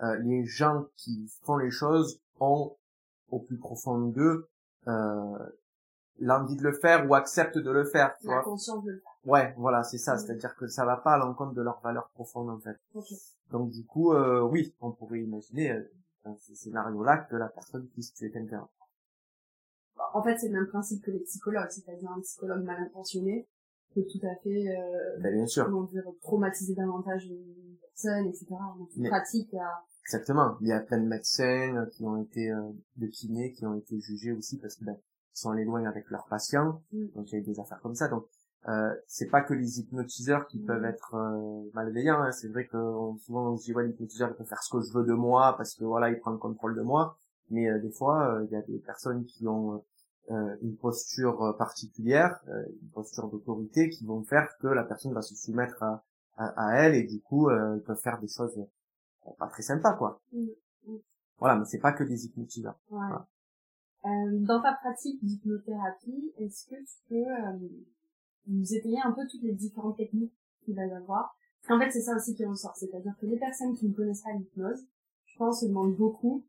euh, 0.02 0.16
les 0.18 0.44
gens 0.44 0.86
qui 0.96 1.28
font 1.42 1.56
les 1.56 1.70
choses 1.70 2.20
ont 2.38 2.76
au 3.30 3.40
plus 3.40 3.58
profond 3.58 3.98
d'eux 3.98 4.48
euh, 4.86 5.38
l'envie 6.20 6.54
de 6.56 6.62
le 6.62 6.72
faire 6.72 7.08
ou 7.10 7.14
acceptent 7.16 7.58
de 7.58 7.70
le 7.70 7.84
faire. 7.84 8.14
Tu 8.20 8.28
La 8.28 8.34
vois 8.34 8.42
conscience 8.44 8.84
de 8.84 8.90
le 8.92 8.98
faire. 8.98 9.12
ouais, 9.24 9.54
voilà, 9.56 9.82
c'est 9.82 9.98
ça. 9.98 10.14
Mm. 10.14 10.18
C'est-à-dire 10.18 10.54
que 10.54 10.68
ça 10.68 10.84
va 10.84 10.96
pas 10.98 11.14
à 11.14 11.18
l'encontre 11.18 11.54
de 11.54 11.62
leurs 11.62 11.80
valeurs 11.80 12.08
profondes 12.14 12.50
en 12.50 12.58
fait. 12.60 12.76
Ok. 12.94 13.06
Donc 13.50 13.70
du 13.70 13.84
coup, 13.84 14.12
euh, 14.12 14.40
oui, 14.42 14.72
on 14.80 14.92
pourrait 14.92 15.20
imaginer 15.20 15.72
euh, 15.72 15.82
dans 16.24 16.36
ce 16.36 16.54
scénario-là 16.54 17.18
que 17.28 17.34
la 17.36 17.48
personne 17.48 17.86
puisse 17.88 18.12
tuer 18.14 18.30
quelqu'un. 18.30 18.68
En 20.14 20.22
fait, 20.22 20.38
c'est 20.38 20.48
le 20.48 20.54
même 20.54 20.68
principe 20.68 21.02
que 21.04 21.10
les 21.10 21.20
psychologues, 21.20 21.68
c'est-à-dire 21.70 22.10
un 22.10 22.20
psychologue 22.20 22.62
mal 22.64 22.80
intentionné 22.80 23.46
peut 23.94 24.04
tout 24.10 24.24
à 24.26 24.34
fait, 24.42 24.68
euh, 24.68 25.20
Ben, 25.20 25.32
bien 25.34 25.46
sûr. 25.46 25.64
comment 25.66 25.82
dire, 25.84 26.02
traumatiser 26.22 26.74
davantage 26.74 27.26
une 27.26 27.76
personne, 27.80 28.26
etc. 28.28 28.46
Donc, 28.78 28.88
Mais- 28.96 29.08
pratique 29.08 29.52
à, 29.54 29.84
Exactement. 30.06 30.56
Il 30.60 30.68
y 30.68 30.72
a 30.72 30.80
plein 30.80 30.98
de 31.00 31.06
médecins 31.06 31.76
euh, 31.76 31.86
qui 31.86 32.04
ont 32.04 32.20
été 32.22 32.50
euh, 32.50 32.60
de 32.96 33.06
kinés 33.06 33.52
qui 33.52 33.64
ont 33.66 33.74
été 33.74 33.98
jugés 34.00 34.32
aussi 34.32 34.58
parce 34.58 34.74
que 34.76 34.84
ben, 34.84 34.96
ils 34.98 35.38
sont 35.38 35.50
allés 35.50 35.64
loin 35.64 35.82
avec 35.86 36.10
leurs 36.10 36.26
patients. 36.26 36.82
Mm. 36.92 37.06
Donc 37.14 37.30
il 37.30 37.34
y 37.34 37.36
a 37.36 37.40
eu 37.40 37.42
des 37.44 37.58
affaires 37.58 37.80
comme 37.80 37.94
ça. 37.94 38.08
Donc 38.08 38.26
euh, 38.68 38.94
c'est 39.06 39.28
pas 39.30 39.40
que 39.40 39.54
les 39.54 39.80
hypnotiseurs 39.80 40.46
qui 40.46 40.58
Mm. 40.60 40.66
peuvent 40.66 40.84
être 40.84 41.14
euh, 41.14 41.70
malveillants. 41.72 42.20
hein. 42.20 42.32
C'est 42.32 42.48
vrai 42.48 42.66
que 42.66 42.76
on- 42.76 43.16
souvent 43.16 43.50
on 43.52 43.56
se 43.56 43.64
dit 43.64 43.72
ouais 43.74 43.86
l'hypnotiseur 43.86 44.28
il 44.30 44.34
peut 44.36 44.44
faire 44.44 44.62
ce 44.62 44.76
que 44.76 44.82
je 44.82 44.92
veux 44.92 45.04
de 45.04 45.14
moi 45.14 45.54
parce 45.56 45.74
que 45.74 45.84
voilà 45.84 46.10
il 46.10 46.18
prend 46.20 46.32
le 46.32 46.38
contrôle 46.38 46.76
de 46.76 46.82
moi. 46.82 47.16
Mais 47.48 47.68
euh, 47.70 47.78
des 47.80 47.90
fois 47.90 48.28
euh, 48.34 48.44
il 48.44 48.50
y 48.52 48.56
a 48.56 48.62
des 48.62 48.78
personnes 48.80 49.24
qui 49.24 49.46
ont 49.48 49.74
euh, 49.74 49.78
une 50.30 50.76
posture 50.76 51.42
euh, 51.42 51.52
particulière, 51.52 52.40
euh, 52.48 52.64
une 52.82 52.88
posture 52.90 53.28
d'autorité 53.28 53.90
qui 53.90 54.06
vont 54.06 54.22
faire 54.22 54.48
que 54.58 54.68
la 54.68 54.84
personne 54.84 55.12
va 55.12 55.22
se 55.22 55.34
soumettre 55.34 55.82
à, 55.82 56.02
à, 56.36 56.46
à 56.56 56.76
elle 56.76 56.94
et 56.94 57.04
du 57.04 57.20
coup 57.20 57.48
euh, 57.48 57.76
ils 57.76 57.82
peuvent 57.82 58.00
faire 58.00 58.18
des 58.20 58.28
choses 58.28 58.56
euh, 58.58 59.30
pas 59.38 59.48
très 59.48 59.62
sympas 59.62 59.94
quoi. 59.94 60.20
Mm. 60.32 60.46
Mm. 60.86 60.96
Voilà, 61.38 61.56
mais 61.56 61.64
c'est 61.66 61.78
pas 61.78 61.92
que 61.92 62.04
des 62.04 62.24
hypnotiseurs. 62.26 62.78
Ouais. 62.90 62.98
Voilà. 62.98 63.26
Euh, 64.06 64.38
dans 64.40 64.62
ta 64.62 64.74
pratique 64.74 65.22
d'hypnothérapie, 65.24 66.32
est-ce 66.38 66.66
que 66.68 66.76
tu 66.76 66.96
peux 67.08 67.14
euh, 67.14 67.68
nous 68.46 68.74
étayer 68.74 69.00
un 69.02 69.12
peu 69.12 69.26
toutes 69.30 69.42
les 69.42 69.54
différentes 69.54 69.96
techniques 69.96 70.34
qu'il 70.64 70.74
va 70.74 70.86
y 70.86 70.92
avoir? 70.92 71.36
Parce 71.60 71.68
qu'en 71.68 71.84
fait, 71.84 71.90
c'est 71.90 72.02
ça 72.02 72.14
aussi 72.14 72.34
qui 72.34 72.44
ressort, 72.44 72.76
c'est-à-dire 72.76 73.14
que 73.18 73.26
les 73.26 73.38
personnes 73.38 73.74
qui 73.74 73.88
ne 73.88 73.94
connaissent 73.94 74.22
pas 74.22 74.32
l'hypnose, 74.32 74.86
je 75.26 75.38
pense, 75.38 75.60
se 75.60 75.66
demandent 75.66 75.96
beaucoup 75.96 76.44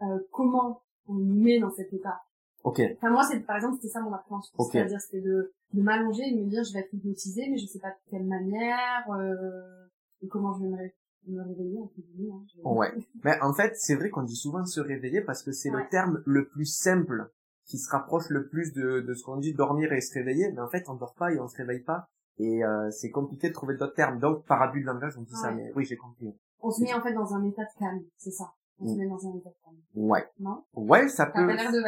euh, 0.00 0.18
comment 0.30 0.82
on 1.06 1.14
nous 1.14 1.42
met 1.42 1.60
dans 1.60 1.70
cet 1.70 1.92
état. 1.92 2.22
Ok, 2.64 2.80
Enfin, 2.96 3.10
moi, 3.10 3.24
c'est 3.28 3.40
par 3.40 3.56
exemple, 3.56 3.76
c'était 3.76 3.88
ça 3.92 4.00
mon 4.00 4.12
appréhension. 4.12 4.54
Ok. 4.58 4.72
C'est-à-dire, 4.72 5.00
c'était 5.00 5.20
de, 5.20 5.52
de 5.72 5.82
m'allonger 5.82 6.22
et 6.28 6.34
de 6.36 6.40
me 6.44 6.48
dire, 6.48 6.62
je 6.64 6.72
vais 6.72 6.80
être 6.80 6.92
hypnotisée, 6.94 7.48
mais 7.50 7.56
je 7.58 7.66
sais 7.66 7.80
pas 7.80 7.90
de 7.90 7.96
quelle 8.10 8.24
manière, 8.24 9.10
euh, 9.10 9.86
et 10.22 10.28
comment 10.28 10.52
je 10.54 10.62
vais 10.62 10.68
me, 10.70 10.76
ré- 10.76 10.94
me 11.26 11.42
réveiller, 11.42 11.80
entre 11.80 11.94
guillemets. 11.96 12.30
Hein, 12.32 12.44
Je- 12.54 12.62
Ouais. 12.62 12.92
mais 13.24 13.40
en 13.42 13.52
fait, 13.52 13.72
c'est 13.76 13.96
vrai 13.96 14.10
qu'on 14.10 14.22
dit 14.22 14.36
souvent 14.36 14.64
se 14.64 14.80
réveiller 14.80 15.22
parce 15.22 15.42
que 15.42 15.50
c'est 15.52 15.70
Ouais. 15.70 15.82
le 15.82 15.88
terme 15.88 16.22
le 16.24 16.46
plus 16.48 16.66
simple 16.66 17.30
qui 17.64 17.78
se 17.78 17.90
rapproche 17.90 18.28
le 18.28 18.48
plus 18.48 18.72
de, 18.72 19.00
de 19.00 19.14
ce 19.14 19.24
qu'on 19.24 19.36
dit 19.38 19.54
dormir 19.54 19.92
et 19.92 20.00
se 20.00 20.14
réveiller. 20.14 20.52
Mais 20.52 20.60
en 20.60 20.68
fait, 20.68 20.88
on 20.88 20.94
dort 20.94 21.14
pas 21.14 21.32
et 21.32 21.40
on 21.40 21.48
se 21.48 21.56
réveille 21.56 21.82
pas. 21.82 22.06
Et 22.38 22.64
euh, 22.64 22.90
c'est 22.90 23.10
compliqué 23.10 23.48
de 23.48 23.54
trouver 23.54 23.76
d'autres 23.76 23.94
termes. 23.94 24.18
Donc, 24.18 24.44
par 24.46 24.62
abus 24.62 24.80
de 24.80 24.86
langage, 24.86 25.16
on 25.18 25.22
dit 25.22 25.34
ça. 25.34 25.50
Mais 25.52 25.72
oui, 25.76 25.84
j'ai 25.84 25.96
compris. 25.96 26.32
On 26.60 26.70
se 26.70 26.80
met 26.82 26.92
en 26.94 27.02
fait 27.02 27.12
dans 27.12 27.34
un 27.34 27.44
état 27.44 27.62
de 27.62 27.78
calme, 27.78 28.02
c'est 28.16 28.30
ça. 28.30 28.52
On 28.82 28.86
se 28.86 28.94
Mm. 28.94 28.98
met 28.98 29.08
dans 29.08 29.26
un 29.26 29.36
état 29.38 29.50
de 29.50 29.54
calme. 29.64 29.76
Ouais. 29.94 30.28
Non? 30.40 30.64
Ouais, 30.74 31.08
ça 31.08 31.26
peut. 31.26 31.46
l'air 31.46 31.70
de 31.70 31.82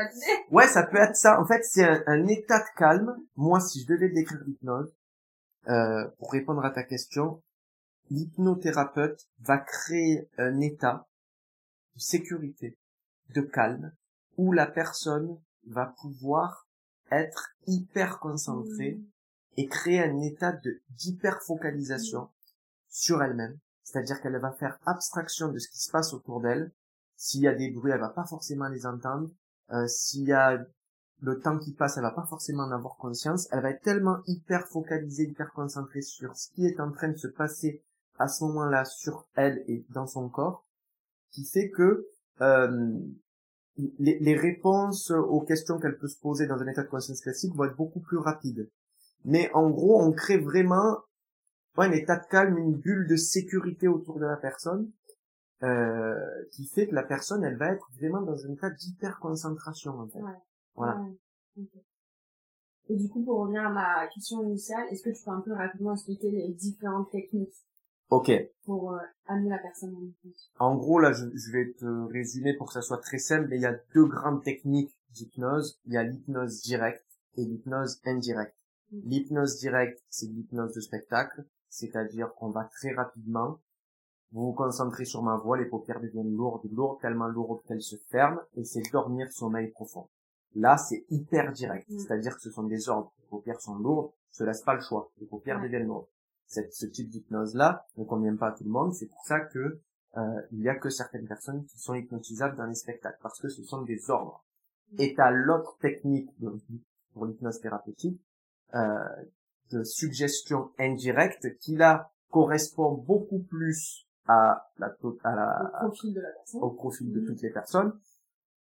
Ouais, 0.54 0.66
ça 0.68 0.84
peut 0.84 0.98
être 0.98 1.16
ça. 1.16 1.40
En 1.40 1.46
fait, 1.46 1.62
c'est 1.64 1.84
un, 1.84 2.02
un 2.06 2.26
état 2.28 2.58
de 2.60 2.78
calme. 2.78 3.16
Moi, 3.36 3.60
si 3.60 3.82
je 3.82 3.86
devais 3.92 4.10
décrire 4.10 4.42
l'hypnose, 4.46 4.92
euh, 5.68 6.08
pour 6.18 6.30
répondre 6.32 6.64
à 6.64 6.70
ta 6.70 6.82
question, 6.82 7.42
l'hypnothérapeute 8.10 9.26
va 9.40 9.58
créer 9.58 10.28
un 10.38 10.60
état 10.60 11.06
de 11.94 12.00
sécurité, 12.00 12.78
de 13.34 13.40
calme, 13.40 13.92
où 14.36 14.52
la 14.52 14.66
personne 14.66 15.38
va 15.66 15.94
pouvoir 16.00 16.66
être 17.10 17.50
hyper 17.66 18.18
concentrée 18.18 19.00
et 19.56 19.66
créer 19.68 20.00
un 20.02 20.20
état 20.20 20.52
de 20.52 20.82
d'hyper 20.90 21.40
focalisation 21.42 22.30
sur 22.88 23.22
elle-même. 23.22 23.58
C'est-à-dire 23.82 24.20
qu'elle 24.20 24.38
va 24.40 24.52
faire 24.52 24.78
abstraction 24.86 25.48
de 25.52 25.58
ce 25.58 25.68
qui 25.68 25.78
se 25.78 25.90
passe 25.90 26.12
autour 26.12 26.40
d'elle. 26.40 26.72
S'il 27.24 27.40
y 27.40 27.48
a 27.48 27.54
des 27.54 27.70
bruits, 27.70 27.90
elle 27.90 28.00
va 28.00 28.10
pas 28.10 28.26
forcément 28.26 28.68
les 28.68 28.84
entendre. 28.84 29.30
Euh, 29.72 29.86
s'il 29.86 30.28
y 30.28 30.34
a 30.34 30.62
le 31.22 31.40
temps 31.40 31.58
qui 31.58 31.72
passe, 31.72 31.96
elle 31.96 32.02
va 32.02 32.10
pas 32.10 32.26
forcément 32.26 32.64
en 32.64 32.70
avoir 32.70 32.96
conscience. 32.96 33.48
Elle 33.50 33.62
va 33.62 33.70
être 33.70 33.80
tellement 33.80 34.18
hyper 34.26 34.68
focalisée, 34.68 35.24
hyper 35.24 35.50
concentrée 35.54 36.02
sur 36.02 36.36
ce 36.36 36.50
qui 36.50 36.66
est 36.66 36.78
en 36.80 36.92
train 36.92 37.08
de 37.08 37.16
se 37.16 37.28
passer 37.28 37.82
à 38.18 38.28
ce 38.28 38.44
moment-là 38.44 38.84
sur 38.84 39.26
elle 39.36 39.64
et 39.68 39.86
dans 39.88 40.06
son 40.06 40.28
corps, 40.28 40.66
qui 41.30 41.46
fait 41.46 41.70
que 41.70 42.06
euh, 42.42 42.92
les, 43.78 44.18
les 44.18 44.36
réponses 44.36 45.10
aux 45.10 45.40
questions 45.40 45.78
qu'elle 45.78 45.96
peut 45.96 46.08
se 46.08 46.20
poser 46.20 46.46
dans 46.46 46.58
un 46.58 46.66
état 46.66 46.82
de 46.82 46.88
conscience 46.88 47.22
classique 47.22 47.54
vont 47.54 47.64
être 47.64 47.76
beaucoup 47.76 48.00
plus 48.00 48.18
rapides. 48.18 48.68
Mais 49.24 49.50
en 49.54 49.70
gros, 49.70 49.98
on 50.02 50.12
crée 50.12 50.36
vraiment 50.36 50.98
ouais, 51.78 51.86
un 51.86 51.92
état 51.92 52.16
de 52.16 52.26
calme, 52.26 52.58
une 52.58 52.76
bulle 52.76 53.08
de 53.08 53.16
sécurité 53.16 53.88
autour 53.88 54.18
de 54.18 54.26
la 54.26 54.36
personne, 54.36 54.92
euh, 55.62 56.14
qui 56.52 56.66
fait 56.66 56.88
que 56.88 56.94
la 56.94 57.02
personne, 57.02 57.44
elle 57.44 57.56
va 57.56 57.72
être 57.72 57.88
vraiment 57.98 58.22
dans 58.22 58.44
un 58.44 58.52
état 58.52 58.70
d'hyper 58.70 59.18
concentration 59.20 59.98
en 59.98 60.08
fait. 60.08 60.20
Ouais. 60.20 60.38
Voilà. 60.74 61.00
Ouais. 61.00 61.64
Et 62.88 62.96
du 62.96 63.08
coup, 63.08 63.24
pour 63.24 63.40
revenir 63.40 63.64
à 63.64 63.70
ma 63.70 64.06
question 64.08 64.42
initiale, 64.42 64.86
est-ce 64.90 65.02
que 65.02 65.10
tu 65.10 65.24
peux 65.24 65.30
un 65.30 65.40
peu 65.40 65.54
rapidement 65.54 65.94
expliquer 65.94 66.30
les 66.30 66.52
différentes 66.52 67.10
techniques 67.10 67.54
Ok. 68.10 68.30
pour 68.64 68.92
euh, 68.92 68.98
amener 69.26 69.48
la 69.48 69.58
personne 69.58 69.94
en 69.94 70.02
hypnose 70.02 70.50
En 70.58 70.76
gros, 70.76 70.98
là, 70.98 71.12
je, 71.12 71.24
je 71.34 71.52
vais 71.52 71.72
te 71.72 72.12
résumer 72.12 72.54
pour 72.56 72.66
que 72.66 72.74
ça 72.74 72.82
soit 72.82 72.98
très 72.98 73.18
simple, 73.18 73.48
mais 73.48 73.56
il 73.56 73.62
y 73.62 73.66
a 73.66 73.78
deux 73.94 74.06
grandes 74.06 74.42
techniques 74.42 74.94
d'hypnose. 75.12 75.80
Il 75.86 75.94
y 75.94 75.96
a 75.96 76.02
l'hypnose 76.02 76.60
directe 76.60 77.06
et 77.36 77.44
l'hypnose 77.44 78.00
indirecte. 78.04 78.56
Mm. 78.90 79.00
L'hypnose 79.04 79.58
directe, 79.58 80.02
c'est 80.10 80.26
l'hypnose 80.26 80.74
de 80.74 80.80
spectacle, 80.80 81.44
c'est-à-dire 81.70 82.34
qu'on 82.34 82.50
va 82.50 82.64
très 82.64 82.92
rapidement 82.92 83.60
vous 84.34 84.46
vous 84.46 84.52
concentrez 84.52 85.04
sur 85.06 85.22
ma 85.22 85.36
voix, 85.36 85.56
les 85.56 85.64
paupières 85.64 86.00
deviennent 86.00 86.34
lourdes, 86.34 86.68
lourdes, 86.70 87.00
tellement 87.00 87.28
lourdes 87.28 87.62
qu'elles 87.66 87.80
se 87.82 87.96
ferment, 88.10 88.40
et 88.56 88.64
c'est 88.64 88.82
dormir 88.92 89.32
sommeil 89.32 89.68
profond. 89.70 90.08
Là, 90.56 90.76
c'est 90.76 91.04
hyper 91.08 91.52
direct, 91.52 91.88
Mm. 91.88 91.98
c'est-à-dire 92.00 92.34
que 92.34 92.40
ce 92.42 92.50
sont 92.50 92.64
des 92.64 92.88
ordres. 92.88 93.12
Les 93.20 93.26
paupières 93.28 93.60
sont 93.62 93.76
lourdes, 93.76 94.10
je 94.32 94.38
te 94.38 94.44
laisse 94.44 94.62
pas 94.62 94.74
le 94.74 94.80
choix, 94.80 95.10
les 95.18 95.26
paupières 95.26 95.56
Ouais. 95.58 95.62
deviennent 95.64 95.86
lourdes. 95.86 96.06
Cette, 96.46 96.74
ce 96.74 96.84
type 96.86 97.08
d'hypnose-là 97.08 97.86
ne 97.96 98.04
convient 98.04 98.36
pas 98.36 98.48
à 98.48 98.52
tout 98.52 98.64
le 98.64 98.70
monde, 98.70 98.92
c'est 98.92 99.06
pour 99.06 99.24
ça 99.24 99.40
que 99.40 99.80
euh, 100.16 100.40
il 100.52 100.60
y 100.60 100.68
a 100.68 100.76
que 100.76 100.90
certaines 100.90 101.26
personnes 101.26 101.64
qui 101.66 101.78
sont 101.78 101.94
hypnotisables 101.94 102.56
dans 102.56 102.66
les 102.66 102.74
spectacles, 102.76 103.18
parce 103.22 103.40
que 103.40 103.48
ce 103.48 103.62
sont 103.64 103.82
des 103.82 104.10
ordres. 104.10 104.44
Et 104.98 105.14
t'as 105.14 105.30
l'autre 105.32 105.76
technique 105.80 106.28
de- 106.40 106.56
pour 107.12 107.26
l'hypnose 107.26 107.58
thérapeutique, 107.60 108.20
euh, 108.74 108.98
de 109.72 109.82
suggestion 109.82 110.70
indirecte, 110.78 111.56
qui 111.58 111.74
là 111.76 112.12
correspond 112.30 112.92
beaucoup 112.92 113.40
plus 113.40 114.03
à 114.26 114.68
la, 114.78 114.94
à 115.24 115.34
la, 115.34 115.70
Au 115.82 115.88
profil 115.88 116.14
de 116.14 116.20
la 116.20 116.30
personne 116.30 116.60
au 116.62 116.70
profil 116.70 117.12
de 117.12 117.20
Mhm. 117.20 117.26
toutes 117.26 117.42
les 117.42 117.50
personnes. 117.50 117.92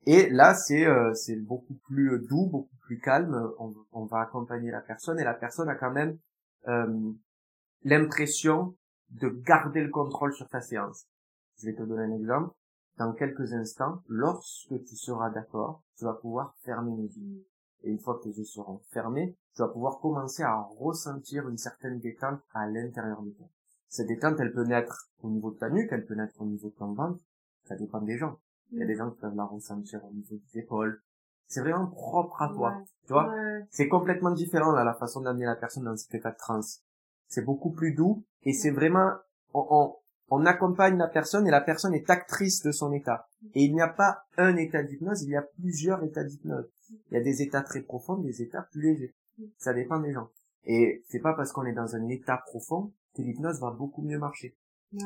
Et 0.06 0.30
là, 0.30 0.54
c'est 0.54 0.86
euh, 0.86 1.14
c'est 1.14 1.36
beaucoup 1.38 1.76
plus 1.88 2.20
doux, 2.28 2.48
beaucoup 2.48 2.76
plus 2.82 3.00
calme. 3.00 3.52
On, 3.60 3.74
on 3.92 4.06
va 4.06 4.22
accompagner 4.22 4.72
la 4.72 4.82
personne 4.82 5.20
et 5.20 5.24
la 5.24 5.34
personne 5.34 5.70
a 5.70 5.76
quand 5.76 5.92
même 5.92 6.18
euh, 6.68 7.12
l'impression 7.84 8.76
de 9.10 9.30
garder 9.30 9.82
le 9.82 9.90
contrôle 9.90 10.34
sur 10.34 10.48
sa 10.50 10.62
séance. 10.62 11.06
Je 11.60 11.68
vais 11.68 11.76
te 11.76 11.84
donner 11.84 12.04
un 12.04 12.18
exemple. 12.18 12.54
Dans 12.98 13.14
quelques 13.14 13.52
instants, 13.54 14.02
lorsque 14.08 14.84
tu 14.86 14.96
seras 14.96 15.30
d'accord, 15.30 15.84
tu 15.98 16.06
vas 16.06 16.14
pouvoir 16.14 16.56
fermer 16.64 16.96
les 16.96 17.18
yeux. 17.20 17.46
Et 17.84 17.92
une 17.92 18.00
fois 18.00 18.18
que 18.18 18.24
tes 18.24 18.30
yeux 18.38 18.46
seront 18.46 18.80
fermés, 18.92 19.36
tu 19.54 19.62
vas 19.62 19.68
pouvoir 19.68 20.00
commencer 20.00 20.44
à 20.44 20.62
ressentir 20.80 21.48
une 21.50 21.58
certaine 21.58 22.00
détente 22.00 22.40
à 22.54 22.68
l'intérieur 22.68 23.22
de 23.22 23.32
toi. 23.32 23.48
Cette 23.96 24.08
détente, 24.08 24.38
elle 24.42 24.52
peut 24.52 24.66
naître 24.66 25.10
au 25.24 25.30
niveau 25.30 25.52
de 25.52 25.58
ta 25.58 25.70
nuque, 25.70 25.88
elle 25.90 26.06
peut 26.06 26.16
naître 26.16 26.42
au 26.42 26.46
niveau 26.46 26.68
de 26.68 26.76
ton 26.76 26.92
ventre, 26.92 27.18
ça 27.64 27.78
dépend 27.78 28.02
des 28.02 28.18
gens. 28.18 28.38
Il 28.74 28.80
y 28.80 28.84
a 28.84 28.86
des 28.86 28.96
gens 28.96 29.10
qui 29.10 29.22
peuvent 29.22 29.38
la 29.38 29.46
ressentir 29.46 30.04
au 30.04 30.12
niveau 30.12 30.36
des 30.36 30.60
épaules. 30.60 31.02
C'est 31.48 31.62
vraiment 31.62 31.88
propre 31.88 32.42
à 32.42 32.50
toi. 32.50 32.84
Tu 33.08 33.14
vois? 33.14 33.34
C'est 33.70 33.88
complètement 33.88 34.32
différent, 34.32 34.74
là, 34.74 34.84
la 34.84 34.96
façon 34.96 35.22
d'amener 35.22 35.46
la 35.46 35.56
personne 35.56 35.86
dans 35.86 35.96
cet 35.96 36.14
état 36.14 36.32
de 36.32 36.38
transe. 36.38 36.82
C'est 37.28 37.46
beaucoup 37.46 37.72
plus 37.72 37.94
doux, 37.94 38.26
et 38.44 38.52
c'est 38.52 38.72
vraiment, 38.72 39.14
on, 39.54 39.96
on 40.28 40.46
accompagne 40.46 40.98
la 40.98 41.08
personne 41.08 41.48
et 41.48 41.52
la 41.52 41.62
personne 41.62 41.94
est 41.94 42.10
actrice 42.10 42.64
de 42.64 42.74
son 42.74 42.92
état. 42.92 43.30
Et 43.54 43.64
il 43.64 43.74
n'y 43.74 43.82
a 43.82 43.88
pas 43.88 44.26
un 44.36 44.58
état 44.58 44.84
d'hypnose, 44.84 45.24
il 45.24 45.30
y 45.30 45.38
a 45.38 45.42
plusieurs 45.42 46.04
états 46.04 46.26
d'hypnose. 46.26 46.70
Il 47.12 47.14
y 47.14 47.18
a 47.18 47.24
des 47.24 47.42
états 47.42 47.62
très 47.62 47.80
profonds, 47.80 48.18
des 48.18 48.42
états 48.42 48.64
plus 48.64 48.82
légers. 48.82 49.16
Ça 49.58 49.74
dépend 49.74 50.02
des 50.02 50.12
gens. 50.12 50.28
Et 50.66 51.02
c'est 51.08 51.20
pas 51.20 51.34
parce 51.34 51.54
qu'on 51.54 51.64
est 51.64 51.72
dans 51.72 51.96
un 51.96 52.10
état 52.10 52.44
profond 52.46 52.92
que 53.16 53.22
l'hypnose 53.22 53.60
va 53.60 53.72
beaucoup 53.72 54.02
mieux 54.02 54.20
marcher. 54.20 54.56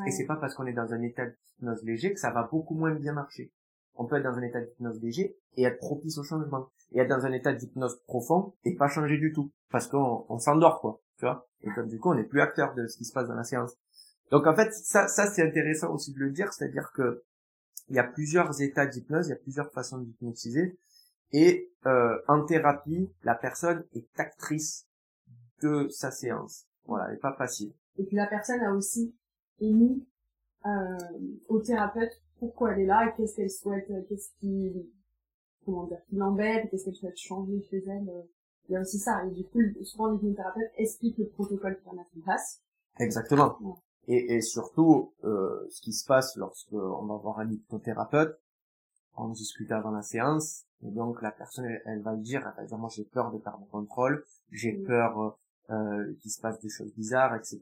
Et 0.06 0.10
c'est 0.10 0.26
pas 0.26 0.36
parce 0.36 0.54
qu'on 0.54 0.66
est 0.66 0.72
dans 0.72 0.92
un 0.92 1.02
état 1.02 1.26
d'hypnose 1.26 1.82
léger 1.82 2.12
que 2.12 2.20
ça 2.20 2.30
va 2.30 2.44
beaucoup 2.44 2.74
moins 2.74 2.94
bien 2.94 3.12
marcher. 3.12 3.52
On 3.94 4.06
peut 4.06 4.16
être 4.16 4.22
dans 4.22 4.38
un 4.38 4.42
état 4.42 4.60
d'hypnose 4.60 5.00
léger 5.00 5.36
et 5.56 5.64
être 5.64 5.78
propice 5.78 6.16
au 6.18 6.22
changement. 6.22 6.68
Et 6.92 7.00
être 7.00 7.08
dans 7.08 7.26
un 7.26 7.32
état 7.32 7.52
d'hypnose 7.52 8.00
profond 8.06 8.54
et 8.64 8.76
pas 8.76 8.88
changer 8.88 9.18
du 9.18 9.32
tout. 9.32 9.50
Parce 9.70 9.88
qu'on 9.88 10.26
on, 10.28 10.38
s'endort, 10.38 10.80
quoi. 10.80 11.00
Tu 11.18 11.24
vois? 11.24 11.48
Et 11.62 11.70
comme 11.74 11.88
du 11.88 11.98
coup, 11.98 12.10
on 12.10 12.14
n'est 12.14 12.24
plus 12.24 12.40
acteur 12.40 12.74
de 12.74 12.86
ce 12.86 12.96
qui 12.96 13.04
se 13.04 13.12
passe 13.12 13.28
dans 13.28 13.34
la 13.34 13.44
séance. 13.44 13.76
Donc 14.30 14.46
en 14.46 14.54
fait, 14.54 14.72
ça, 14.72 15.08
ça 15.08 15.26
c'est 15.26 15.42
intéressant 15.42 15.92
aussi 15.92 16.12
de 16.12 16.18
le 16.18 16.30
dire, 16.30 16.52
c'est-à-dire 16.52 16.92
que 16.94 17.24
il 17.88 17.96
y 17.96 17.98
a 17.98 18.04
plusieurs 18.04 18.62
états 18.62 18.86
d'hypnose, 18.86 19.26
il 19.26 19.30
y 19.30 19.34
a 19.34 19.36
plusieurs 19.36 19.72
façons 19.72 19.98
d'hypnotiser, 19.98 20.78
et 21.32 21.72
euh, 21.86 22.16
en 22.28 22.44
thérapie, 22.44 23.12
la 23.24 23.34
personne 23.34 23.84
est 23.94 24.08
actrice 24.18 24.86
de 25.62 25.88
sa 25.90 26.12
séance. 26.12 26.66
Voilà, 26.84 27.06
elle 27.06 27.14
n'est 27.14 27.20
pas 27.20 27.32
passive. 27.32 27.72
Et 28.00 28.04
puis 28.04 28.16
la 28.16 28.26
personne 28.26 28.60
a 28.62 28.72
aussi 28.72 29.14
émis 29.60 30.06
euh, 30.64 31.18
au 31.48 31.60
thérapeute 31.60 32.22
pourquoi 32.38 32.72
elle 32.72 32.80
est 32.80 32.86
là, 32.86 33.12
qu'est-ce 33.14 33.36
qu'elle 33.36 33.50
souhaite, 33.50 33.92
qu'est-ce 34.08 34.30
qui, 34.40 34.72
comment 35.66 35.84
dire, 35.84 36.02
qui 36.08 36.16
l'embête, 36.16 36.70
qu'est-ce 36.70 36.86
qu'elle 36.86 36.94
souhaite 36.94 37.18
changer 37.18 37.60
chez 37.60 37.84
elle. 37.86 38.08
Euh. 38.08 38.22
Il 38.68 38.72
y 38.72 38.76
a 38.76 38.80
aussi 38.80 38.98
ça. 38.98 39.22
Et 39.26 39.30
du 39.32 39.44
coup, 39.44 39.60
souvent 39.82 40.12
l'hypnothérapeute 40.12 40.70
explique 40.76 41.18
le 41.18 41.28
protocole 41.28 41.76
qu'il 41.76 41.90
va 41.90 41.96
mettre 41.96 42.10
en 42.16 42.22
place. 42.22 42.62
Exactement. 42.98 43.58
Et, 44.06 44.36
et 44.36 44.40
surtout, 44.40 45.12
euh, 45.24 45.66
ce 45.68 45.82
qui 45.82 45.92
se 45.92 46.06
passe 46.06 46.36
lorsque 46.36 46.72
on 46.72 47.04
va 47.04 47.16
voir 47.16 47.40
un 47.40 47.50
hypnothérapeute, 47.50 48.40
on 49.16 49.28
discute 49.28 49.72
avant 49.72 49.90
la 49.90 50.02
séance, 50.02 50.64
et 50.82 50.90
donc 50.90 51.20
la 51.20 51.32
personne, 51.32 51.66
elle, 51.84 52.00
va 52.00 52.12
le 52.12 52.22
dire, 52.22 52.46
elle 52.46 52.62
va 52.62 52.66
dire, 52.66 52.78
moi 52.78 52.88
j'ai 52.90 53.04
peur 53.04 53.30
de 53.32 53.38
perdre 53.38 53.60
le 53.60 53.70
contrôle, 53.70 54.24
j'ai 54.52 54.72
peur 54.72 55.38
euh, 55.70 56.14
qu'il 56.20 56.30
se 56.30 56.40
passe 56.40 56.60
des 56.60 56.68
choses 56.68 56.92
bizarres, 56.94 57.34
etc. 57.36 57.60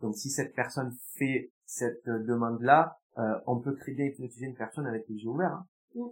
Donc 0.00 0.16
si 0.16 0.30
cette 0.30 0.54
personne 0.54 0.92
fait 1.14 1.50
cette 1.64 2.08
demande-là, 2.08 2.98
euh, 3.18 3.38
on 3.46 3.60
peut 3.60 3.74
créer 3.74 4.12
hypnotiser 4.12 4.46
une 4.46 4.54
personne 4.54 4.86
avec 4.86 5.08
les 5.08 5.16
yeux 5.16 5.30
ouverts. 5.30 5.52
Hein. 5.52 5.66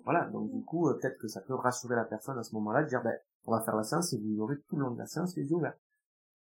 Voilà, 0.05 0.25
donc 0.31 0.51
du 0.51 0.65
coup, 0.65 0.89
euh, 0.89 0.95
peut-être 0.95 1.19
que 1.19 1.29
ça 1.29 1.43
peut 1.43 1.55
rassurer 1.55 1.97
la 1.97 2.05
personne 2.05 2.39
à 2.39 2.43
ce 2.43 2.55
moment-là, 2.55 2.83
de 2.83 2.89
dire, 2.89 3.03
ben, 3.03 3.15
on 3.47 3.53
va 3.53 3.61
faire 3.61 3.77
la 3.77 3.83
séance 3.83 4.13
et 4.15 4.19
vous 4.19 4.41
aurez 4.41 4.57
tout 4.69 4.77
le 4.77 4.83
long 4.83 4.93
de 4.93 4.99
la 4.99 5.07
séance 5.07 5.37
les 5.37 5.45
yeux 5.45 5.57
ouverts. 5.57 5.77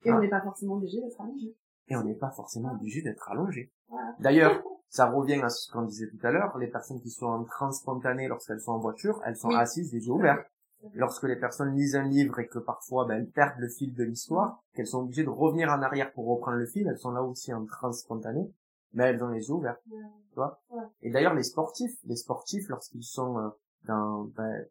Et 0.04 0.12
on 0.12 0.20
n'est 0.20 0.28
pas 0.28 0.40
forcément 0.40 0.74
obligé 0.74 1.00
d'être 1.00 1.20
allongé. 1.20 1.54
Et 1.88 1.96
on 1.96 2.04
n'est 2.04 2.14
pas 2.14 2.30
forcément 2.30 2.72
obligé 2.72 3.02
d'être 3.02 3.30
allongé. 3.30 3.70
D'ailleurs, 4.20 4.62
ça 4.88 5.10
revient 5.10 5.42
à 5.42 5.50
ce 5.50 5.70
qu'on 5.70 5.82
disait 5.82 6.08
tout 6.08 6.26
à 6.26 6.30
l'heure, 6.30 6.56
les 6.56 6.68
personnes 6.68 7.00
qui 7.00 7.10
sont 7.10 7.26
en 7.26 7.72
spontanée 7.72 8.28
lorsqu'elles 8.28 8.60
sont 8.60 8.72
en 8.72 8.78
voiture, 8.78 9.20
elles 9.26 9.36
sont 9.36 9.50
assises 9.50 9.92
les 9.92 10.06
yeux 10.06 10.12
ouverts. 10.12 10.42
Lorsque 10.92 11.24
les 11.24 11.36
personnes 11.36 11.74
lisent 11.74 11.96
un 11.96 12.04
livre 12.04 12.38
et 12.38 12.46
que 12.46 12.58
parfois 12.58 13.06
ben, 13.06 13.16
elles 13.16 13.30
perdent 13.30 13.58
le 13.58 13.68
fil 13.68 13.94
de 13.94 14.04
l'histoire, 14.04 14.62
qu'elles 14.74 14.86
sont 14.86 15.00
obligées 15.00 15.24
de 15.24 15.30
revenir 15.30 15.70
en 15.70 15.82
arrière 15.82 16.12
pour 16.12 16.26
reprendre 16.26 16.58
le 16.58 16.66
fil, 16.66 16.86
elles 16.86 16.98
sont 16.98 17.10
là 17.10 17.22
aussi 17.22 17.52
en 17.54 17.64
transe 17.64 18.00
spontanée, 18.00 18.52
mais 18.92 19.04
elles 19.04 19.24
ont 19.24 19.28
les 19.28 19.48
yeux 19.48 19.54
ouverts. 19.54 19.78
Tu 19.84 20.34
vois 20.34 20.60
et 21.02 21.10
d'ailleurs, 21.10 21.34
les 21.34 21.42
sportifs, 21.42 21.96
les 22.04 22.16
sportifs, 22.16 22.68
lorsqu'ils 22.68 23.04
sont 23.04 23.38
euh, 23.38 23.48
dans, 23.86 24.24
ben, 24.36 24.66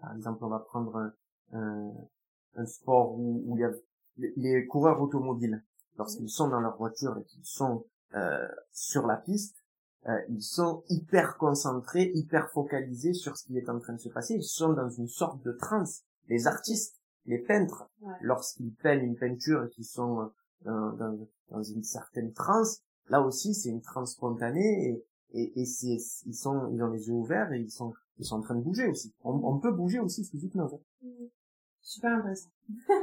par 0.00 0.14
exemple, 0.14 0.44
on 0.44 0.48
va 0.48 0.58
prendre 0.58 1.12
un, 1.52 1.92
un, 2.56 2.66
sport 2.66 3.14
où, 3.18 3.42
où 3.46 3.56
il 3.56 3.60
y 3.60 3.64
a 3.64 3.70
les 4.36 4.66
coureurs 4.66 5.00
automobiles, 5.00 5.62
lorsqu'ils 5.98 6.30
sont 6.30 6.48
dans 6.48 6.60
leur 6.60 6.76
voiture 6.76 7.16
et 7.18 7.24
qu'ils 7.24 7.44
sont 7.44 7.84
euh, 8.14 8.48
sur 8.72 9.06
la 9.06 9.16
piste, 9.16 9.59
euh, 10.08 10.18
ils 10.30 10.42
sont 10.42 10.82
hyper 10.88 11.36
concentrés, 11.36 12.10
hyper 12.14 12.50
focalisés 12.50 13.12
sur 13.12 13.36
ce 13.36 13.44
qui 13.44 13.58
est 13.58 13.68
en 13.68 13.78
train 13.78 13.92
de 13.92 14.00
se 14.00 14.08
passer. 14.08 14.34
Ils 14.34 14.42
sont 14.42 14.72
dans 14.72 14.88
une 14.88 15.08
sorte 15.08 15.44
de 15.44 15.52
transe. 15.52 16.02
Les 16.28 16.46
artistes, 16.46 16.96
les 17.26 17.38
peintres, 17.38 17.90
lorsqu'ils 18.22 18.74
peignent 18.74 19.04
une 19.04 19.16
peinture 19.16 19.64
et 19.64 19.68
qu'ils 19.68 19.84
sont 19.84 20.30
euh, 20.66 20.92
dans, 20.92 21.28
dans, 21.50 21.62
une 21.62 21.82
certaine 21.82 22.32
transe, 22.32 22.82
là 23.08 23.20
aussi 23.20 23.54
c'est 23.54 23.68
une 23.68 23.82
transe 23.82 24.12
spontanée 24.12 24.88
et, 24.88 25.04
et, 25.32 25.60
et 25.60 25.66
c'est, 25.66 25.98
ils 26.26 26.34
sont, 26.34 26.70
ils 26.72 26.82
ont 26.82 26.90
les 26.90 27.06
yeux 27.06 27.14
ouverts 27.14 27.52
et 27.52 27.60
ils 27.60 27.70
sont, 27.70 27.92
ils 28.18 28.24
sont 28.24 28.36
en 28.36 28.40
train 28.40 28.54
de 28.54 28.62
bouger 28.62 28.86
aussi. 28.88 29.14
On, 29.22 29.32
on 29.32 29.58
peut 29.58 29.72
bouger 29.72 29.98
aussi 29.98 30.24
sous 30.24 30.38
hypnose. 30.38 30.78
Super 31.82 32.12
intéressant. 32.12 32.50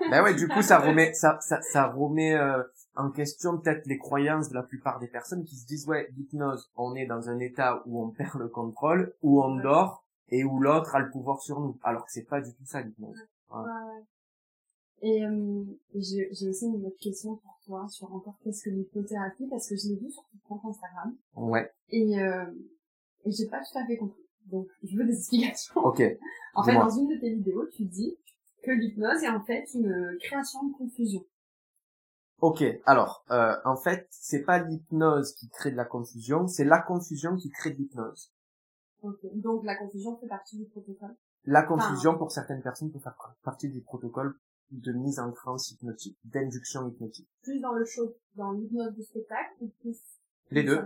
ben 0.10 0.24
ouais, 0.24 0.34
du 0.34 0.48
coup 0.48 0.62
ça 0.62 0.80
remet, 0.88 1.14
ça, 1.14 1.38
ça, 1.42 1.62
ça 1.62 1.88
remet 1.88 2.36
euh, 2.36 2.64
en 2.98 3.12
question 3.12 3.60
peut-être 3.60 3.86
les 3.86 3.98
croyances 3.98 4.50
de 4.50 4.56
la 4.56 4.64
plupart 4.64 5.00
des 5.00 5.08
personnes 5.08 5.44
qui 5.44 5.56
se 5.56 5.66
disent 5.66 5.88
ouais 5.88 6.10
l'hypnose 6.18 6.70
on 6.76 6.96
est 6.96 7.06
dans 7.06 7.30
un 7.30 7.40
état 7.40 7.84
où 7.86 8.04
on 8.04 8.10
perd 8.10 8.40
le 8.40 8.48
contrôle 8.48 9.14
où 9.22 9.42
on 9.44 9.56
dort 9.58 10.04
et 10.30 10.44
où 10.44 10.60
l'autre 10.60 10.96
a 10.96 11.00
le 11.00 11.10
pouvoir 11.10 11.42
sur 11.42 11.60
nous. 11.60 11.78
Alors 11.84 12.06
que 12.06 12.12
c'est 12.12 12.28
pas 12.28 12.42
du 12.42 12.54
tout 12.54 12.66
ça 12.66 12.82
l'hypnose. 12.82 13.18
Ouais. 13.50 13.60
Ouais. 13.60 14.04
et 15.02 15.26
euh, 15.26 15.64
j'ai 15.96 16.50
aussi 16.50 16.66
une 16.66 16.86
autre 16.86 17.00
question 17.00 17.36
pour 17.38 17.58
toi 17.66 17.88
sur 17.88 18.14
encore 18.14 18.38
qu'est-ce 18.44 18.64
que 18.64 18.70
l'hypnothérapie 18.70 19.48
parce 19.50 19.70
que 19.70 19.76
je 19.76 19.88
l'ai 19.90 19.96
vu 19.96 20.12
sur 20.12 20.24
ton 20.24 20.56
compte 20.56 20.72
Instagram. 20.72 21.16
Ouais. 21.36 21.72
Et 21.90 22.20
euh, 22.20 22.46
et 23.26 23.32
j'ai 23.32 23.48
pas 23.48 23.60
tout 23.60 23.78
à 23.78 23.86
fait 23.86 23.98
compris. 23.98 24.24
Donc 24.48 24.68
je 24.84 24.98
veux 24.98 25.06
des 25.06 25.14
explications. 25.18 25.82
Ok. 25.82 26.02
En 26.56 26.64
fait 26.64 26.74
dans 26.74 26.90
une 26.90 27.08
de 27.08 27.20
tes 27.20 27.34
vidéos 27.34 27.66
tu 27.68 27.86
dis 27.86 28.18
que 28.64 28.72
l'hypnose 28.72 29.24
est 29.24 29.30
en 29.30 29.44
fait 29.44 29.66
une 29.74 30.18
création 30.20 30.64
de 30.68 30.74
confusion 30.74 31.24
Ok, 32.40 32.64
alors 32.86 33.26
euh, 33.32 33.56
en 33.66 33.76
fait, 33.76 34.08
c'est 34.12 34.44
pas 34.44 34.60
l'hypnose 34.60 35.34
qui 35.34 35.50
crée 35.50 35.72
de 35.72 35.76
la 35.76 35.86
confusion, 35.86 36.48
c'est 36.48 36.66
la 36.66 36.80
confusion 36.80 37.36
qui 37.36 37.50
crée 37.50 37.72
de 37.72 37.78
l'hypnose. 37.78 38.32
Ok, 39.02 39.20
donc 39.34 39.64
la 39.64 39.76
confusion 39.76 40.18
fait 40.18 40.28
partie 40.28 40.58
du 40.58 40.66
protocole? 40.66 41.16
La 41.46 41.64
confusion 41.64 42.18
pour 42.18 42.32
certaines 42.32 42.62
personnes 42.62 42.92
peut 42.92 43.00
faire 43.00 43.16
partie 43.44 43.70
du 43.70 43.82
protocole 43.82 44.36
de 44.72 44.92
mise 44.92 45.20
en 45.20 45.32
transe 45.32 45.72
hypnotique, 45.72 46.18
d'induction 46.26 46.88
hypnotique. 46.90 47.30
Plus 47.42 47.60
dans 47.60 47.74
le 47.74 47.86
show, 47.86 48.16
dans 48.36 48.52
l'hypnose 48.52 48.94
du 48.94 49.04
spectacle 49.04 49.54
ou 49.62 49.70
plus 49.80 49.98
les 50.52 50.64
deux. 50.64 50.82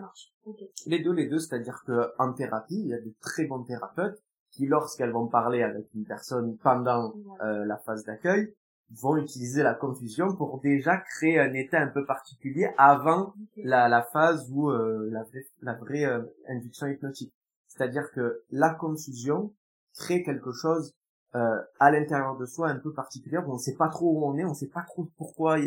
Les 0.86 1.00
deux, 1.00 1.12
les 1.12 1.28
deux, 1.28 1.40
c'est-à-dire 1.40 1.84
que 1.86 2.12
en 2.18 2.34
thérapie, 2.34 2.80
il 2.80 2.88
y 2.88 2.94
a 2.94 3.00
de 3.00 3.14
très 3.22 3.46
bons 3.46 3.64
thérapeutes 3.64 4.22
qui, 4.52 4.68
lorsqu'elles 4.68 5.12
vont 5.12 5.28
parler 5.28 5.64
avec 5.64 5.94
une 5.94 6.06
personne 6.06 6.58
pendant 6.58 7.14
euh, 7.42 7.66
la 7.66 7.78
phase 7.78 8.04
d'accueil, 8.04 8.54
vont 9.00 9.18
utiliser 9.18 9.64
la 9.64 9.74
confusion 9.74 10.36
pour 10.36 10.60
déjà 10.62 10.98
créer 10.98 11.40
un 11.40 11.54
état 11.54 11.80
un 11.80 11.88
peu 11.88 12.06
particulier 12.06 12.70
avant 12.78 13.34
la, 13.58 13.88
la 13.88 14.04
phase 14.04 14.50
où 14.52 14.70
euh, 14.70 15.10
la 15.12 15.24
vraie, 15.24 15.46
la 15.62 15.74
vraie 15.76 16.06
euh, 16.06 16.24
induction 16.48 16.88
hypnotique. 16.88 17.34
C'est-à-dire 17.68 18.12
que 18.12 18.44
la 18.50 18.74
confusion 18.74 19.54
crée 19.98 20.24
quelque 20.24 20.52
chose 20.52 20.94
euh, 21.36 21.62
à 21.80 21.92
l'intérieur 21.92 22.38
de 22.38 22.46
soi 22.46 22.70
un 22.70 22.80
peu 22.80 22.94
particulier 22.94 23.38
où 23.38 23.52
on 23.52 23.58
sait 23.58 23.76
pas 23.76 23.88
trop 23.88 24.12
où 24.12 24.26
on 24.26 24.38
est, 24.38 24.46
on 24.46 24.54
sait 24.54 24.68
pas 24.68 24.84
trop 24.84 25.10
pourquoi, 25.18 25.58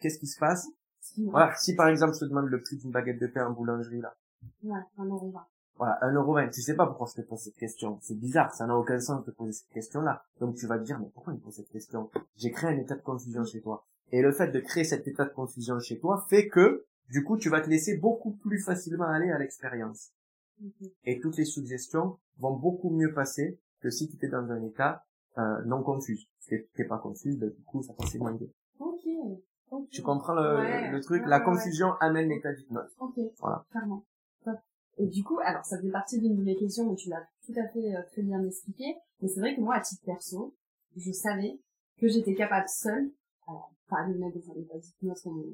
qu'est-ce 0.00 0.18
qui 0.18 0.26
se 0.26 0.38
passe. 0.38 0.66
Voilà, 1.26 1.54
si 1.56 1.74
par 1.74 1.88
exemple 1.88 2.14
je 2.14 2.20
te 2.20 2.24
demande 2.24 2.46
le 2.46 2.62
prix 2.62 2.76
d'une 2.76 2.90
baguette 2.90 3.20
de 3.20 3.26
pain 3.26 3.46
en 3.46 3.52
boulangerie 3.52 4.00
là. 4.00 4.14
Ouais, 4.62 4.80
voilà, 5.80 5.98
1,20€. 6.02 6.52
Tu 6.52 6.60
sais 6.60 6.76
pas 6.76 6.86
pourquoi 6.86 7.06
je 7.06 7.22
te 7.22 7.26
pose 7.26 7.38
cette 7.38 7.56
question. 7.56 7.98
C'est 8.02 8.18
bizarre, 8.18 8.54
ça 8.54 8.66
n'a 8.66 8.76
aucun 8.76 9.00
sens 9.00 9.24
de 9.24 9.30
te 9.30 9.34
poser 9.34 9.52
cette 9.52 9.70
question-là. 9.70 10.22
Donc 10.38 10.54
tu 10.54 10.66
vas 10.66 10.78
te 10.78 10.84
dire, 10.84 11.00
mais 11.00 11.08
pourquoi 11.14 11.32
il 11.32 11.36
me 11.36 11.42
pose 11.42 11.54
cette 11.54 11.70
question? 11.70 12.10
J'ai 12.36 12.50
créé 12.50 12.68
un 12.68 12.76
état 12.76 12.96
de 12.96 13.00
confusion 13.00 13.46
chez 13.46 13.62
toi. 13.62 13.86
Et 14.12 14.20
le 14.20 14.30
fait 14.30 14.48
de 14.48 14.60
créer 14.60 14.84
cet 14.84 15.08
état 15.08 15.24
de 15.24 15.32
confusion 15.32 15.80
chez 15.80 15.98
toi 15.98 16.26
fait 16.28 16.48
que, 16.48 16.84
du 17.08 17.24
coup, 17.24 17.38
tu 17.38 17.48
vas 17.48 17.62
te 17.62 17.70
laisser 17.70 17.96
beaucoup 17.96 18.32
plus 18.32 18.60
facilement 18.62 19.06
aller 19.06 19.30
à 19.30 19.38
l'expérience. 19.38 20.12
Et 21.04 21.18
toutes 21.18 21.38
les 21.38 21.46
suggestions 21.46 22.18
vont 22.36 22.54
beaucoup 22.54 22.90
mieux 22.90 23.14
passer 23.14 23.58
que 23.80 23.88
si 23.88 24.06
tu 24.06 24.16
étais 24.16 24.28
dans 24.28 24.50
un 24.50 24.62
état 24.62 25.06
euh, 25.38 25.62
non 25.64 25.82
confus. 25.82 26.28
Si 26.40 26.56
tu 26.74 26.86
pas 26.86 26.98
confus, 26.98 27.38
ben, 27.38 27.48
du 27.48 27.62
coup, 27.62 27.82
ça 27.82 27.94
passait 27.94 28.18
moins 28.18 28.34
bien. 28.34 28.48
Ok. 28.80 29.88
Tu 29.90 30.02
comprends 30.02 30.34
le, 30.34 30.90
le 30.92 31.00
truc? 31.00 31.22
La 31.26 31.40
confusion 31.40 31.94
amène 32.00 32.28
l'état 32.28 32.52
d'hypnose. 32.52 32.94
Ok. 32.98 33.18
Voilà. 33.38 33.64
Clairement. 33.70 34.04
Et 34.98 35.06
du 35.06 35.24
coup, 35.24 35.38
alors 35.40 35.64
ça 35.64 35.80
fait 35.80 35.90
partie 35.90 36.20
d'une 36.20 36.36
de 36.36 36.42
mes 36.42 36.56
questions, 36.56 36.88
mais 36.88 36.96
tu 36.96 37.08
l'as 37.08 37.26
tout 37.46 37.52
à 37.56 37.66
fait 37.68 37.94
euh, 37.94 38.02
très 38.12 38.22
bien 38.22 38.44
expliqué. 38.44 38.84
Mais 39.20 39.28
c'est 39.28 39.40
vrai 39.40 39.54
que 39.56 39.60
moi, 39.60 39.76
à 39.76 39.80
titre 39.80 40.02
perso, 40.04 40.54
je 40.96 41.12
savais 41.12 41.58
que 41.98 42.08
j'étais 42.08 42.34
capable 42.34 42.68
seule, 42.68 43.10
alors 43.46 43.72
pas 43.88 44.06
de 44.08 44.14
mettre 44.18 44.38
dans 44.38 44.52
un 44.52 44.56
état 44.60 44.78
d'hypnose 44.78 45.22
comme, 45.22 45.44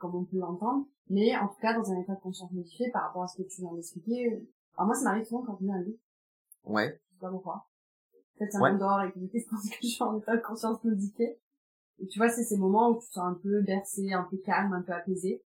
comme 0.00 0.14
on 0.14 0.24
peut 0.24 0.38
l'entendre, 0.38 0.86
mais 1.10 1.36
en 1.36 1.48
tout 1.48 1.60
cas 1.60 1.74
dans 1.74 1.90
un 1.92 2.00
état 2.00 2.14
de 2.14 2.20
conscience 2.20 2.50
modifié 2.52 2.90
par 2.92 3.02
rapport 3.04 3.22
à 3.22 3.28
ce 3.28 3.42
que 3.42 3.48
tu 3.48 3.60
viens 3.62 3.72
d'expliquer. 3.74 4.42
Alors 4.76 4.86
moi, 4.86 4.94
ça 4.94 5.04
m'arrive 5.04 5.24
souvent 5.24 5.42
quand 5.44 5.56
je 5.60 5.64
lis 5.64 5.72
un 5.72 5.82
livre. 5.82 5.98
Ouais. 6.64 7.00
Je 7.08 7.14
sais 7.14 7.20
pas 7.20 7.30
pourquoi. 7.30 7.66
Peut-être 8.36 8.52
ça 8.52 8.60
Ouais. 8.60 8.70
m'endort 8.72 9.02
et 9.02 9.12
que 9.12 9.18
je 9.20 9.48
pense 9.48 9.68
que 9.68 9.76
je 9.82 9.86
suis 9.88 10.02
en 10.02 10.16
état 10.18 10.36
de 10.36 10.42
conscience 10.42 10.82
modifiée. 10.84 11.38
Et 12.00 12.06
tu 12.06 12.18
vois, 12.20 12.28
c'est 12.28 12.44
ces 12.44 12.56
moments 12.56 12.90
où 12.90 13.00
tu 13.00 13.08
te 13.08 13.12
sens 13.14 13.24
un 13.24 13.34
peu 13.42 13.60
bercé, 13.62 14.12
un 14.12 14.22
peu 14.30 14.36
calme, 14.38 14.72
un 14.72 14.82
peu 14.82 14.92
apaisé. 14.92 15.42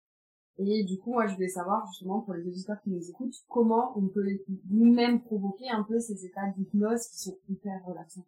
Et 0.58 0.84
du 0.84 0.98
coup, 0.98 1.12
moi, 1.12 1.26
je 1.26 1.34
voulais 1.34 1.48
savoir, 1.48 1.86
justement, 1.88 2.20
pour 2.20 2.34
les 2.34 2.46
auditeurs 2.46 2.80
qui 2.82 2.90
nous 2.90 3.08
écoutent, 3.08 3.34
comment 3.48 3.96
on 3.96 4.06
peut 4.08 4.24
nous-mêmes 4.70 5.22
provoquer 5.22 5.70
un 5.70 5.82
peu 5.82 5.98
ces 5.98 6.26
états 6.26 6.48
d'hypnose 6.56 7.06
qui 7.08 7.18
sont 7.18 7.38
hyper 7.48 7.82
relaxants. 7.86 8.26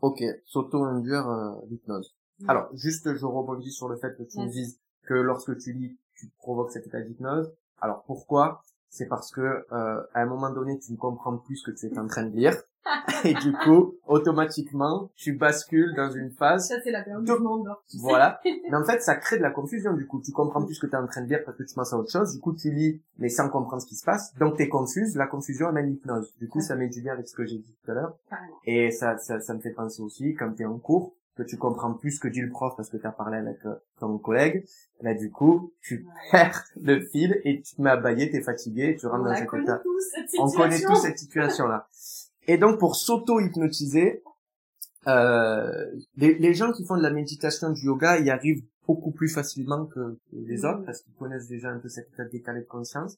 Ok, 0.00 0.22
s'auto-induire 0.44 1.28
euh, 1.28 1.54
l'hypnose. 1.68 2.14
Alors, 2.46 2.68
juste, 2.74 3.14
je 3.14 3.26
rebondis 3.26 3.70
sur 3.70 3.88
le 3.88 3.96
fait 3.96 4.16
que 4.16 4.22
tu 4.24 4.38
me 4.38 4.48
dises 4.48 4.78
que 5.06 5.14
lorsque 5.14 5.56
tu 5.58 5.72
lis, 5.72 5.98
tu 6.16 6.30
provoques 6.38 6.70
cet 6.70 6.86
état 6.86 7.00
d'hypnose. 7.00 7.52
Alors, 7.80 8.02
pourquoi? 8.04 8.62
C'est 8.88 9.06
parce 9.06 9.30
que 9.32 9.40
euh, 9.40 10.02
à 10.12 10.20
un 10.20 10.26
moment 10.26 10.52
donné, 10.52 10.78
tu 10.78 10.92
ne 10.92 10.96
comprends 10.96 11.36
plus 11.38 11.56
ce 11.56 11.70
que 11.70 11.76
tu 11.76 11.86
es 11.86 11.98
en 11.98 12.06
train 12.06 12.24
de 12.24 12.36
lire. 12.36 12.54
Et 13.24 13.34
du 13.34 13.52
coup, 13.52 13.94
automatiquement, 14.06 15.10
tu 15.16 15.32
bascules 15.32 15.94
dans 15.96 16.10
une 16.10 16.30
phase 16.30 16.68
Ça, 16.68 16.76
c'est 16.82 16.90
la 16.90 17.02
période 17.02 17.22
où 17.22 17.26
Donc, 17.26 17.38
je 17.38 17.42
m'endors. 17.42 17.82
tu. 17.88 17.98
Voilà. 17.98 18.40
Mais 18.44 18.76
en 18.76 18.84
fait, 18.84 19.00
ça 19.02 19.14
crée 19.16 19.38
de 19.38 19.42
la 19.42 19.50
confusion, 19.50 19.94
du 19.94 20.06
coup. 20.06 20.20
Tu 20.22 20.32
comprends 20.32 20.64
plus 20.64 20.74
ce 20.74 20.80
que 20.80 20.86
tu 20.86 20.92
es 20.94 20.98
en 20.98 21.06
train 21.06 21.22
de 21.22 21.28
lire 21.28 21.40
parce 21.44 21.56
que 21.56 21.62
tu 21.62 21.74
penses 21.74 21.92
à 21.92 21.98
autre 21.98 22.10
chose. 22.10 22.34
Du 22.34 22.40
coup, 22.40 22.54
tu 22.54 22.70
lis, 22.70 23.02
mais 23.18 23.28
sans 23.28 23.48
comprendre 23.48 23.82
ce 23.82 23.86
qui 23.86 23.96
se 23.96 24.04
passe. 24.04 24.34
Donc, 24.38 24.56
tu 24.56 24.62
es 24.62 24.68
confuse. 24.68 25.16
La 25.16 25.26
confusion 25.26 25.68
amène 25.68 25.86
l'hypnose. 25.86 26.34
Du 26.38 26.48
coup, 26.48 26.60
ça 26.60 26.76
met 26.76 26.88
du 26.88 27.00
lien 27.00 27.12
avec 27.12 27.28
ce 27.28 27.34
que 27.34 27.44
j'ai 27.44 27.58
dit 27.58 27.76
tout 27.84 27.90
à 27.90 27.94
l'heure. 27.94 28.16
Et 28.64 28.90
ça, 28.90 29.16
ça, 29.18 29.40
ça 29.40 29.54
me 29.54 29.60
fait 29.60 29.72
penser 29.72 30.02
aussi, 30.02 30.34
quand 30.34 30.52
tu 30.54 30.62
es 30.62 30.66
en 30.66 30.78
cours, 30.78 31.14
que 31.36 31.42
tu 31.42 31.56
comprends 31.56 31.92
plus 31.94 32.12
ce 32.12 32.20
que 32.20 32.28
dit 32.28 32.40
le 32.40 32.48
prof 32.48 32.74
parce 32.76 32.88
que 32.90 32.96
tu 32.96 33.06
as 33.08 33.10
parlé 33.10 33.38
avec 33.38 33.58
euh, 33.66 33.74
ton 33.98 34.18
collègue, 34.18 34.64
là, 35.00 35.14
du 35.14 35.32
coup, 35.32 35.72
tu 35.80 36.06
perds 36.30 36.64
le 36.80 37.00
fil 37.00 37.40
et 37.44 37.60
tu 37.60 37.74
te 37.74 37.82
mets 37.82 37.90
à 37.90 37.96
bailler, 37.96 38.30
t'es 38.30 38.40
fatigué, 38.40 38.90
et 38.90 38.96
tu 38.96 39.06
rentres 39.08 39.22
On 39.22 39.30
dans 39.30 39.34
cet 39.34 39.48
connaît 39.48 39.64
état. 39.64 39.80
tous, 39.82 40.00
cette 40.14 40.30
On 40.38 40.48
connaît 40.48 40.80
tous 40.80 40.94
cette 40.94 41.18
situation-là. 41.18 41.88
Et 42.46 42.58
donc, 42.58 42.78
pour 42.78 42.96
s'auto-hypnotiser, 42.96 44.22
euh, 45.06 45.86
les, 46.16 46.34
les 46.38 46.54
gens 46.54 46.72
qui 46.72 46.84
font 46.84 46.96
de 46.96 47.02
la 47.02 47.10
méditation, 47.10 47.70
du 47.70 47.86
yoga, 47.86 48.18
y 48.18 48.30
arrivent 48.30 48.64
beaucoup 48.86 49.12
plus 49.12 49.28
facilement 49.28 49.86
que, 49.86 50.18
que 50.30 50.36
les 50.36 50.58
Mhm. 50.58 50.64
autres 50.64 50.84
parce 50.84 51.00
qu'ils 51.02 51.14
connaissent 51.14 51.48
déjà 51.48 51.70
un 51.70 51.78
peu 51.78 51.88
cet 51.88 52.08
état 52.12 52.24
décalé 52.24 52.60
de 52.60 52.66
conscience. 52.66 53.16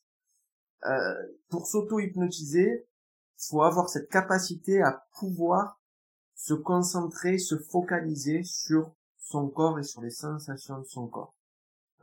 Euh, 0.84 1.14
pour 1.48 1.66
s'auto-hypnotiser, 1.66 2.86
faut 3.38 3.62
avoir 3.62 3.88
cette 3.88 4.08
capacité 4.08 4.80
à 4.82 5.04
pouvoir 5.18 5.80
se 6.34 6.54
concentrer, 6.54 7.38
se 7.38 7.56
focaliser 7.56 8.42
sur 8.44 8.92
son 9.18 9.48
corps 9.48 9.78
et 9.78 9.82
sur 9.82 10.02
les 10.02 10.10
sensations 10.10 10.78
de 10.78 10.84
son 10.86 11.06
corps. 11.08 11.34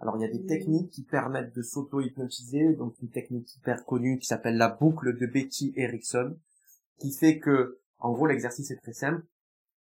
Alors 0.01 0.17
il 0.17 0.21
y 0.21 0.25
a 0.25 0.31
des 0.31 0.39
Mhm. 0.39 0.47
techniques 0.47 0.89
qui 0.91 1.03
permettent 1.03 1.55
de 1.55 1.61
s'auto-hypnotiser, 1.61 2.73
donc 2.73 2.95
une 3.01 3.09
technique 3.09 3.55
hyper 3.55 3.85
connue 3.85 4.19
qui 4.19 4.25
s'appelle 4.25 4.57
la 4.57 4.67
boucle 4.69 5.17
de 5.17 5.25
Betty 5.25 5.71
Erickson, 5.77 6.35
qui 6.99 7.11
fait 7.11 7.39
que, 7.39 7.79
en 7.99 8.11
gros 8.11 8.27
l'exercice 8.27 8.71
est 8.71 8.77
très 8.81 8.93
simple. 8.93 9.23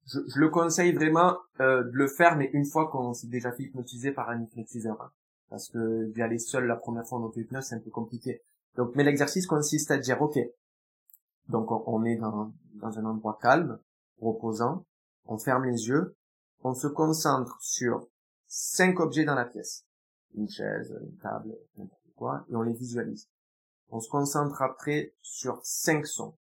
Je, 0.08 0.20
je 0.34 0.40
le 0.40 0.50
conseille 0.50 0.94
vraiment 0.94 1.38
euh, 1.60 1.84
de 1.84 1.92
le 1.94 2.08
faire, 2.08 2.36
mais 2.38 2.50
une 2.54 2.66
fois 2.66 2.90
qu'on 2.90 3.14
s'est 3.14 3.28
déjà 3.28 3.52
fait 3.52 3.64
hypnotiser 3.64 4.12
par 4.12 4.30
un 4.30 4.42
hypnotiseur. 4.42 5.02
hein. 5.02 5.12
parce 5.50 5.70
que 5.70 6.06
d'y 6.14 6.22
aller 6.22 6.40
seul 6.40 6.66
la 6.66 6.76
première 6.76 7.06
fois 7.08 7.20
en 7.20 7.24
auto-hypnose, 7.24 7.66
c'est 7.66 7.76
un 7.76 7.80
peu 7.80 7.90
compliqué. 7.92 8.42
Donc, 8.76 8.96
mais 8.96 9.04
l'exercice 9.04 9.48
consiste 9.48 9.92
à 9.92 9.98
dire, 9.98 10.22
ok, 10.22 10.38
donc 11.48 11.72
on, 11.72 11.84
on 11.88 12.06
est 12.06 12.16
dans, 12.18 12.54
dans 12.76 12.98
un 13.00 13.06
endroit 13.06 13.38
calme, 13.42 13.80
reposant, 14.22 14.86
on 15.26 15.38
ferme 15.38 15.66
les 15.66 15.88
yeux, 15.88 16.16
on 16.64 16.74
se 16.74 16.88
concentre 16.88 17.58
sur 17.62 18.08
cinq 18.48 19.00
objets 19.00 19.26
dans 19.26 19.36
la 19.36 19.46
pièce. 19.46 19.86
Une 20.36 20.50
chaise, 20.50 20.96
une 21.02 21.18
table, 21.18 21.56
n'importe 21.78 22.14
quoi, 22.16 22.46
et 22.50 22.56
on 22.56 22.62
les 22.62 22.74
visualise. 22.74 23.28
On 23.90 24.00
se 24.00 24.10
concentre 24.10 24.62
après 24.62 25.14
sur 25.22 25.60
cinq 25.64 26.06
sons. 26.06 26.36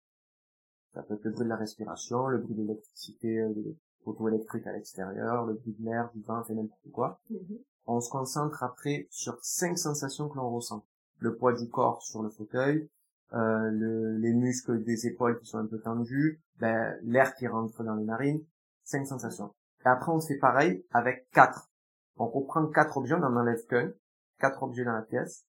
Ça 0.97 1.03
peut 1.03 1.15
être 1.15 1.25
le 1.25 1.31
bruit 1.33 1.45
de 1.45 1.51
la 1.51 1.57
respiration, 1.57 2.27
le 2.29 2.39
bruit 2.39 2.55
de 2.55 2.63
l'électricité, 2.63 3.39
euh, 3.41 3.53
des 3.53 3.77
poteaux 4.03 4.29
électriques 4.29 4.67
à 4.67 4.73
l'extérieur, 4.73 5.45
le 5.45 5.53
bruit 5.53 5.77
de 5.79 5.85
l'air, 5.85 6.11
du 6.15 6.23
vent, 6.23 6.43
fait 6.43 6.55
n'importe 6.55 6.91
quoi. 6.91 7.21
Mhm. 7.29 7.59
On 7.87 8.01
se 8.01 8.09
concentre 8.11 8.63
après 8.63 9.07
sur 9.11 9.37
cinq 9.43 9.77
sensations 9.79 10.31
que 10.31 10.37
l'on 10.37 10.49
ressent. 10.51 10.87
Le 11.19 11.37
poids 11.37 11.53
du 11.53 11.69
corps 11.69 12.03
sur 12.03 12.23
le 12.23 12.31
fauteuil, 12.31 12.89
euh, 13.35 13.71
le- 13.71 14.17
les 14.17 14.33
muscles 14.33 14.83
des 14.85 15.07
épaules 15.07 15.39
qui 15.39 15.45
sont 15.47 15.59
un 15.59 15.67
peu 15.67 15.79
tendus, 15.81 16.41
ben, 16.61 16.97
l'air 17.03 17.35
qui 17.35 17.47
rentre 17.47 17.85
dans 17.85 17.95
les 17.95 18.05
narines, 18.05 18.43
cinq 18.85 19.07
sensations. 19.07 19.53
Et 19.85 19.89
après, 19.89 20.11
on 20.13 20.21
fait 20.21 20.39
pareil 20.39 20.83
avec 20.93 21.29
quatre. 21.31 21.69
On 22.17 22.27
reprend 22.27 22.67
quatre 22.69 22.97
objets, 22.97 23.15
on 23.15 23.19
n'en 23.19 23.37
enlève 23.37 23.65
qu'un, 23.67 23.93
quatre 24.41 24.63
objets 24.63 24.85
dans 24.85 24.93
la 24.95 25.03
pièce, 25.03 25.45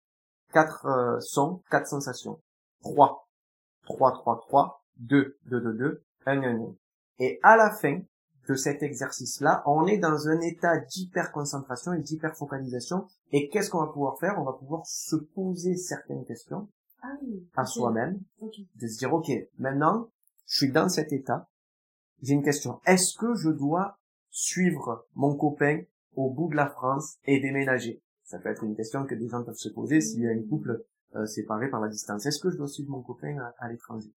quatre 0.52 0.84
euh, 0.84 1.18
sons, 1.20 1.62
quatre 1.70 1.86
sensations. 1.86 2.38
Trois, 2.82 3.26
trois, 3.84 4.12
trois, 4.12 4.38
trois, 4.40 4.84
deux, 4.98 5.36
deux, 5.46 5.60
deux, 5.60 5.74
deux, 5.74 6.02
un, 6.26 6.42
un, 6.42 6.60
un. 6.60 6.74
Et 7.18 7.38
à 7.42 7.56
la 7.56 7.70
fin 7.70 8.00
de 8.48 8.54
cet 8.54 8.82
exercice-là, 8.82 9.62
on 9.66 9.86
est 9.86 9.98
dans 9.98 10.28
un 10.28 10.40
état 10.40 10.78
d'hyper-concentration 10.78 11.92
et 11.92 12.00
d'hyper-focalisation. 12.00 13.06
Et 13.32 13.48
qu'est-ce 13.48 13.70
qu'on 13.70 13.84
va 13.84 13.92
pouvoir 13.92 14.18
faire? 14.18 14.36
On 14.38 14.44
va 14.44 14.52
pouvoir 14.54 14.86
se 14.86 15.16
poser 15.16 15.76
certaines 15.76 16.24
questions 16.24 16.68
Ah 17.02 17.12
oui. 17.22 17.46
à 17.56 17.66
soi-même, 17.66 18.20
de 18.40 18.86
se 18.86 18.98
dire, 18.98 19.12
OK, 19.12 19.30
maintenant, 19.58 20.08
je 20.46 20.56
suis 20.58 20.72
dans 20.72 20.88
cet 20.88 21.12
état, 21.12 21.48
j'ai 22.22 22.34
une 22.34 22.42
question. 22.42 22.80
Est-ce 22.86 23.16
que 23.18 23.34
je 23.34 23.50
dois 23.50 23.98
suivre 24.30 25.06
mon 25.14 25.36
copain 25.36 25.82
au 26.14 26.30
bout 26.30 26.48
de 26.48 26.56
la 26.56 26.68
France 26.70 27.18
et 27.24 27.40
déménager? 27.40 28.02
Ça 28.24 28.38
peut 28.38 28.48
être 28.48 28.64
une 28.64 28.76
question 28.76 29.04
que 29.04 29.14
des 29.14 29.28
gens 29.28 29.44
peuvent 29.44 29.54
se 29.56 29.68
poser 29.68 30.00
s'il 30.00 30.20
y 30.22 30.26
a 30.26 30.30
un 30.30 30.42
couple 30.48 30.84
euh, 31.16 31.26
séparé 31.26 31.68
par 31.68 31.80
la 31.80 31.88
distance. 31.88 32.24
Est-ce 32.26 32.40
que 32.40 32.50
je 32.50 32.56
dois 32.56 32.66
suivre 32.68 32.90
mon 32.90 33.02
copain 33.02 33.36
à, 33.38 33.54
à 33.58 33.68
l'étranger? 33.68 34.12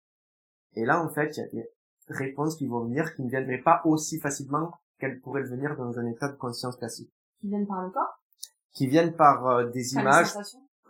Et 0.74 0.84
là, 0.84 1.02
en 1.02 1.08
fait, 1.08 1.36
il 1.36 1.40
y 1.40 1.42
a 1.42 1.46
des 1.48 1.68
réponses 2.08 2.56
qui 2.56 2.66
vont 2.66 2.84
venir 2.84 3.14
qui 3.14 3.22
ne 3.22 3.30
viendraient 3.30 3.62
pas 3.62 3.82
aussi 3.84 4.18
facilement 4.18 4.72
qu'elles 4.98 5.20
pourraient 5.20 5.42
le 5.42 5.48
venir 5.48 5.76
dans 5.76 5.98
un 5.98 6.06
état 6.06 6.28
de 6.28 6.36
conscience 6.36 6.76
classique. 6.76 7.12
Qui 7.40 7.48
viennent 7.48 7.66
par 7.66 7.82
le 7.82 7.90
corps? 7.90 8.20
Qui 8.72 8.86
viennent 8.86 9.14
par 9.14 9.46
euh, 9.46 9.70
des 9.70 9.84
Par 9.94 10.02
images, 10.02 10.28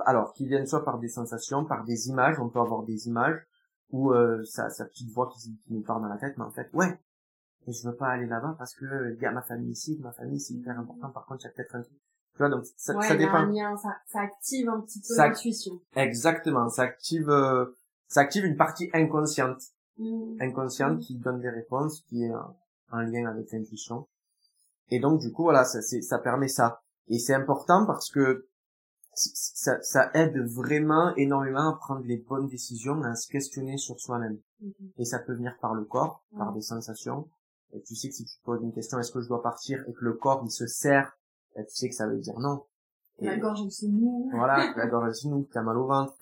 alors 0.05 0.33
qui 0.35 0.47
viennent 0.47 0.66
soit 0.66 0.85
par 0.85 0.99
des 0.99 1.09
sensations, 1.09 1.64
par 1.64 1.85
des 1.85 2.09
images, 2.09 2.38
on 2.38 2.49
peut 2.49 2.61
avoir 2.61 2.83
des 2.83 3.07
images 3.09 3.38
ou 3.90 4.12
euh, 4.12 4.45
sa, 4.45 4.71
sa 4.71 4.85
petite 4.85 5.11
voix 5.12 5.29
qui, 5.33 5.57
qui 5.64 5.73
nous 5.75 5.83
parle 5.83 6.03
dans 6.03 6.09
la 6.09 6.19
tête, 6.19 6.37
mais 6.38 6.45
en 6.45 6.51
fait, 6.51 6.69
ouais, 6.75 6.99
mais 7.66 7.73
je 7.73 7.88
veux 7.88 7.95
pas 7.97 8.09
aller 8.09 8.27
là-bas 8.27 8.55
parce 8.59 8.75
que 8.75 8.85
euh, 8.85 9.14
il 9.14 9.23
y 9.23 9.27
a 9.27 9.33
ma 9.33 9.43
famille 9.43 9.71
ici, 9.73 9.99
ma 10.03 10.12
famille 10.12 10.40
c'est 10.40 10.55
hyper 10.55 10.79
important, 10.79 11.11
par 11.11 11.27
contre 11.27 11.45
il 11.45 11.49
y 11.49 11.51
a 11.51 11.53
peut-être 11.53 11.75
un 11.75 11.83
truc. 11.83 11.97
Tu 12.33 12.38
vois, 12.38 12.49
donc 12.49 12.64
ça, 12.77 12.95
ouais, 12.95 13.09
ça 13.09 13.16
dépend. 13.16 13.35
un 13.35 13.51
lien, 13.53 13.77
ça, 13.77 13.97
ça 14.07 14.21
active 14.21 14.69
un 14.69 14.81
petit 14.81 15.01
peu 15.01 15.14
Ça- 15.14 15.29
l'intuition. 15.29 15.81
Exactement, 15.97 16.69
ça 16.69 16.83
active, 16.83 17.29
euh, 17.29 17.66
ça 18.11 18.20
active 18.20 18.44
une 18.44 18.57
partie 18.57 18.90
inconsciente, 18.92 19.62
Mhm. 19.99 20.37
inconsciente 20.40 20.96
Mm. 20.96 21.01
qui 21.01 21.14
donne 21.16 21.40
des 21.40 21.49
réponses, 21.51 22.03
qui 22.09 22.25
est 22.25 22.35
en, 22.35 22.57
en 22.92 23.01
lien 23.01 23.27
avec 23.27 23.51
l'intuition. 23.53 24.09
Et 24.90 24.99
donc 24.99 25.20
du 25.20 25.31
coup, 25.33 25.44
voilà, 25.44 25.64
ça, 25.64 25.81
c'est- 25.81 26.03
ça 26.03 26.18
permet 26.18 26.49
ça. 26.49 26.83
Et 27.09 27.18
c'est 27.18 27.35
important 27.35 27.87
parce 27.87 28.11
que 28.11 28.46
ça, 29.14 29.81
ça 29.83 30.11
aide 30.14 30.37
vraiment 30.38 31.14
énormément 31.16 31.68
à 31.70 31.77
prendre 31.77 32.05
les 32.07 32.16
bonnes 32.16 32.49
décisions, 32.49 33.03
à 33.03 33.14
se 33.14 33.29
questionner 33.29 33.77
sur 33.77 33.99
soi-même. 34.01 34.38
Mhm. 34.61 34.73
Et 34.99 35.05
ça 35.05 35.18
peut 35.18 35.35
venir 35.35 35.57
par 35.61 35.75
le 35.75 35.85
corps, 35.85 36.25
par 36.37 36.53
des 36.53 36.62
sensations. 36.62 37.29
Et 37.73 37.83
tu 37.83 37.94
sais 37.94 38.09
que 38.09 38.14
si 38.14 38.25
tu 38.25 38.37
te 38.38 38.44
poses 38.44 38.62
une 38.62 38.73
question, 38.73 38.99
est-ce 38.99 39.12
que 39.12 39.20
je 39.20 39.29
dois 39.29 39.42
partir, 39.42 39.85
et 39.88 39.92
que 39.92 40.05
le 40.05 40.14
corps, 40.14 40.42
il 40.44 40.51
se 40.51 40.66
serre, 40.66 41.16
ben, 41.55 41.64
tu 41.64 41.75
sais 41.75 41.88
que 41.88 41.94
ça 41.94 42.07
veut 42.09 42.18
dire 42.18 42.38
non. 42.38 42.64
Et 43.18 43.27
La 43.27 43.37
gorge, 43.37 43.61
elle 43.64 43.70
se 43.70 43.87
noue. 43.87 44.29
voilà, 44.33 44.73
la 44.77 44.87
gorge 44.87 45.11
est 45.11 45.29
nous, 45.29 45.46
t'as 45.53 45.62
mal 45.62 45.77
au 45.77 45.87
ventre. 45.87 46.16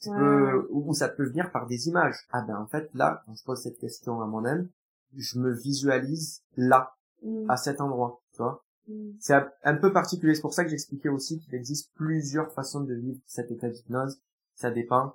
Tu 0.00 0.10
peux, 0.10 0.66
ou 0.70 0.90
ou 0.90 0.94
ça 0.94 1.08
peut 1.08 1.24
venir 1.24 1.50
par 1.52 1.66
des 1.66 1.88
images. 1.88 2.26
Ah 2.30 2.42
ben, 2.42 2.56
en 2.58 2.66
fait, 2.66 2.88
là, 2.94 3.22
quand 3.26 3.34
je 3.34 3.44
pose 3.44 3.62
cette 3.62 3.78
question 3.78 4.20
à 4.20 4.26
moi-même, 4.26 4.68
je 5.16 5.38
me 5.38 5.52
visualise 5.52 6.42
là, 6.56 6.92
Mhm. 7.22 7.50
à 7.50 7.56
cet 7.56 7.80
endroit, 7.80 8.20
tu 8.32 8.42
vois. 8.42 8.62
Mhm. 8.88 9.16
C'est 9.20 9.34
un, 9.34 9.48
un 9.64 9.74
peu 9.76 9.92
particulier. 9.92 10.34
C'est 10.34 10.42
pour 10.42 10.52
ça 10.54 10.64
que 10.64 10.70
j'expliquais 10.70 11.08
aussi 11.08 11.40
qu'il 11.40 11.54
existe 11.54 11.90
plusieurs 11.94 12.52
façons 12.52 12.80
de 12.82 12.94
vivre 12.94 13.18
cet 13.26 13.50
état 13.50 13.68
d'hypnose. 13.70 14.20
Ça 14.54 14.70
dépend. 14.70 15.14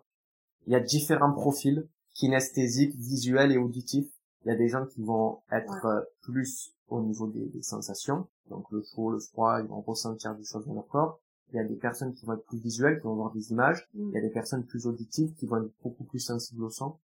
Il 0.65 0.73
y 0.73 0.75
a 0.75 0.79
différents 0.79 1.31
profils, 1.31 1.87
kinesthésiques, 2.13 2.95
visuels 2.95 3.51
et 3.51 3.57
auditifs. 3.57 4.11
Il 4.43 4.47
y 4.49 4.51
a 4.51 4.55
des 4.57 4.67
gens 4.67 4.85
qui 4.87 5.01
vont 5.03 5.41
être 5.51 5.85
euh, 5.85 6.01
plus 6.23 6.73
au 6.87 7.01
niveau 7.01 7.27
des, 7.27 7.45
des 7.45 7.61
sensations. 7.61 8.27
Donc 8.49 8.65
le 8.71 8.81
chaud, 8.81 9.11
le 9.11 9.19
froid, 9.19 9.59
ils 9.61 9.67
vont 9.67 9.81
ressentir 9.81 10.35
des 10.35 10.43
choses 10.43 10.65
dans 10.65 10.73
leur 10.73 10.87
corps. 10.87 11.20
Il 11.51 11.57
y 11.57 11.59
a 11.59 11.63
des 11.63 11.75
personnes 11.75 12.13
qui 12.13 12.25
vont 12.25 12.33
être 12.33 12.45
plus 12.45 12.59
visuelles, 12.59 12.97
qui 12.97 13.03
vont 13.03 13.15
voir 13.15 13.31
des 13.33 13.51
images. 13.51 13.87
Mhm. 13.93 14.09
Il 14.09 14.15
y 14.15 14.17
a 14.17 14.21
des 14.21 14.29
personnes 14.29 14.65
plus 14.65 14.87
auditives 14.87 15.33
qui 15.35 15.45
vont 15.45 15.63
être 15.63 15.71
beaucoup 15.83 16.05
plus 16.05 16.19
sensibles 16.19 16.63
au 16.63 16.69
son. 16.69 16.97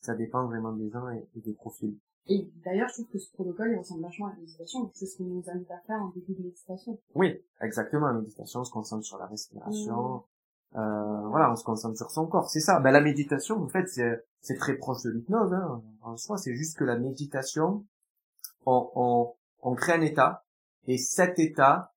Ça 0.00 0.14
dépend 0.14 0.46
vraiment 0.46 0.72
des 0.72 0.88
gens 0.90 1.08
et, 1.10 1.28
et 1.36 1.40
des 1.40 1.52
profils. 1.52 1.96
Et 2.28 2.50
d'ailleurs, 2.64 2.88
je 2.88 2.94
trouve 2.94 3.08
que 3.08 3.18
ce 3.18 3.32
protocole, 3.32 3.72
il 3.72 3.78
ressemble 3.78 4.02
vachement 4.02 4.26
à 4.26 4.30
la 4.30 4.36
méditation. 4.36 4.90
C'est 4.94 5.06
ce 5.06 5.16
qu'on 5.16 5.24
nous 5.24 5.44
invite 5.48 5.70
à 5.70 5.80
faire 5.86 6.02
en 6.02 6.10
début 6.10 6.34
de 6.34 6.42
méditation. 6.42 6.98
Oui, 7.14 7.42
exactement. 7.60 8.06
La 8.06 8.12
méditation, 8.12 8.60
on 8.60 8.64
se 8.64 8.70
concentre 8.70 9.04
sur 9.04 9.18
la 9.18 9.26
respiration. 9.26 10.16
Mmh. 10.16 10.22
Euh, 10.76 11.28
voilà, 11.28 11.50
on 11.50 11.56
se 11.56 11.64
concentre 11.64 11.96
sur 11.96 12.10
son 12.10 12.26
corps. 12.26 12.50
C'est 12.50 12.60
ça. 12.60 12.80
Ben, 12.80 12.90
la 12.90 13.00
méditation, 13.00 13.56
en 13.62 13.68
fait, 13.68 13.88
c'est, 13.88 14.22
c'est 14.40 14.56
très 14.56 14.76
proche 14.76 15.02
de 15.02 15.10
l'hypnose. 15.10 15.52
Hein. 15.54 15.82
En 16.02 16.18
soi, 16.18 16.36
c'est 16.36 16.54
juste 16.54 16.76
que 16.76 16.84
la 16.84 16.98
méditation, 16.98 17.86
on, 18.66 18.90
on, 18.94 19.32
on 19.62 19.74
crée 19.74 19.94
un 19.94 20.02
état. 20.02 20.44
Et 20.86 20.98
cet 20.98 21.38
état, 21.38 21.94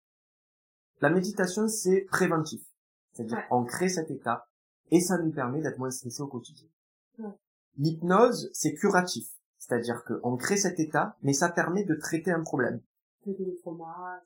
la 1.02 1.10
méditation, 1.10 1.68
c'est 1.68 2.02
préventif. 2.02 2.62
C'est-à-dire, 3.14 3.38
Ouais. 3.38 3.48
on 3.52 3.64
crée 3.66 3.90
cet 3.90 4.10
état. 4.12 4.48
Et 4.92 5.00
ça 5.00 5.18
nous 5.18 5.32
permet 5.32 5.62
d'être 5.62 5.78
moins 5.80 5.90
stressé 5.92 6.22
au 6.22 6.28
quotidien. 6.28 6.68
Ouais. 7.20 7.30
L'hypnose, 7.78 8.50
c'est 8.54 8.74
curatif. 8.74 9.28
C'est-à-dire 9.58 10.04
qu'on 10.04 10.36
crée 10.38 10.58
cet 10.58 10.80
état, 10.80 11.16
mais 11.22 11.34
ça 11.34 11.50
permet 11.50 11.84
de 11.86 11.96
traiter 11.96 12.32
un 12.32 12.42
problème. 12.44 12.82
Traiter 13.22 13.46
les 13.46 13.56
traumas. 13.58 14.20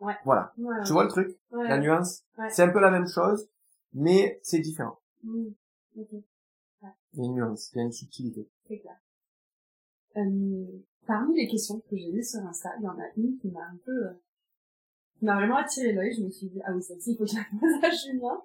Ouais. 0.00 0.14
Voilà. 0.24 0.52
Ouais, 0.58 0.74
Tu 0.84 0.92
vois 0.92 1.04
le 1.04 1.08
truc? 1.08 1.38
La 1.52 1.78
nuance? 1.78 2.24
C'est 2.50 2.62
un 2.62 2.68
peu 2.70 2.80
la 2.80 2.90
même 2.90 3.06
chose, 3.06 3.48
mais 3.94 4.40
c'est 4.42 4.58
différent. 4.58 4.98
Mm. 5.22 5.46
Ok, 5.96 6.08
Il 6.12 6.22
y 7.14 7.22
a 7.22 7.24
une 7.24 7.34
nuance, 7.34 7.70
il 7.72 7.78
y 7.78 7.80
a 7.80 7.84
une 7.84 7.92
subtilité. 7.92 8.48
c'est 8.68 8.78
clair. 8.80 8.96
Euh, 10.16 10.66
parmi 11.06 11.36
les 11.36 11.48
questions 11.48 11.80
que 11.80 11.96
j'ai 11.96 12.10
lues 12.10 12.24
sur 12.24 12.40
Insta, 12.40 12.70
il 12.78 12.84
y 12.84 12.88
en 12.88 12.98
a 12.98 13.06
une 13.16 13.38
qui 13.38 13.48
m'a 13.50 13.64
un 13.64 13.76
peu, 13.84 14.06
euh, 14.08 14.12
qui 15.18 15.24
m'a 15.24 15.34
vraiment 15.36 15.56
attiré 15.56 15.92
l'œil. 15.92 16.14
Je 16.14 16.22
me 16.22 16.30
suis 16.30 16.48
dit, 16.48 16.60
ah 16.64 16.72
oui, 16.72 16.82
celle-ci, 16.82 17.12
il 17.12 17.16
faut 17.16 17.24
que 17.24 17.30
je 17.30 17.36
la 17.36 17.44
pose 17.60 17.84
à 17.84 17.90
Julien. 17.90 18.42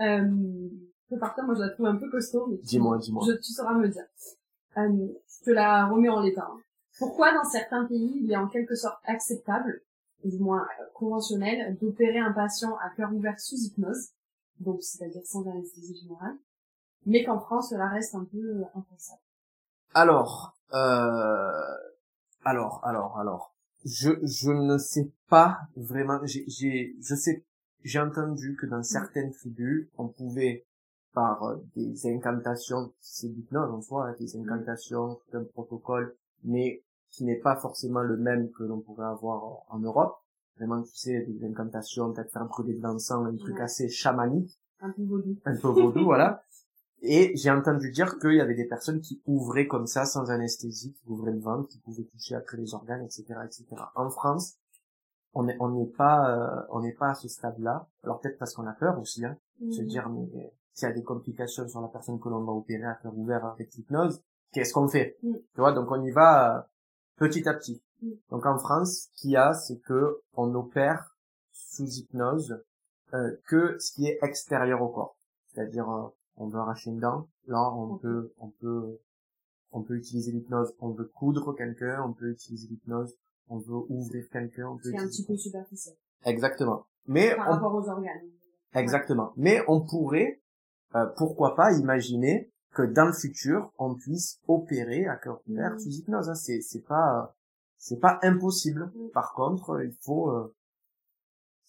Euh, 0.00 0.68
peu 1.08 1.18
par 1.18 1.34
contre, 1.34 1.46
moi, 1.48 1.54
je 1.56 1.60
la 1.62 1.70
trouve 1.70 1.86
un 1.86 1.96
peu 1.96 2.10
costaud, 2.10 2.46
mais 2.48 2.56
Dis-moi, 2.58 2.98
dis-moi. 2.98 3.24
je, 3.26 3.32
tu 3.32 3.52
sauras 3.52 3.74
me 3.74 3.88
dire. 3.88 4.04
Euh, 4.76 5.08
je 5.38 5.44
te 5.44 5.50
la 5.50 5.86
remets 5.86 6.08
en 6.08 6.20
l'état. 6.20 6.48
hein. 6.50 6.60
Pourquoi 6.98 7.32
dans 7.34 7.44
certains 7.44 7.84
pays, 7.86 8.20
il 8.22 8.30
est 8.30 8.36
en 8.36 8.48
quelque 8.48 8.74
sorte 8.74 8.98
acceptable, 9.04 9.82
du 10.24 10.38
moins 10.38 10.62
euh, 10.80 10.84
conventionnel, 10.94 11.76
d'opérer 11.80 12.18
un 12.18 12.32
patient 12.32 12.76
à 12.78 12.90
cœur 12.96 13.12
ouvert 13.12 13.38
sous 13.38 13.56
hypnose, 13.56 14.10
donc 14.60 14.82
c'est-à-dire 14.82 15.22
sans 15.24 15.46
anesthésie 15.48 15.96
générale, 16.02 16.36
mais 17.06 17.24
qu'en 17.24 17.38
France, 17.40 17.70
cela 17.70 17.88
reste 17.88 18.14
un 18.14 18.24
peu 18.24 18.38
euh, 18.38 18.64
impensable? 18.74 19.20
Alors, 19.92 20.56
euh, 20.72 21.50
alors, 22.44 22.80
alors, 22.84 23.18
alors, 23.18 23.53
je, 23.84 24.10
je 24.22 24.50
ne 24.50 24.78
sais 24.78 25.10
pas 25.28 25.58
vraiment, 25.76 26.20
j'ai, 26.24 26.44
j'ai, 26.48 26.94
je 27.00 27.14
sais, 27.14 27.44
j'ai 27.82 28.00
entendu 28.00 28.56
que 28.60 28.66
dans 28.66 28.82
certaines 28.82 29.30
tribus, 29.32 29.88
on 29.98 30.08
pouvait, 30.08 30.64
par 31.12 31.42
euh, 31.44 31.56
des 31.76 32.06
incantations, 32.06 32.92
c'est 33.00 33.28
l'hypnose 33.28 33.70
en 33.70 33.80
soi, 33.80 34.08
hein, 34.08 34.14
des 34.18 34.36
incantations, 34.36 35.16
tout 35.30 35.36
un 35.36 35.44
protocole, 35.44 36.16
mais 36.42 36.82
qui 37.10 37.24
n'est 37.24 37.38
pas 37.38 37.56
forcément 37.56 38.00
le 38.00 38.16
même 38.16 38.50
que 38.50 38.64
l'on 38.64 38.80
pourrait 38.80 39.06
avoir 39.06 39.62
en 39.68 39.78
Europe. 39.78 40.16
Vraiment, 40.56 40.82
tu 40.82 40.94
sais, 40.96 41.20
des 41.20 41.44
incantations, 41.46 42.12
peut-être 42.12 42.32
faire 42.32 42.46
brûler 42.46 42.74
de 42.74 42.82
l'encens, 42.82 43.26
un 43.26 43.36
truc 43.36 43.56
Ouais. 43.56 43.62
assez 43.62 43.88
chamanique 43.88 44.58
un 44.80 44.90
peu 44.90 45.02
vaudou. 45.04 45.36
un 45.44 45.56
peu 45.56 45.68
vaudou, 45.68 46.04
voilà. 46.04 46.42
Et 47.06 47.36
j'ai 47.36 47.50
entendu 47.50 47.90
dire 47.90 48.18
qu'il 48.18 48.34
y 48.34 48.40
avait 48.40 48.54
des 48.54 48.66
personnes 48.66 49.00
qui 49.00 49.20
ouvraient 49.26 49.66
comme 49.66 49.86
ça, 49.86 50.04
sans 50.06 50.30
anesthésie, 50.30 50.94
qui 50.94 51.08
ouvraient 51.08 51.32
le 51.32 51.40
ventre, 51.40 51.68
qui 51.68 51.78
pouvaient 51.78 52.04
toucher 52.04 52.34
après 52.34 52.56
les 52.56 52.74
organes, 52.74 53.02
etc., 53.04 53.24
etc. 53.44 53.66
En 53.94 54.10
France, 54.10 54.56
on 55.34 55.44
n'est 55.44 55.56
on 55.60 55.68
n'est 55.68 55.86
pas, 55.86 56.30
euh, 56.30 56.62
on 56.70 56.80
n'est 56.80 56.92
pas 56.94 57.10
à 57.10 57.14
ce 57.14 57.28
stade-là. 57.28 57.86
Alors 58.02 58.20
peut-être 58.20 58.38
parce 58.38 58.54
qu'on 58.54 58.66
a 58.66 58.72
peur 58.72 58.98
aussi, 58.98 59.24
hein, 59.24 59.36
se 59.70 59.82
Mm. 59.82 59.86
dire 59.86 60.08
mais 60.08 60.28
euh, 60.34 60.48
s'il 60.72 60.88
y 60.88 60.90
a 60.90 60.94
des 60.94 61.02
complications 61.02 61.68
sur 61.68 61.80
la 61.80 61.88
personne 61.88 62.18
que 62.20 62.28
l'on 62.28 62.42
va 62.42 62.52
opérer 62.52 62.84
à 62.84 62.94
cœur 62.94 63.16
ouvert 63.16 63.44
avec 63.44 63.74
l'hypnose, 63.74 64.22
qu'est-ce 64.52 64.72
qu'on 64.72 64.88
fait? 64.88 65.16
Mm. 65.22 65.34
Tu 65.34 65.60
vois, 65.60 65.72
donc 65.72 65.90
on 65.90 66.02
y 66.02 66.10
va 66.10 66.58
euh, 66.58 66.62
petit 67.16 67.48
à 67.48 67.54
petit. 67.54 67.82
Mm. 68.02 68.10
Donc 68.30 68.46
en 68.46 68.58
France, 68.58 69.08
ce 69.12 69.20
qu'il 69.20 69.30
y 69.32 69.36
a, 69.36 69.52
c'est 69.52 69.78
que 69.80 70.20
on 70.34 70.54
opère 70.54 71.16
sous 71.52 71.86
hypnose 71.86 72.62
euh, 73.12 73.36
que 73.46 73.76
ce 73.78 73.92
qui 73.92 74.06
est 74.06 74.18
extérieur 74.22 74.82
au 74.82 74.88
corps. 74.88 75.16
C'est-à-dire, 75.52 75.88
euh, 75.88 76.08
on 76.36 76.48
veut 76.48 76.58
arracher 76.58 76.90
une 76.90 77.00
dent, 77.00 77.28
là 77.46 77.70
on 77.72 77.98
peut, 77.98 78.32
on 78.38 78.48
peut, 78.48 78.98
on 79.72 79.82
peut 79.82 79.96
utiliser 79.96 80.32
l'hypnose. 80.32 80.72
On 80.80 80.90
veut 80.90 81.04
coudre 81.14 81.52
quelqu'un, 81.54 82.02
on 82.06 82.12
peut 82.12 82.30
utiliser 82.30 82.68
l'hypnose. 82.68 83.14
On 83.48 83.58
veut 83.58 83.74
ouvrir 83.88 84.28
quelqu'un, 84.30 84.68
on 84.68 84.76
peut 84.76 84.90
C'est 84.90 84.98
un 84.98 85.06
petit 85.06 85.24
peu 85.26 85.36
superficiel. 85.36 85.94
Exactement. 86.24 86.86
Mais 87.06 87.34
Par 87.36 87.48
on 87.48 87.50
rapport 87.52 87.74
aux 87.74 87.88
organes. 87.88 88.30
Exactement. 88.74 89.32
Mais 89.36 89.60
on 89.68 89.80
pourrait, 89.84 90.40
euh, 90.94 91.06
pourquoi 91.16 91.54
pas, 91.54 91.72
imaginer 91.72 92.50
que 92.72 92.82
dans 92.82 93.04
le 93.06 93.12
futur, 93.12 93.70
on 93.78 93.94
puisse 93.94 94.40
opérer 94.48 95.06
à 95.06 95.16
cœur 95.16 95.40
ouvert 95.46 95.72
Mhm. 95.72 95.78
sous 95.78 95.90
hypnose. 95.90 96.28
hein. 96.30 96.34
C'est, 96.34 96.60
c'est 96.62 96.80
pas, 96.86 97.36
c'est 97.76 98.00
pas 98.00 98.18
impossible. 98.22 98.90
Mhm. 98.94 99.10
Par 99.10 99.34
contre, 99.34 99.82
il 99.84 99.94
faut, 100.00 100.30
euh, 100.30 100.54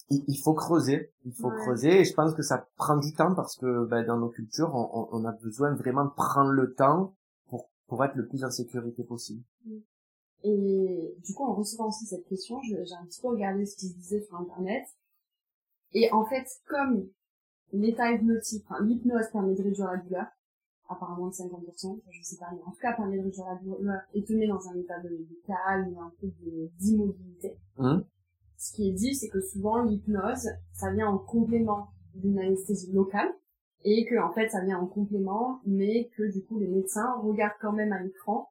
il, 0.09 0.37
faut 0.43 0.53
creuser. 0.53 1.11
Il 1.25 1.33
faut 1.33 1.49
Ouais. 1.49 1.57
creuser. 1.63 2.01
Et 2.01 2.05
je 2.05 2.13
pense 2.13 2.33
que 2.33 2.41
ça 2.43 2.67
prend 2.75 2.97
du 2.97 3.13
temps 3.13 3.33
parce 3.33 3.55
que 3.57 3.85
ben, 3.85 4.05
dans 4.05 4.17
nos 4.17 4.29
cultures, 4.29 4.71
on, 4.73 5.07
on- 5.11 5.25
a 5.25 5.31
besoin 5.31 5.73
vraiment 5.73 6.05
de 6.05 6.11
prendre 6.11 6.51
le 6.51 6.73
temps 6.73 7.15
pour, 7.47 7.69
pour 7.87 8.03
être 8.05 8.15
le 8.15 8.27
plus 8.27 8.43
en 8.43 8.51
sécurité 8.51 9.03
possible. 9.03 9.43
Et 10.43 11.15
du 11.25 11.33
coup, 11.33 11.43
en 11.43 11.55
recevant 11.55 11.87
aussi 11.87 12.05
cette 12.05 12.27
question, 12.27 12.61
j'ai 12.61 12.75
un 12.77 13.05
petit 13.05 13.21
peu 13.21 13.29
regardé 13.29 13.65
ce 13.65 13.75
qui 13.77 13.87
se 13.89 13.95
disait 13.95 14.21
sur 14.21 14.35
Internet. 14.35 14.85
Et 15.93 16.11
en 16.11 16.25
fait, 16.25 16.45
comme 16.67 17.07
l'état 17.73 18.11
hypnotique, 18.11 18.63
enfin 18.69 18.83
l'hypnose 18.83 19.27
permet 19.31 19.55
de 19.55 19.63
réduire 19.63 19.87
la 19.91 19.97
douleur, 19.97 20.25
apparemment 20.87 21.27
de 21.27 21.33
50%, 21.33 21.99
je 22.11 22.21
sais 22.21 22.37
pas, 22.37 22.45
mais 22.53 22.61
en 22.63 22.71
tout 22.71 22.77
cas 22.79 22.93
permet 22.93 23.17
de 23.17 23.23
réduire 23.23 23.45
la 23.45 23.55
douleur 23.55 24.01
et 24.13 24.23
te 24.23 24.33
met 24.33 24.47
dans 24.47 24.67
un 24.67 24.75
état 24.75 24.99
de, 24.99 25.09
de 25.09 25.41
calme, 25.47 25.97
un 25.97 26.11
peu 26.21 26.27
d'immobilité. 26.79 27.57
Hum 27.77 28.05
Ce 28.57 28.73
qui 28.73 28.89
est 28.89 28.93
dit, 28.93 29.15
c'est 29.15 29.29
que 29.29 29.41
souvent 29.41 29.83
l'hypnose, 29.83 30.47
ça 30.73 30.91
vient 30.91 31.07
en 31.07 31.17
complément 31.17 31.89
d'une 32.15 32.39
anesthésie 32.39 32.91
locale 32.93 33.29
et 33.83 34.05
que 34.05 34.15
en 34.21 34.31
fait 34.33 34.49
ça 34.49 34.61
vient 34.61 34.79
en 34.79 34.87
complément, 34.87 35.59
mais 35.65 36.09
que 36.17 36.23
du 36.31 36.43
coup 36.43 36.57
les 36.59 36.67
médecins 36.67 37.13
regardent 37.21 37.57
quand 37.61 37.73
même 37.73 37.91
à 37.93 38.01
l'écran 38.01 38.49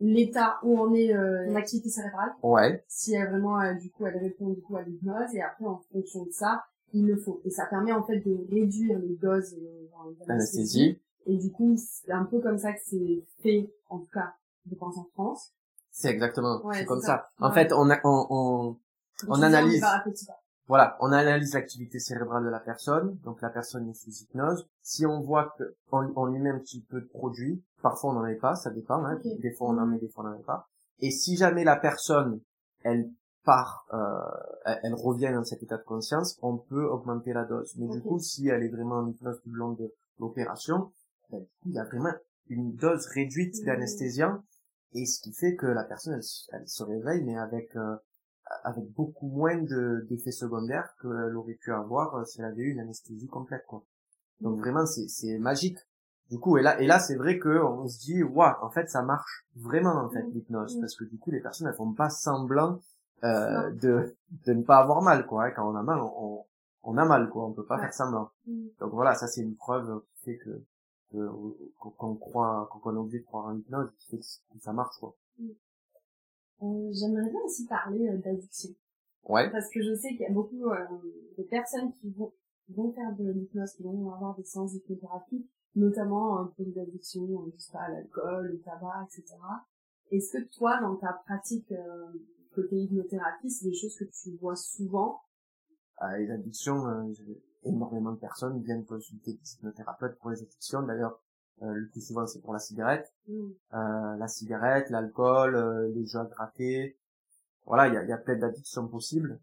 l'état 0.00 0.58
où 0.62 0.78
en 0.80 0.92
est 0.94 1.14
euh, 1.14 1.46
l'activité 1.52 1.88
cérébrale, 1.90 2.32
Ouais. 2.42 2.82
si 2.88 3.14
elle 3.14 3.28
vraiment 3.28 3.60
euh, 3.60 3.74
du 3.74 3.90
coup 3.90 4.06
elle 4.06 4.16
répond 4.16 4.48
du 4.50 4.60
coup 4.62 4.76
à 4.76 4.82
l'hypnose 4.82 5.34
et 5.34 5.42
après 5.42 5.66
en 5.66 5.78
fonction 5.92 6.24
de 6.24 6.30
ça 6.32 6.64
il 6.92 7.06
le 7.06 7.16
faut 7.16 7.40
et 7.44 7.50
ça 7.50 7.66
permet 7.66 7.92
en 7.92 8.02
fait 8.02 8.18
de 8.20 8.36
réduire 8.50 8.98
les 8.98 9.14
doses 9.16 9.54
euh, 9.54 9.86
d'anesthésie 10.26 10.30
Anesthésie. 10.30 11.00
et 11.26 11.36
du 11.36 11.52
coup 11.52 11.76
c'est 11.76 12.10
un 12.12 12.24
peu 12.24 12.40
comme 12.40 12.58
ça 12.58 12.72
que 12.72 12.80
c'est 12.84 13.24
fait 13.42 13.70
en 13.90 13.98
tout 13.98 14.10
cas 14.12 14.34
je 14.70 14.74
pense 14.74 14.96
en 14.96 15.04
France 15.12 15.52
C'est 15.90 16.08
exactement. 16.10 16.64
Ouais, 16.64 16.74
c'est 16.74 16.80
c'est 16.80 16.86
comme 16.86 17.00
ça. 17.00 17.06
ça. 17.06 17.46
En 17.46 17.48
Ouais. 17.48 17.54
fait, 17.54 17.72
on, 17.72 17.90
a, 17.90 17.98
on, 18.04 18.26
on, 18.30 18.76
On 19.28 19.42
analyse. 19.42 19.82
Voilà, 20.68 20.96
on 21.00 21.10
analyse 21.12 21.54
l'activité 21.54 21.98
cérébrale 21.98 22.44
de 22.44 22.48
la 22.48 22.60
personne, 22.60 23.16
donc 23.24 23.42
la 23.42 23.50
personne 23.50 23.88
est 23.90 23.94
sous 23.94 24.10
hypnose. 24.22 24.64
Si 24.80 25.04
on 25.04 25.20
voit 25.20 25.52
que 25.58 25.74
on, 25.90 26.10
on 26.16 26.26
lui 26.26 26.38
met 26.38 26.50
un 26.50 26.58
petit 26.60 26.82
peu 26.88 27.00
de 27.00 27.06
produit, 27.08 27.62
parfois 27.82 28.10
on 28.10 28.12
n'en 28.14 28.22
met 28.22 28.36
pas, 28.36 28.54
ça 28.54 28.70
dépend, 28.70 29.04
hein, 29.04 29.18
des 29.40 29.52
fois 29.52 29.68
on 29.70 29.78
en 29.78 29.84
Mhm. 29.86 29.90
met, 29.94 29.98
des 29.98 30.08
fois 30.08 30.24
on 30.24 30.28
n'en 30.28 30.36
met 30.38 30.44
pas. 30.44 30.68
Et 31.00 31.10
si 31.10 31.36
jamais 31.36 31.64
la 31.64 31.76
personne, 31.76 32.40
elle 32.84 33.10
part, 33.44 33.84
euh, 33.92 34.70
elle, 34.84 34.94
revient 34.94 35.32
dans 35.34 35.42
cet 35.44 35.64
état 35.64 35.76
de 35.76 35.82
conscience, 35.82 36.38
on 36.42 36.56
peut 36.58 36.86
augmenter 36.86 37.32
la 37.32 37.44
dose. 37.44 37.74
Mais 37.76 37.88
du 37.88 38.00
coup, 38.00 38.20
si 38.20 38.46
elle 38.48 38.62
est 38.62 38.68
vraiment 38.70 38.98
en 38.98 39.08
hypnose 39.08 39.40
tout 39.42 39.50
le 39.50 39.58
long 39.58 39.72
de 39.72 39.92
l'opération, 40.20 40.92
ben, 41.30 41.44
il 41.66 41.72
y 41.72 41.78
a 41.80 41.84
vraiment 41.84 42.12
une 42.48 42.72
dose 42.76 43.06
réduite 43.08 43.56
Mhm. 43.60 43.66
d'anesthésiant, 43.66 44.42
et 44.94 45.04
ce 45.06 45.20
qui 45.20 45.32
fait 45.34 45.56
que 45.56 45.66
la 45.66 45.82
personne, 45.84 46.14
elle, 46.14 46.20
elle 46.60 46.68
se 46.68 46.84
réveille, 46.84 47.24
mais 47.24 47.36
avec 47.36 47.74
euh, 47.76 47.96
avec 48.64 48.84
beaucoup 48.92 49.28
moins 49.28 49.56
de 49.58 50.06
d'effets 50.08 50.32
secondaires 50.32 50.94
qu'elle 51.00 51.36
aurait 51.36 51.54
pu 51.54 51.72
avoir 51.72 52.14
euh, 52.16 52.24
si 52.24 52.40
elle 52.40 52.46
avait 52.46 52.62
eu 52.62 52.72
une 52.72 52.80
anesthésie 52.80 53.28
complète 53.28 53.64
quoi. 53.66 53.82
Donc 54.40 54.58
vraiment 54.58 54.84
c'est 54.86 55.38
magique. 55.38 55.78
Du 56.30 56.38
coup 56.38 56.56
et 56.56 56.62
là 56.62 56.80
et 56.80 56.86
là 56.86 56.98
c'est 56.98 57.16
vrai 57.16 57.38
que 57.38 57.62
on 57.62 57.86
se 57.88 57.98
dit 58.00 58.22
waouh 58.22 58.54
en 58.62 58.70
fait 58.70 58.88
ça 58.88 59.02
marche 59.02 59.46
vraiment 59.56 59.94
en 59.96 60.08
fait 60.10 60.22
Mhm. 60.22 60.32
l'hypnose 60.32 60.74
Mhm. 60.76 60.80
parce 60.80 60.96
que 60.96 61.04
du 61.04 61.18
coup 61.18 61.30
les 61.30 61.40
personnes 61.40 61.68
elles 61.68 61.74
font 61.74 61.92
pas 61.92 62.08
semblant 62.10 62.80
euh, 63.24 63.70
de 63.72 64.16
de 64.46 64.52
ne 64.52 64.62
pas 64.62 64.78
avoir 64.78 65.02
mal 65.02 65.26
quoi. 65.26 65.44
hein. 65.44 65.50
Quand 65.54 65.70
on 65.70 65.76
a 65.76 65.82
mal 65.82 66.00
on, 66.00 66.44
on 66.84 66.96
a 66.98 67.04
mal 67.04 67.28
quoi. 67.28 67.46
On 67.46 67.52
peut 67.52 67.64
pas 67.66 67.76
Ouais. 67.76 67.82
faire 67.82 67.94
semblant. 67.94 68.30
Mm. 68.46 68.66
Donc 68.80 68.92
voilà 68.92 69.14
ça 69.14 69.26
c'est 69.28 69.42
une 69.42 69.54
preuve 69.56 70.02
qui 70.14 70.20
fait 70.24 70.36
que 70.38 70.62
que- 71.12 71.30
qu'on 71.98 72.14
croit 72.16 72.68
qu'on 72.82 72.94
est 72.94 72.98
obligé 72.98 73.18
de 73.20 73.24
croire 73.24 73.46
en 73.46 73.50
l'hypnose 73.50 73.90
qui 73.98 74.08
fait 74.08 74.18
que 74.18 74.60
ça 74.60 74.72
marche 74.72 74.96
quoi. 74.98 75.14
Euh, 76.62 76.90
J'aimerais 76.92 77.28
bien 77.28 77.40
aussi 77.44 77.66
parler 77.66 78.08
euh, 78.08 78.18
d'addiction. 78.18 78.70
Ouais. 79.28 79.50
Parce 79.50 79.68
que 79.70 79.82
je 79.82 79.94
sais 79.94 80.08
qu'il 80.10 80.20
y 80.20 80.26
a 80.26 80.32
beaucoup 80.32 80.68
euh, 80.68 80.76
de 81.38 81.42
personnes 81.44 81.92
qui 81.92 82.10
vont, 82.10 82.32
vont 82.68 82.92
faire 82.92 83.14
de 83.16 83.30
l'hypnose, 83.30 83.72
qui 83.72 83.82
vont 83.82 84.12
avoir 84.12 84.36
des 84.36 84.44
séances 84.44 84.72
d'hypnothérapie, 84.72 85.48
notamment 85.74 86.40
euh, 86.40 86.44
pour 86.56 86.64
des 86.66 86.78
addictions, 86.78 87.24
euh, 87.24 87.52
je 87.54 87.58
sais 87.58 87.72
pas, 87.72 87.82
à 87.82 87.90
l'alcool, 87.90 88.52
au 88.54 88.64
tabac, 88.64 89.06
etc. 89.06 89.36
Est-ce 90.10 90.36
que 90.36 90.44
toi, 90.56 90.80
dans 90.80 90.96
ta 90.96 91.12
pratique 91.24 91.70
euh, 91.72 92.12
côté 92.54 92.76
hypnothérapie, 92.76 93.50
c'est 93.50 93.68
des 93.68 93.74
choses 93.74 93.96
que 93.96 94.04
tu 94.04 94.36
vois 94.36 94.56
souvent? 94.56 95.20
À 95.98 96.18
les 96.18 96.30
addictions, 96.30 96.86
euh, 96.86 97.12
énormément 97.64 98.12
de 98.12 98.18
personnes 98.18 98.60
viennent 98.62 98.84
consulter 98.84 99.32
des 99.34 99.54
hypnothérapeutes 99.54 100.18
pour 100.18 100.30
les 100.30 100.42
addictions. 100.42 100.82
D'ailleurs, 100.82 101.12
euh, 101.12 101.18
le 101.70 101.88
plus 101.88 102.00
souvent 102.00 102.26
c'est 102.26 102.40
pour 102.40 102.52
la 102.52 102.58
cigarette, 102.58 103.12
Mm. 103.28 103.50
euh, 103.74 104.16
la 104.16 104.28
cigarette, 104.28 104.90
l'alcool, 104.90 105.54
euh, 105.54 105.88
les 105.94 106.04
jeux 106.06 106.18
à 106.20 106.24
gratter. 106.24 106.96
Voilà, 107.66 107.88
il 107.88 107.94
y 107.94 107.96
a, 107.96 108.02
il 108.02 108.08
y 108.08 108.12
a 108.12 108.18
plein 108.18 108.36
d'addictions 108.36 108.88
possibles. 108.88 109.38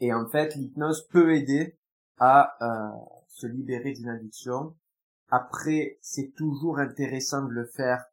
Et 0.00 0.12
en 0.12 0.26
fait, 0.26 0.54
l'hypnose 0.54 1.06
peut 1.08 1.34
aider 1.34 1.76
à 2.18 2.54
euh, 2.62 2.96
se 3.28 3.46
libérer 3.46 3.92
d'une 3.92 4.08
addiction. 4.08 4.76
Après, 5.30 5.98
c'est 6.00 6.32
toujours 6.36 6.78
intéressant 6.78 7.42
de 7.44 7.50
le 7.52 7.66
faire 7.66 8.04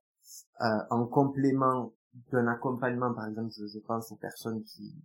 euh, 0.61 0.65
en 0.89 1.05
complément 1.05 1.93
d'un 2.31 2.47
accompagnement. 2.47 3.13
Par 3.13 3.27
exemple, 3.27 3.51
je, 3.51 3.67
je 3.67 3.79
pense 3.79 4.11
aux 4.11 4.15
personnes 4.15 4.63
qui, 4.63 4.95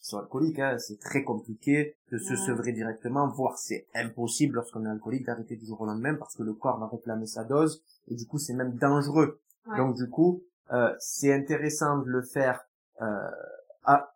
qui 0.00 0.08
sont 0.08 0.18
alcooliques. 0.18 0.58
Hein, 0.58 0.78
c'est 0.78 0.98
très 0.98 1.22
compliqué 1.22 1.96
de 2.10 2.18
se 2.18 2.30
Ouais. 2.30 2.36
sevrer 2.36 2.72
directement, 2.72 3.28
voire 3.28 3.58
c'est 3.58 3.86
impossible 3.94 4.56
lorsqu'on 4.56 4.84
est 4.86 4.88
alcoolique 4.88 5.26
d'arrêter 5.26 5.56
du 5.56 5.66
jour 5.66 5.80
au 5.80 5.86
lendemain 5.86 6.14
parce 6.14 6.34
que 6.36 6.42
le 6.42 6.54
corps 6.54 6.78
va 6.78 6.86
réclamer 6.88 7.26
sa 7.26 7.44
dose 7.44 7.82
et 8.08 8.14
du 8.14 8.26
coup 8.26 8.38
c'est 8.38 8.54
même 8.54 8.74
dangereux 8.76 9.40
Donc 9.76 9.94
du 9.96 10.08
coup, 10.08 10.42
euh, 10.72 10.94
c'est 10.98 11.32
intéressant 11.32 11.98
de 11.98 12.08
le 12.08 12.22
faire 12.22 12.66
euh, 13.02 13.30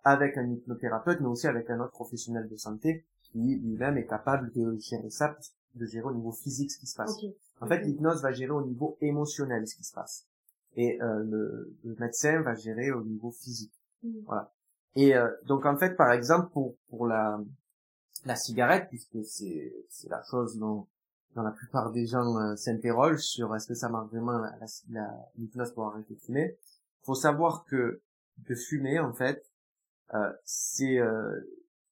avec 0.05 0.37
un 0.37 0.49
hypnothérapeute, 0.51 1.21
mais 1.21 1.27
aussi 1.27 1.47
avec 1.47 1.69
un 1.71 1.81
autre 1.81 1.93
professionnel 1.93 2.49
de 2.49 2.57
santé 2.57 3.05
qui 3.23 3.39
lui-même 3.57 3.97
est 3.97 4.07
capable 4.07 4.53
de 4.53 4.77
gérer 4.79 5.11
ça, 5.11 5.37
de 5.75 5.87
gérer 5.87 6.07
au 6.07 6.13
niveau 6.15 6.33
physique 6.33 6.71
ce 6.71 6.79
qui 6.79 6.87
se 6.87 6.97
passe. 6.97 7.17
En 7.61 7.67
fait, 7.67 7.81
l'hypnose 7.83 8.23
va 8.23 8.33
gérer 8.33 8.51
au 8.53 8.63
niveau 8.65 8.97
émotionnel 9.01 9.67
ce 9.69 9.75
qui 9.77 9.85
se 9.85 9.93
passe, 9.93 10.27
et 10.77 11.01
euh, 11.03 11.23
le, 11.25 11.75
le, 11.85 11.97
médecin 11.99 12.41
va 12.43 12.55
gérer 12.55 12.91
au 12.93 13.03
niveau 13.03 13.31
physique. 13.31 13.73
Mm. 14.03 14.11
Voilà. 14.27 14.53
Et 14.97 15.17
euh, 15.17 15.31
donc 15.47 15.67
en 15.67 15.77
fait, 15.77 15.97
par 15.97 16.13
exemple, 16.13 16.51
pour 16.53 16.77
pour 16.89 17.07
la 17.07 17.41
la 18.25 18.37
cigarette, 18.37 18.89
puisque 18.89 19.25
c'est 19.25 19.75
c'est 19.89 20.09
la 20.09 20.23
chose 20.23 20.59
dont 20.59 20.87
dans 21.35 21.43
la 21.43 21.51
plupart 21.51 21.91
des 21.91 22.07
gens 22.07 22.39
euh, 22.39 22.57
s'interrogent 22.57 23.23
sur 23.23 23.55
est-ce 23.57 23.67
que 23.67 23.75
ça 23.75 23.89
marche 23.89 24.09
vraiment 24.11 24.39
la, 24.91 25.11
l'hypnose 25.37 25.73
pour 25.73 25.87
arrêter 25.87 26.15
de 26.15 26.21
fumer. 26.21 26.57
Faut 27.03 27.15
savoir 27.15 27.65
que 27.65 28.01
de 28.39 28.55
fumer 28.55 29.01
en 29.01 29.13
fait, 29.13 29.45
euh, 30.15 30.33
c'est 30.45 30.99
euh, 30.99 31.41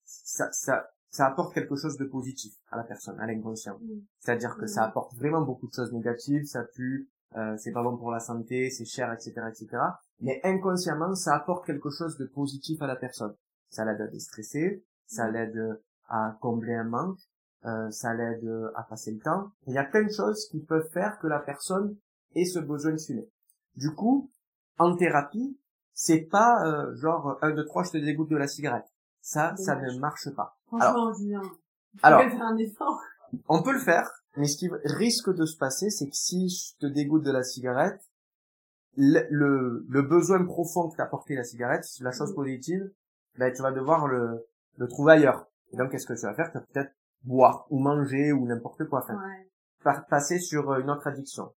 ça, 0.04 0.50
ça 0.52 0.92
ça 1.12 1.26
apporte 1.26 1.52
quelque 1.52 1.76
chose 1.76 1.98
de 1.98 2.06
positif 2.06 2.54
à 2.70 2.78
la 2.78 2.84
personne, 2.84 3.20
à 3.20 3.26
l'inconscient. 3.26 3.78
C'est-à-dire 4.20 4.56
que 4.56 4.66
ça 4.66 4.82
apporte 4.82 5.14
vraiment 5.14 5.42
beaucoup 5.42 5.68
de 5.68 5.72
choses 5.74 5.92
négatives, 5.92 6.46
ça 6.46 6.64
tue, 6.64 7.06
euh, 7.36 7.54
c'est 7.58 7.72
pas 7.72 7.82
bon 7.82 7.98
pour 7.98 8.10
la 8.10 8.18
santé, 8.18 8.70
c'est 8.70 8.86
cher, 8.86 9.12
etc., 9.12 9.34
etc. 9.48 9.82
Mais 10.22 10.40
inconsciemment, 10.44 11.14
ça 11.14 11.34
apporte 11.34 11.66
quelque 11.66 11.90
chose 11.90 12.16
de 12.16 12.26
positif 12.26 12.80
à 12.80 12.86
la 12.86 12.96
personne. 12.96 13.34
Ça 13.68 13.84
l'aide 13.84 14.00
à 14.00 14.06
déstresser, 14.06 14.84
ça 15.06 15.30
l'aide 15.30 15.80
à 16.08 16.36
combler 16.40 16.74
un 16.74 16.84
manque, 16.84 17.18
euh, 17.64 17.90
ça 17.90 18.14
l'aide 18.14 18.48
à 18.74 18.84
passer 18.84 19.12
le 19.12 19.20
temps. 19.20 19.50
Il 19.66 19.74
y 19.74 19.78
a 19.78 19.84
plein 19.84 20.04
de 20.04 20.12
choses 20.12 20.46
qui 20.50 20.60
peuvent 20.60 20.88
faire 20.90 21.18
que 21.18 21.26
la 21.26 21.40
personne 21.40 21.96
ait 22.34 22.44
ce 22.44 22.60
besoin 22.60 22.92
de 22.92 23.00
fumer. 23.00 23.28
Du 23.76 23.94
coup, 23.94 24.30
en 24.78 24.96
thérapie, 24.96 25.58
c'est 25.92 26.22
pas 26.22 26.64
euh, 26.66 26.94
genre 26.96 27.38
un 27.42 27.50
deux 27.52 27.64
trois 27.64 27.82
je 27.82 27.90
te 27.90 27.98
dégoûte 27.98 28.30
de 28.30 28.36
la 28.36 28.46
cigarette. 28.46 28.86
Ça, 29.20 29.54
ça 29.56 29.76
ne 29.76 29.98
marche 29.98 30.30
pas. 30.34 30.56
alors, 30.72 31.14
Julien, 31.14 31.42
alors, 32.02 32.20
faire 32.22 32.42
un 32.42 32.56
effort. 32.56 33.00
on 33.48 33.62
peut 33.62 33.72
le 33.72 33.80
faire, 33.80 34.10
mais 34.36 34.46
ce 34.46 34.56
qui 34.56 34.68
risque 34.84 35.32
de 35.34 35.44
se 35.44 35.56
passer, 35.56 35.90
c'est 35.90 36.06
que 36.06 36.16
si 36.16 36.48
je 36.48 36.76
te 36.78 36.86
dégoûte 36.86 37.24
de 37.24 37.30
la 37.30 37.42
cigarette, 37.42 38.00
le, 38.96 39.84
le, 39.88 40.02
besoin 40.02 40.44
profond 40.44 40.90
que 40.90 40.96
t'a 40.96 41.04
apporté 41.04 41.34
la 41.34 41.44
cigarette, 41.44 41.84
la 42.00 42.12
chose 42.12 42.34
positive, 42.34 42.90
ben, 43.38 43.52
tu 43.52 43.62
vas 43.62 43.72
devoir 43.72 44.06
le, 44.06 44.46
le 44.76 44.88
trouver 44.88 45.14
ailleurs. 45.14 45.46
Et 45.72 45.76
donc, 45.76 45.90
qu'est-ce 45.90 46.06
que 46.06 46.12
tu 46.12 46.26
vas 46.26 46.34
faire? 46.34 46.50
Tu 46.52 46.58
vas 46.58 46.64
peut-être 46.72 46.92
boire 47.24 47.66
ou 47.70 47.78
manger 47.78 48.32
ou 48.32 48.46
n'importe 48.46 48.84
quoi. 48.88 49.02
faire. 49.02 49.16
ouais. 49.16 49.92
passer 50.10 50.38
sur 50.38 50.74
une 50.74 50.90
autre 50.90 51.06
addiction. 51.06 51.54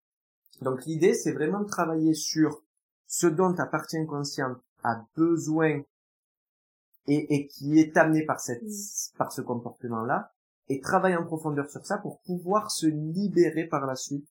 Donc, 0.62 0.86
l'idée, 0.86 1.14
c'est 1.14 1.34
vraiment 1.34 1.60
de 1.60 1.68
travailler 1.68 2.14
sur 2.14 2.64
ce 3.08 3.28
dont 3.28 3.54
ta 3.54 3.66
partie 3.66 3.98
inconsciente 3.98 4.58
a 4.84 5.04
besoin 5.16 5.82
et, 7.08 7.36
et 7.36 7.48
qui 7.48 7.80
est 7.80 7.98
amené 7.98 8.26
par 8.26 8.40
cette, 8.40 8.64
mm. 8.64 9.18
par 9.18 9.32
ce 9.32 9.42
comportement-là, 9.42 10.32
et 10.70 10.80
travailler 10.80 11.18
en 11.18 11.26
profondeur 11.26 11.70
sur 11.70 11.86
ça 11.86 11.98
pour 11.98 12.22
pouvoir 12.22 12.72
se 12.72 12.88
libérer 12.88 13.66
par 13.68 13.86
la 13.86 13.96
suite 13.96 14.28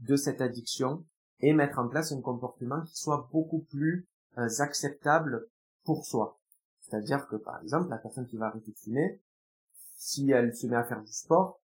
de 0.00 0.16
cette 0.16 0.40
addiction 0.40 1.04
et 1.40 1.52
mettre 1.52 1.78
en 1.78 1.88
place 1.88 2.12
un 2.12 2.20
comportement 2.20 2.82
qui 2.82 2.96
soit 2.96 3.28
beaucoup 3.32 3.60
plus 3.70 4.06
euh, 4.38 4.48
acceptable 4.58 5.46
pour 5.84 6.04
soi. 6.04 6.38
C'est-à-dire 6.80 7.26
que 7.28 7.36
par 7.36 7.62
exemple, 7.62 7.88
la 7.88 7.98
personne 7.98 8.26
qui 8.26 8.36
va 8.36 8.46
arrêter 8.46 8.72
de 8.72 8.78
fumer, 8.78 9.20
si 9.96 10.30
elle 10.30 10.54
se 10.54 10.66
met 10.66 10.76
à 10.76 10.84
faire 10.84 11.02
du 11.02 11.12
sport, 11.12 11.60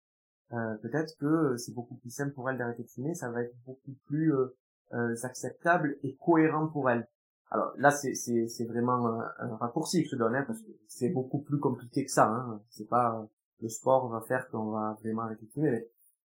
euh, 0.54 0.76
peut-être 0.78 1.18
que 1.18 1.58
c'est 1.58 1.74
beaucoup 1.74 1.96
plus 1.96 2.12
simple 2.12 2.34
pour 2.34 2.50
elle 2.50 2.58
d'arrêter 2.58 2.84
de 2.84 2.90
fumer, 2.90 3.16
ça 3.16 3.30
va 3.32 3.42
être 3.42 3.56
beaucoup 3.66 3.96
plus 4.06 4.34
euh, 4.34 4.56
euh, 4.94 5.16
acceptable 5.24 5.98
et 6.04 6.16
cohérent 6.18 6.68
pour 6.68 6.90
elle. 6.90 7.08
Alors 7.50 7.72
là, 7.78 7.92
c'est 7.92 8.16
c'est 8.16 8.66
vraiment 8.66 9.22
un, 9.40 9.56
raccourci 9.58 10.04
que 10.04 10.10
je 10.10 10.16
donne, 10.16 10.36
hein, 10.36 10.44
parce 10.46 10.60
que 10.60 10.72
c'est 10.88 11.10
beaucoup 11.10 11.40
plus 11.40 11.60
compliqué 11.60 12.04
que 12.04 12.12
ça. 12.12 12.28
Hein. 12.28 12.62
C'est 12.70 12.88
pas 12.88 13.28
le 13.62 13.70
sport 13.70 14.10
va 14.10 14.22
faire 14.22 14.50
qu'on 14.50 14.72
va 14.72 14.98
vraiment 15.02 15.24
arrêter 15.24 15.46
de 15.46 15.52
fumer, 15.52 15.72
mais 15.72 15.90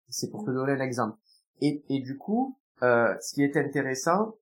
c'est 0.08 0.30
pour 0.30 0.44
te 0.44 0.50
donner 0.50 0.72
un 0.72 0.80
exemple. 0.80 1.18
Et, 1.60 1.84
et 1.88 2.00
du 2.00 2.16
coup, 2.16 2.56
euh, 2.82 3.14
ce 3.20 3.34
qui 3.34 3.42
est 3.42 3.56
intéressant, 3.56 4.36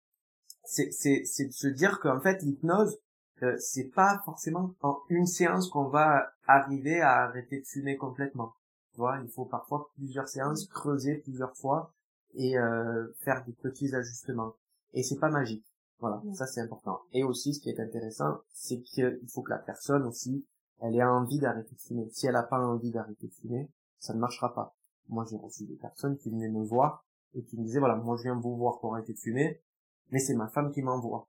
c'est 0.65 0.89
de 0.89 1.53
se 1.53 1.69
dire 1.69 2.01
qu'en 2.01 2.21
fait, 2.21 2.43
l'hypnose, 2.43 2.99
euh, 3.43 3.57
c'est 3.59 3.91
pas 3.91 4.21
forcément 4.25 4.75
en 4.81 4.99
une 5.09 5.27
séance 5.27 5.69
qu'on 5.69 5.89
va 5.89 6.31
arriver 6.47 7.01
à 7.01 7.25
arrêter 7.25 7.61
de 7.61 7.67
fumer 7.67 7.97
complètement. 7.97 8.55
Tu 8.93 8.99
vois, 8.99 9.19
il 9.23 9.29
faut 9.29 9.45
parfois 9.45 9.91
plusieurs 9.95 10.29
séances, 10.29 10.67
creuser 10.67 11.17
plusieurs 11.19 11.57
fois 11.57 11.93
et 12.35 12.59
euh, 12.59 13.09
faire 13.21 13.45
des 13.45 13.53
petits 13.53 13.95
ajustements. 13.95 14.55
Et 14.95 15.03
c'est 15.03 15.19
pas 15.19 15.31
magique. 15.31 15.67
Voilà, 15.99 16.23
ça 16.35 16.47
c'est 16.47 16.61
important. 16.61 17.01
Et 17.13 17.25
aussi, 17.25 17.55
ce 17.55 17.61
qui 17.61 17.71
est 17.71 17.81
intéressant, 17.81 18.41
c'est 18.53 18.81
qu'il 18.81 19.19
faut 19.29 19.43
que 19.43 19.51
la 19.51 19.59
personne 19.59 20.05
aussi, 20.05 20.47
elle 20.81 20.95
ait 20.95 21.05
envie 21.05 21.39
d'arrêter 21.39 21.75
de 21.75 21.81
fumer. 21.81 22.09
Si 22.13 22.27
elle 22.27 22.35
n'a 22.35 22.43
pas 22.43 22.61
envie 22.61 22.91
d'arrêter 22.91 23.29
de 23.29 23.33
fumer, 23.33 23.71
ça 23.99 24.13
ne 24.13 24.19
marchera 24.19 24.55
pas. 24.55 24.75
Moi, 25.09 25.25
j'ai 25.31 25.37
reçu 25.37 25.65
des 25.65 25.77
personnes 25.77 26.19
qui 26.19 26.31
venaient 26.31 26.51
me 26.51 26.65
voir 26.65 27.06
et 27.35 27.45
qui 27.45 27.59
me 27.59 27.65
disaient, 27.65 27.81
voilà, 27.81 27.97
moi 27.97 28.17
je 28.17 28.23
viens 28.25 28.39
vous 28.39 28.57
voir 28.57 28.79
pour 28.81 28.95
arrêter 28.95 29.13
de 29.13 29.19
fumer, 29.19 29.63
mais 30.11 30.19
c'est 30.19 30.35
ma 30.35 30.49
femme 30.49 30.73
qui 30.73 30.83
m'envoie. 30.83 31.29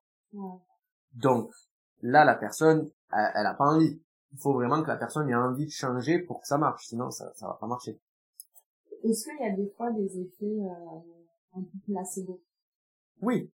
Donc, 1.14 1.52
là, 2.02 2.26
la 2.26 2.36
personne, 2.36 2.90
elle, 3.12 3.44
n'a 3.44 3.54
pas 3.54 3.66
envie. 3.66 4.02
Il 4.34 4.40
faut 4.40 4.54
vraiment 4.54 4.82
que 4.84 4.88
la 4.88 4.98
personne 4.98 5.30
ait 5.30 5.36
envie 5.36 5.66
de 5.66 5.72
changer 5.72 6.20
pour 6.20 6.42
que 6.42 6.48
ça 6.48 6.58
marche, 6.58 6.88
sinon 6.88 7.10
ça, 7.12 7.34
ça 7.36 7.48
va 7.48 7.54
pas 7.60 7.68
marcher. 7.68 8.00
Est-ce 9.04 9.26
qu'il 9.26 9.40
y 9.40 9.50
a 9.50 9.56
des 9.56 9.70
fois 9.78 9.92
des 9.92 10.20
effets 10.20 10.46
euh, 10.46 11.00
un 11.56 11.62
peu 11.62 11.78
placebo? 11.86 12.42
Oui. 13.22 13.52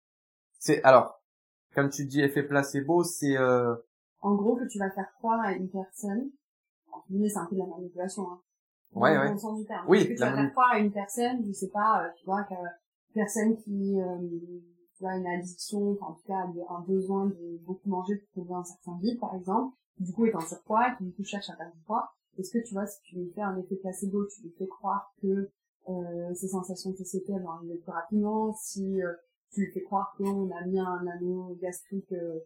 C'est 0.58 0.82
alors 0.82 1.22
quand 1.74 1.88
tu 1.88 2.06
dis 2.06 2.20
effet 2.20 2.42
placebo, 2.42 3.02
c'est 3.02 3.36
euh... 3.36 3.74
en 4.20 4.34
gros 4.34 4.56
que 4.56 4.66
tu 4.68 4.78
vas 4.78 4.90
faire 4.90 5.10
croire 5.18 5.40
à 5.40 5.52
une 5.52 5.70
personne. 5.70 6.30
Mais 7.08 7.28
c'est 7.28 7.38
un 7.38 7.46
peu 7.46 7.56
de 7.56 7.60
la 7.60 7.66
manipulation. 7.66 8.30
Hein. 8.30 8.40
Ouais, 8.94 9.16
ouais. 9.16 9.34
du 9.34 9.64
terme. 9.66 9.86
Oui. 9.88 10.08
Que 10.08 10.12
tu 10.12 10.20
vas 10.20 10.34
faire 10.34 10.50
croire 10.52 10.72
à 10.72 10.78
une 10.78 10.92
personne, 10.92 11.42
je 11.46 11.52
sais 11.52 11.70
pas, 11.70 12.04
euh, 12.04 12.08
tu 12.16 12.24
vois, 12.26 12.42
qu'une 12.44 12.56
personne 13.14 13.56
qui 13.56 14.00
euh, 14.00 14.18
tu 14.96 15.02
vois, 15.02 15.16
une 15.16 15.26
addiction, 15.26 15.92
enfin, 15.92 16.12
en 16.12 16.14
tout 16.14 16.26
cas, 16.26 16.44
un 16.68 16.80
besoin 16.80 17.26
de 17.26 17.58
beaucoup 17.64 17.88
manger 17.88 18.16
pour 18.16 18.44
trouver 18.44 18.54
un 18.54 18.64
certain 18.64 18.98
vide, 19.00 19.18
par 19.18 19.34
exemple, 19.34 19.74
du 19.98 20.12
coup 20.12 20.26
est 20.26 20.34
en 20.34 20.40
surpoids, 20.40 20.90
qui 20.98 21.04
du 21.04 21.12
coup 21.12 21.24
cherche 21.24 21.48
à 21.50 21.54
perdre 21.54 21.74
du 21.74 21.80
poids, 21.82 22.12
est-ce 22.38 22.50
que 22.50 22.58
tu 22.64 22.74
vois, 22.74 22.86
si 22.86 23.00
tu 23.02 23.16
lui 23.16 23.30
fais 23.34 23.42
un 23.42 23.56
effet 23.56 23.76
placebo, 23.76 24.26
tu 24.26 24.42
lui 24.42 24.54
fais 24.58 24.66
croire 24.66 25.12
que 25.20 25.50
euh, 25.88 26.34
ces 26.34 26.48
sensations 26.48 26.90
de 26.90 26.96
TCP 26.96 27.32
vont 27.32 27.50
arriver 27.50 27.76
plus 27.76 27.92
rapidement, 27.92 28.54
si 28.54 29.02
euh, 29.02 29.12
tu 29.52 29.62
lui 29.62 29.72
fais 29.72 29.82
croire 29.82 30.14
qu'on 30.16 30.50
a 30.50 30.64
mis 30.66 30.78
un 30.78 31.06
anneau 31.06 31.56
gastrique 31.60 32.12
euh, 32.12 32.40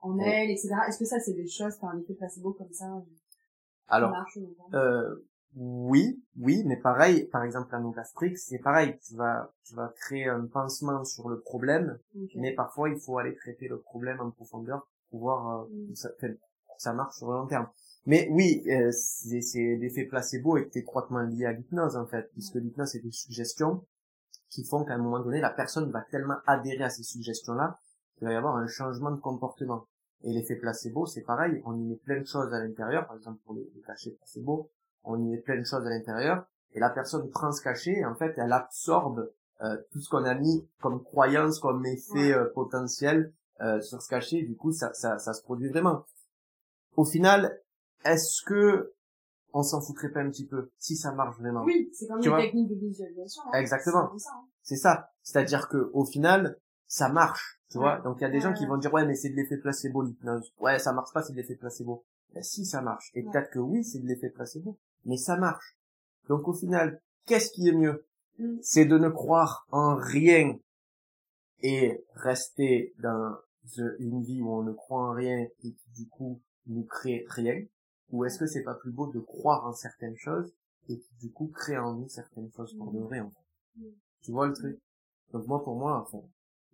en 0.00 0.18
elle, 0.18 0.50
etc. 0.50 0.74
Est-ce 0.88 0.98
que 0.98 1.04
ça, 1.04 1.18
c'est 1.18 1.34
des 1.34 1.48
choses, 1.48 1.76
par 1.78 1.90
un 1.90 1.98
effet 1.98 2.14
placebo 2.14 2.52
comme 2.52 2.72
ça 2.72 2.86
euh, 2.86 3.00
Alors, 3.88 4.14
euh, 4.74 5.16
oui, 5.54 6.22
oui, 6.38 6.62
mais 6.64 6.76
pareil, 6.76 7.24
par 7.26 7.44
exemple, 7.44 7.68
l'anneau 7.72 7.90
gastrique, 7.90 8.38
c'est 8.38 8.58
pareil, 8.58 8.98
tu 9.06 9.16
vas, 9.16 9.52
tu 9.64 9.74
vas 9.74 9.92
créer 10.00 10.26
un 10.26 10.46
pansement 10.46 11.04
sur 11.04 11.28
le 11.28 11.40
problème, 11.40 11.98
mais 12.36 12.54
parfois, 12.54 12.88
il 12.88 12.98
faut 12.98 13.18
aller 13.18 13.34
traiter 13.34 13.68
le 13.68 13.80
problème 13.80 14.20
en 14.20 14.30
profondeur 14.30 14.88
pour 15.10 15.20
pouvoir, 15.20 15.66
mm. 15.70 15.94
ça, 15.94 16.08
ça 16.78 16.92
marche 16.92 17.16
sur 17.18 17.30
le 17.30 17.38
long 17.38 17.46
terme. 17.46 17.68
Mais 18.06 18.28
oui, 18.32 18.64
euh, 18.68 18.90
c'est 18.90 19.76
l'effet 19.76 20.04
placebo 20.04 20.56
est 20.56 20.76
étroitement 20.76 21.20
lié 21.20 21.44
à 21.44 21.52
l'hypnose 21.52 21.96
en 21.96 22.06
fait, 22.06 22.30
puisque 22.32 22.56
l'hypnose 22.56 22.90
c'est 22.90 23.02
des 23.02 23.12
suggestions 23.12 23.86
qui 24.50 24.64
font 24.64 24.84
qu'à 24.84 24.94
un 24.94 24.98
moment 24.98 25.20
donné, 25.20 25.40
la 25.40 25.50
personne 25.50 25.90
va 25.90 26.02
tellement 26.10 26.36
adhérer 26.46 26.84
à 26.84 26.90
ces 26.90 27.04
suggestions-là 27.04 27.78
qu'il 28.16 28.26
va 28.26 28.34
y 28.34 28.36
avoir 28.36 28.56
un 28.56 28.66
changement 28.66 29.12
de 29.12 29.20
comportement. 29.20 29.86
Et 30.24 30.32
l'effet 30.32 30.56
placebo, 30.56 31.06
c'est 31.06 31.22
pareil, 31.22 31.62
on 31.64 31.78
y 31.78 31.84
met 31.84 31.96
plein 31.96 32.20
de 32.20 32.26
choses 32.26 32.52
à 32.52 32.58
l'intérieur, 32.58 33.06
par 33.06 33.16
exemple 33.16 33.40
pour 33.44 33.54
les, 33.54 33.70
cachets 33.86 34.10
placebo, 34.10 34.70
on 35.04 35.20
y 35.22 35.28
met 35.28 35.38
plein 35.38 35.58
de 35.58 35.64
choses 35.64 35.86
à 35.86 35.90
l'intérieur, 35.90 36.44
et 36.72 36.80
la 36.80 36.90
personne 36.90 37.28
prend 37.30 37.52
ce 37.52 37.62
cachet, 37.62 37.98
et 37.98 38.04
en 38.04 38.14
fait, 38.14 38.34
elle 38.36 38.52
absorbe 38.52 39.30
euh, 39.62 39.76
tout 39.92 40.00
ce 40.00 40.08
qu'on 40.08 40.24
a 40.24 40.34
mis 40.34 40.66
comme 40.80 41.02
croyance, 41.02 41.60
comme 41.60 41.84
effet 41.86 42.32
euh, 42.32 42.46
potentiel 42.54 43.32
euh, 43.60 43.80
sur 43.80 44.02
ce 44.02 44.08
cachet, 44.08 44.42
du 44.42 44.56
coup, 44.56 44.72
ça, 44.72 44.92
ça, 44.94 45.18
ça 45.18 45.32
se 45.34 45.42
produit 45.42 45.68
vraiment. 45.68 46.04
Au 46.96 47.04
final, 47.04 47.60
est-ce 48.04 48.42
que 48.44 48.92
on 49.54 49.62
s'en 49.62 49.80
foutrait 49.82 50.10
pas 50.10 50.20
un 50.20 50.30
petit 50.30 50.46
peu 50.46 50.70
si 50.78 50.96
ça 50.96 51.12
marche 51.12 51.38
vraiment? 51.38 51.62
Oui, 51.62 51.90
c'est 51.92 52.06
comme 52.06 52.22
une 52.22 52.36
technique 52.36 52.68
de 52.70 52.74
visualisation. 52.74 53.42
Hein. 53.46 53.58
Exactement. 53.58 54.10
C'est 54.62 54.76
ça. 54.76 54.92
Hein. 54.92 55.04
C'est-à-dire 55.22 55.68
que 55.68 55.90
au 55.92 56.04
final, 56.04 56.58
ça 56.86 57.08
marche, 57.08 57.60
tu 57.70 57.78
vois? 57.78 58.00
Donc 58.00 58.16
il 58.20 58.22
y 58.22 58.26
a 58.26 58.30
des 58.30 58.40
gens 58.40 58.52
qui 58.52 58.66
vont 58.66 58.76
dire 58.76 58.92
ouais 58.92 59.06
mais 59.06 59.14
c'est 59.14 59.30
de 59.30 59.36
l'effet 59.36 59.58
placebo 59.58 60.02
l'hypnose. 60.02 60.52
Ouais, 60.58 60.78
ça 60.78 60.92
marche 60.92 61.12
pas, 61.12 61.22
c'est 61.22 61.32
de 61.32 61.38
l'effet 61.38 61.56
placebo. 61.56 62.04
Ben, 62.34 62.42
si 62.42 62.64
ça 62.64 62.80
marche. 62.80 63.10
Et 63.14 63.22
peut-être 63.22 63.50
que 63.50 63.58
oui, 63.58 63.84
c'est 63.84 63.98
de 63.98 64.06
l'effet 64.06 64.30
placebo, 64.30 64.78
mais 65.04 65.16
ça 65.16 65.36
marche. 65.36 65.76
Donc 66.28 66.48
au 66.48 66.52
final, 66.52 67.00
qu'est-ce 67.26 67.50
qui 67.50 67.68
est 67.68 67.72
mieux? 67.72 68.04
Mm. 68.38 68.56
C'est 68.62 68.84
de 68.84 68.98
ne 68.98 69.08
croire 69.08 69.66
en 69.70 69.96
rien 69.96 70.58
et 71.62 72.04
rester 72.14 72.94
dans 72.98 73.36
une 73.98 74.22
vie 74.22 74.42
où 74.42 74.52
on 74.52 74.62
ne 74.62 74.72
croit 74.72 75.10
en 75.10 75.12
rien 75.12 75.38
et 75.38 75.50
qui 75.60 75.76
du 75.94 76.08
coup 76.08 76.40
nous 76.66 76.84
crée 76.84 77.24
rien 77.28 77.64
ou 78.10 78.24
est-ce 78.24 78.38
que 78.38 78.46
c'est 78.46 78.62
pas 78.62 78.74
plus 78.74 78.90
beau 78.90 79.06
de 79.06 79.20
croire 79.20 79.64
en 79.64 79.72
certaines 79.72 80.16
choses 80.16 80.52
et 80.88 80.98
qui 80.98 81.14
du 81.20 81.30
coup 81.30 81.46
créer 81.46 81.78
en 81.78 81.94
nous 81.94 82.08
certaines 82.08 82.50
choses 82.50 82.76
pour 82.76 82.92
de 82.92 82.98
vrai 82.98 83.20
en 83.20 83.30
fait? 83.30 83.86
Tu 84.22 84.32
vois 84.32 84.48
le 84.48 84.52
truc? 84.52 84.80
Donc 85.32 85.46
moi 85.46 85.62
pour 85.62 85.76
moi 85.76 86.00
enfin 86.00 86.22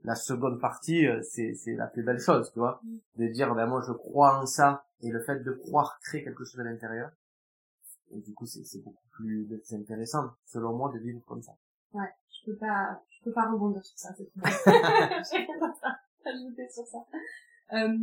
la 0.05 0.14
seconde 0.14 0.61
partie, 0.61 1.07
euh, 1.07 1.20
c'est, 1.22 1.55
c'est 1.55 1.74
la 1.74 1.87
plus 1.87 2.03
belle 2.03 2.20
chose, 2.20 2.51
tu 2.53 2.59
vois? 2.59 2.81
De 3.16 3.26
dire, 3.26 3.55
ben 3.55 3.66
moi 3.66 3.83
je 3.87 3.93
crois 3.93 4.39
en 4.39 4.47
ça, 4.47 4.85
et 5.03 5.11
le 5.11 5.20
fait 5.20 5.41
de 5.41 5.53
croire 5.53 5.99
crée 6.03 6.22
quelque 6.22 6.45
chose 6.45 6.61
à 6.61 6.64
l'intérieur. 6.64 7.11
Et 8.11 8.20
du 8.20 8.34
coup, 8.34 8.46
c'est, 8.46 8.64
c'est 8.64 8.82
beaucoup 8.82 9.06
plus 9.12 9.48
intéressant, 9.72 10.30
selon 10.46 10.76
moi, 10.76 10.90
de 10.92 10.98
vivre 10.98 11.20
comme 11.26 11.42
ça. 11.42 11.52
Ouais, 11.92 12.11
je 12.30 12.50
peux 12.50 12.56
pas, 12.56 13.02
je 13.11 13.24
peux 13.24 13.32
pas 13.32 13.50
rebondir 13.50 13.84
sur 13.84 13.98
ça, 13.98 14.14
c'est 14.16 14.24
tout. 14.24 14.40
J'ai 14.44 15.44
rien 15.44 15.74
à 15.82 16.28
ajouter 16.28 16.68
sur 16.70 16.86
ça. 16.86 16.98
Euh, 17.72 17.96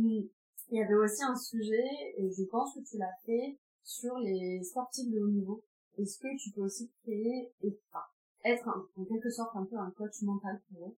il 0.70 0.78
y 0.78 0.82
avait 0.82 0.94
aussi 0.94 1.22
un 1.22 1.36
sujet, 1.36 2.14
et 2.16 2.30
je 2.30 2.44
pense 2.44 2.74
que 2.74 2.80
tu 2.80 2.98
l'as 2.98 3.14
fait, 3.24 3.58
sur 3.82 4.18
les 4.18 4.62
sportifs 4.62 5.10
de 5.10 5.20
haut 5.20 5.28
niveau. 5.28 5.62
Est-ce 5.98 6.18
que 6.18 6.28
tu 6.38 6.50
peux 6.50 6.62
aussi 6.62 6.90
créer, 7.02 7.52
et, 7.62 7.78
enfin, 7.90 8.04
être 8.44 8.68
en 8.96 9.04
quelque 9.04 9.30
sorte 9.30 9.56
un 9.56 9.64
peu 9.64 9.76
un 9.76 9.90
coach 9.92 10.22
mental 10.22 10.60
pour 10.70 10.88
eux? 10.88 10.96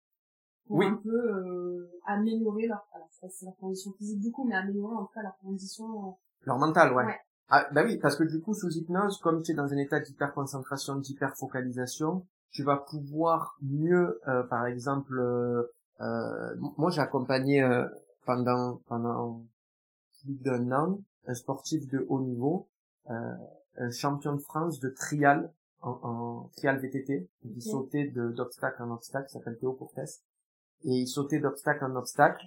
Pour 0.67 0.83
un 0.83 0.97
peu 0.97 1.09
euh, 1.09 1.91
améliorer 2.05 2.67
leur, 2.67 2.87
alors 2.93 3.09
c'est 3.11 3.47
leur 3.47 3.57
condition 3.57 3.91
physique 3.93 4.21
du 4.21 4.31
coup, 4.31 4.45
mais 4.45 4.55
améliorer 4.55 4.97
en 4.97 5.07
tout 5.07 5.15
cas 5.15 5.23
leur 5.23 5.39
condition. 5.39 6.19
Leur 6.43 6.59
mental, 6.59 6.93
ouais. 6.93 7.19
Ah, 7.51 7.67
bah 7.73 7.83
oui, 7.85 7.99
parce 7.99 8.17
que 8.17 8.25
du 8.25 8.41
coup, 8.41 8.55
sous 8.55 8.71
hypnose, 8.71 9.19
comme 9.21 9.43
tu 9.43 9.53
es 9.53 9.55
dans 9.55 9.73
un 9.73 9.77
état 9.79 10.01
d'hyperconcentration, 10.01 10.97
d'hyperfocalisation, 10.97 12.27
tu 12.51 12.63
vas 12.63 12.77
pouvoir 12.77 13.57
mieux, 13.63 14.21
euh, 14.29 14.43
par 14.45 14.67
exemple, 14.67 15.19
euh, 15.19 15.63
euh 16.01 16.57
moi 16.77 16.91
j'ai 16.91 17.01
accompagné 17.01 17.67
pendant 18.25 18.81
pendant 18.87 19.45
plus 20.23 20.35
d'un 20.35 20.71
an 20.73 21.01
un 21.27 21.35
sportif 21.35 21.89
de 21.89 22.07
haut 22.09 22.21
niveau, 22.21 22.69
un 23.07 23.91
champion 23.91 24.35
de 24.35 24.41
France 24.41 24.81
de 24.81 24.91
trial 24.91 25.53
en, 25.81 25.91
en 26.03 26.51
trial 26.57 26.79
VTT, 26.79 27.29
qui 27.43 27.63
sautait 27.63 28.09
d'obstacle 28.09 28.83
en 28.83 28.93
obstacle, 28.93 29.27
qui 29.27 29.33
s'appelle 29.33 29.59
Théo 29.59 29.73
Cortès 29.73 30.23
et 30.85 30.91
il 30.91 31.07
sautait 31.07 31.39
d'obstacle 31.39 31.85
en 31.85 31.97
obstacle. 31.97 32.47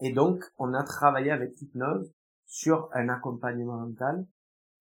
Et 0.00 0.12
donc, 0.12 0.44
on 0.58 0.74
a 0.74 0.82
travaillé 0.82 1.30
avec 1.30 1.58
l'hypnose 1.60 2.12
sur 2.50 2.90
un 2.92 3.08
accompagnement 3.08 3.78
mental 3.78 4.26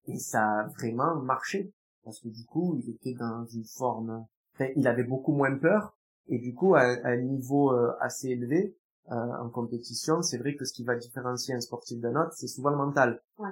et 0.08 0.18
ça 0.18 0.42
a 0.42 0.68
vraiment 0.68 1.16
marché 1.16 1.72
parce 2.04 2.20
que 2.20 2.30
du 2.30 2.44
coup, 2.46 2.82
il 2.82 2.90
était 2.90 3.14
dans 3.14 3.46
une 3.46 3.66
forme, 3.66 4.26
enfin, 4.56 4.72
il 4.76 4.88
avait 4.88 5.04
beaucoup 5.04 5.34
moins 5.34 5.56
peur 5.56 5.96
et 6.28 6.40
du 6.40 6.54
coup, 6.56 6.76
à, 6.76 6.82
un 6.82 7.18
niveau 7.18 7.72
euh, 7.72 7.96
assez 8.02 8.30
élevé 8.30 8.76
euh, 9.12 9.16
en 9.16 9.50
compétition, 9.50 10.22
c'est 10.24 10.40
vrai 10.40 10.56
que 10.56 10.66
ce 10.66 10.74
qui 10.74 10.84
va 10.84 10.96
différencier 10.96 11.54
un 11.54 11.62
sportif 11.62 12.00
d'un 12.00 12.16
autre, 12.16 12.34
c'est 12.34 12.48
souvent 12.48 12.72
le 12.72 12.78
mental. 12.78 13.22
Ouais. 13.38 13.50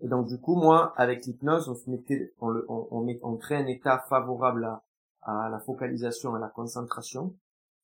Et 0.00 0.08
donc 0.08 0.26
du 0.26 0.38
coup, 0.40 0.56
moi, 0.56 0.94
avec 0.96 1.26
l'hypnose, 1.26 1.68
on 1.68 1.74
se 1.74 1.90
mettait, 1.90 2.32
on, 2.40 2.48
le, 2.48 2.64
on, 2.68 2.88
on, 2.90 3.04
met, 3.04 3.18
on 3.22 3.36
crée 3.36 3.56
un 3.56 3.66
état 3.66 3.98
favorable 4.08 4.64
à, 4.64 4.82
à 5.22 5.50
la 5.50 5.58
focalisation, 5.60 6.34
à 6.34 6.38
la 6.38 6.48
concentration, 6.48 7.34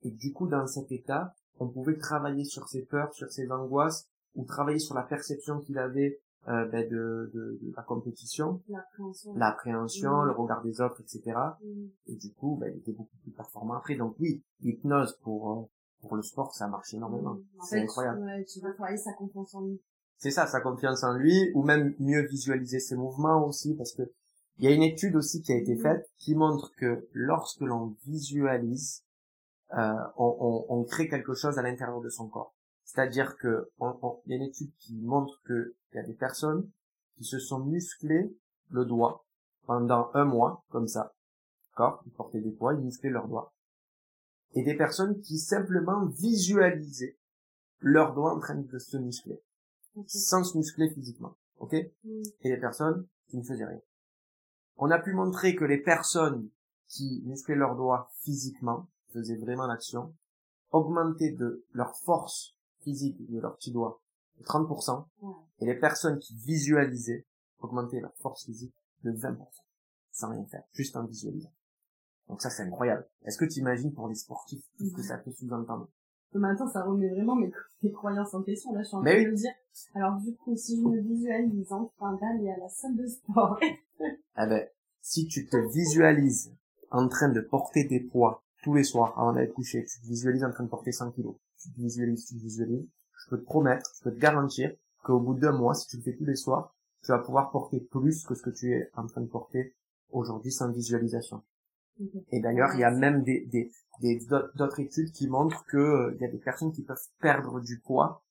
et 0.02 0.10
du 0.10 0.32
coup, 0.32 0.46
dans 0.46 0.66
cet 0.66 0.92
état, 0.92 1.34
on 1.58 1.68
pouvait 1.68 1.98
travailler 1.98 2.44
sur 2.44 2.68
ses 2.68 2.84
peurs, 2.84 3.12
sur 3.12 3.30
ses 3.30 3.50
angoisses, 3.50 4.08
ou 4.34 4.44
travailler 4.44 4.78
sur 4.78 4.94
la 4.94 5.02
perception 5.02 5.60
qu'il 5.60 5.78
avait 5.78 6.20
euh, 6.48 6.66
ben 6.66 6.86
de, 6.86 7.30
de, 7.32 7.58
de, 7.62 7.72
la 7.74 7.82
compétition, 7.82 8.60
l'appréhension, 9.34 10.12
mmh. 10.12 10.26
le 10.26 10.32
regard 10.32 10.62
des 10.62 10.78
autres, 10.82 11.00
etc. 11.00 11.34
Mmh. 11.62 11.86
Et 12.08 12.16
du 12.16 12.34
coup, 12.34 12.58
ben, 12.60 12.70
il 12.70 12.80
était 12.80 12.92
beaucoup 12.92 13.16
plus 13.22 13.32
performant 13.32 13.74
après. 13.74 13.94
Donc 13.94 14.16
oui, 14.20 14.42
l'hypnose 14.60 15.16
pour 15.22 15.52
euh, 15.52 15.64
pour 16.02 16.16
le 16.16 16.22
sport, 16.22 16.54
ça 16.54 16.68
marche 16.68 16.92
énormément. 16.92 17.34
Mmh. 17.34 17.44
C'est 17.62 17.80
incroyable. 17.80 18.20
Ouais, 18.24 18.44
tu 18.44 18.60
vas 18.60 18.72
travailler 18.74 18.98
sa 18.98 19.14
confiance 19.14 19.54
en 19.54 19.62
lui. 19.62 19.80
C'est 20.18 20.30
ça, 20.30 20.46
sa 20.46 20.60
confiance 20.60 21.02
en 21.02 21.14
lui, 21.14 21.50
ou 21.54 21.62
même 21.62 21.94
mieux 21.98 22.26
visualiser 22.26 22.78
ses 22.78 22.96
mouvements 22.96 23.46
aussi, 23.46 23.74
parce 23.74 23.92
que 23.92 24.02
il 24.58 24.64
y 24.64 24.68
a 24.68 24.70
une 24.70 24.82
étude 24.82 25.16
aussi 25.16 25.42
qui 25.42 25.52
a 25.52 25.56
été 25.56 25.76
faite 25.76 26.06
qui 26.18 26.34
montre 26.34 26.70
que 26.76 27.08
lorsque 27.12 27.62
l'on 27.62 27.96
visualise, 28.06 29.02
euh, 29.72 29.94
on, 30.16 30.66
on, 30.68 30.84
crée 30.84 31.08
quelque 31.08 31.34
chose 31.34 31.58
à 31.58 31.62
l'intérieur 31.62 32.00
de 32.00 32.08
son 32.08 32.28
corps. 32.28 32.54
C'est-à-dire 32.84 33.36
que 33.36 33.70
il 33.80 34.30
y 34.30 34.32
a 34.34 34.36
une 34.36 34.42
étude 34.42 34.72
qui 34.78 35.00
montre 35.00 35.40
que 35.44 35.74
il 35.92 35.96
y 35.96 35.98
a 36.00 36.02
des 36.02 36.14
personnes 36.14 36.70
qui 37.16 37.24
se 37.24 37.38
sont 37.38 37.60
musclées 37.60 38.36
le 38.70 38.84
doigt 38.84 39.24
pendant 39.66 40.10
un 40.14 40.24
mois, 40.24 40.64
comme 40.68 40.88
ça. 40.88 41.14
D'accord? 41.70 42.02
Ils 42.06 42.12
portaient 42.12 42.40
des 42.40 42.50
poids, 42.50 42.74
ils 42.74 42.80
musclaient 42.80 43.10
leurs 43.10 43.28
doigts. 43.28 43.54
Et 44.52 44.62
des 44.62 44.76
personnes 44.76 45.20
qui 45.20 45.38
simplement 45.38 46.06
visualisaient 46.06 47.18
leurs 47.80 48.14
doigts 48.14 48.34
en 48.34 48.40
train 48.40 48.56
de 48.56 48.78
se 48.78 48.96
muscler. 48.96 49.40
Sans 50.06 50.44
se 50.44 50.56
muscler 50.56 50.90
physiquement. 50.90 51.36
Ok? 51.58 51.74
Mm. 52.04 52.22
Et 52.42 52.50
des 52.50 52.60
personnes 52.60 53.06
qui 53.28 53.38
ne 53.38 53.42
faisaient 53.42 53.64
rien. 53.64 53.80
On 54.76 54.90
a 54.90 54.98
pu 54.98 55.12
montrer 55.12 55.54
que 55.54 55.64
les 55.64 55.78
personnes 55.78 56.50
qui 56.88 57.22
musclaient 57.24 57.54
leurs 57.54 57.76
doigts 57.76 58.10
physiquement 58.20 58.88
faisaient 59.12 59.36
vraiment 59.36 59.66
l'action, 59.66 60.14
augmenter 60.70 61.30
de 61.32 61.64
leur 61.72 61.96
force 61.96 62.53
physique 62.84 63.16
de 63.30 63.40
leurs 63.40 63.56
petits 63.56 63.72
doigts 63.72 64.00
de 64.38 64.44
30%, 64.44 65.06
et 65.60 65.66
les 65.66 65.74
personnes 65.74 66.18
qui 66.18 66.36
visualisaient 66.36 67.26
augmenter 67.58 68.00
leur 68.00 68.14
force 68.16 68.44
physique 68.44 68.74
de 69.02 69.12
20%, 69.12 69.36
sans 70.12 70.30
rien 70.30 70.44
faire, 70.46 70.62
juste 70.72 70.96
en 70.96 71.04
visualisant. 71.04 71.52
Donc 72.28 72.40
ça, 72.40 72.50
c'est 72.50 72.62
incroyable. 72.62 73.06
Est-ce 73.24 73.38
que 73.38 73.44
tu 73.44 73.60
imagines 73.60 73.92
pour 73.92 74.08
les 74.08 74.14
sportifs 74.14 74.64
tout 74.78 74.86
ce 74.86 74.94
que 74.94 75.02
ça 75.02 75.18
peut 75.18 75.32
sous-entendre? 75.32 75.88
Maintenant, 76.32 76.68
ça 76.68 76.82
remet 76.82 77.08
vraiment 77.10 77.36
mes, 77.36 77.52
croyances 77.92 78.34
en 78.34 78.42
question. 78.42 78.72
Là, 78.72 78.82
je 78.82 78.88
suis 78.88 78.96
en 78.96 79.02
train 79.02 79.22
de 79.22 79.30
me 79.30 79.36
dire. 79.36 79.52
Alors, 79.94 80.20
du 80.20 80.34
coup, 80.34 80.56
si 80.56 80.80
je 80.80 80.82
me 80.82 81.00
visualise 81.00 81.72
en 81.72 81.92
train 81.96 82.14
d'aller 82.14 82.50
à 82.50 82.56
la 82.58 82.68
salle 82.68 82.96
de 82.96 83.06
sport. 83.06 83.58
eh 84.00 84.16
ben, 84.36 84.66
si 85.00 85.26
tu 85.26 85.46
te 85.46 85.56
visualises 85.72 86.52
en 86.90 87.08
train 87.08 87.28
de 87.28 87.40
porter 87.40 87.84
des 87.84 88.00
poids 88.00 88.42
tous 88.64 88.74
les 88.74 88.82
soirs 88.82 89.16
avant 89.18 89.32
d'aller 89.32 89.50
coucher, 89.50 89.84
tu 89.84 90.00
te 90.00 90.06
visualises 90.06 90.44
en 90.44 90.50
train 90.50 90.64
de 90.64 90.68
porter 90.68 90.90
100 90.90 91.12
kilos, 91.12 91.36
tu 91.64 91.72
te 91.72 91.80
visualises, 91.80 92.26
tu 92.26 92.36
visualises, 92.36 92.86
je 93.12 93.30
peux 93.30 93.38
te 93.38 93.44
promettre, 93.44 93.90
je 93.96 94.04
peux 94.04 94.14
te 94.14 94.20
garantir 94.20 94.70
qu'au 95.02 95.20
bout 95.20 95.34
d'un 95.34 95.52
mois, 95.52 95.74
si 95.74 95.88
tu 95.88 95.96
le 95.96 96.02
fais 96.02 96.14
tous 96.16 96.24
les 96.24 96.36
soirs, 96.36 96.74
tu 97.02 97.12
vas 97.12 97.18
pouvoir 97.18 97.50
porter 97.50 97.80
plus 97.80 98.24
que 98.24 98.34
ce 98.34 98.42
que 98.42 98.50
tu 98.50 98.72
es 98.72 98.90
en 98.94 99.06
train 99.06 99.20
de 99.20 99.28
porter 99.28 99.74
aujourd'hui 100.10 100.52
sans 100.52 100.70
visualisation. 100.70 101.42
Et 102.30 102.40
d'ailleurs, 102.40 102.70
il 102.74 102.80
y 102.80 102.84
a 102.84 102.90
même 102.90 103.22
des, 103.22 103.46
des, 103.46 103.70
des 104.00 104.18
d'autres 104.54 104.80
études 104.80 105.12
qui 105.12 105.28
montrent 105.28 105.64
que 105.66 105.76
euh, 105.76 106.14
il 106.14 106.20
y 106.20 106.24
a 106.24 106.30
des 106.30 106.38
personnes 106.38 106.72
qui 106.72 106.82
peuvent 106.82 106.96
perdre 107.20 107.60
du 107.60 107.80
poids 107.80 108.24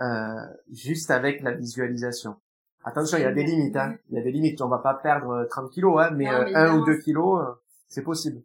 euh, 0.00 0.46
juste 0.70 1.10
avec 1.10 1.42
la 1.42 1.52
visualisation. 1.52 2.36
Attention, 2.84 3.18
il 3.18 3.22
y 3.22 3.26
a 3.26 3.32
des 3.32 3.42
limites, 3.42 3.76
hein. 3.76 3.96
Il 4.08 4.16
y 4.16 4.18
a 4.18 4.22
des 4.22 4.30
limites. 4.30 4.60
On 4.62 4.68
va 4.68 4.78
pas 4.78 4.94
perdre 4.94 5.46
30 5.50 5.64
euh, 5.64 5.68
kilos, 5.68 6.00
hein, 6.00 6.10
mais, 6.14 6.28
euh, 6.28 6.54
un 6.54 6.78
ou 6.78 6.84
deux 6.84 6.98
kilos, 6.98 7.44
c'est 7.88 8.02
possible. 8.02 8.42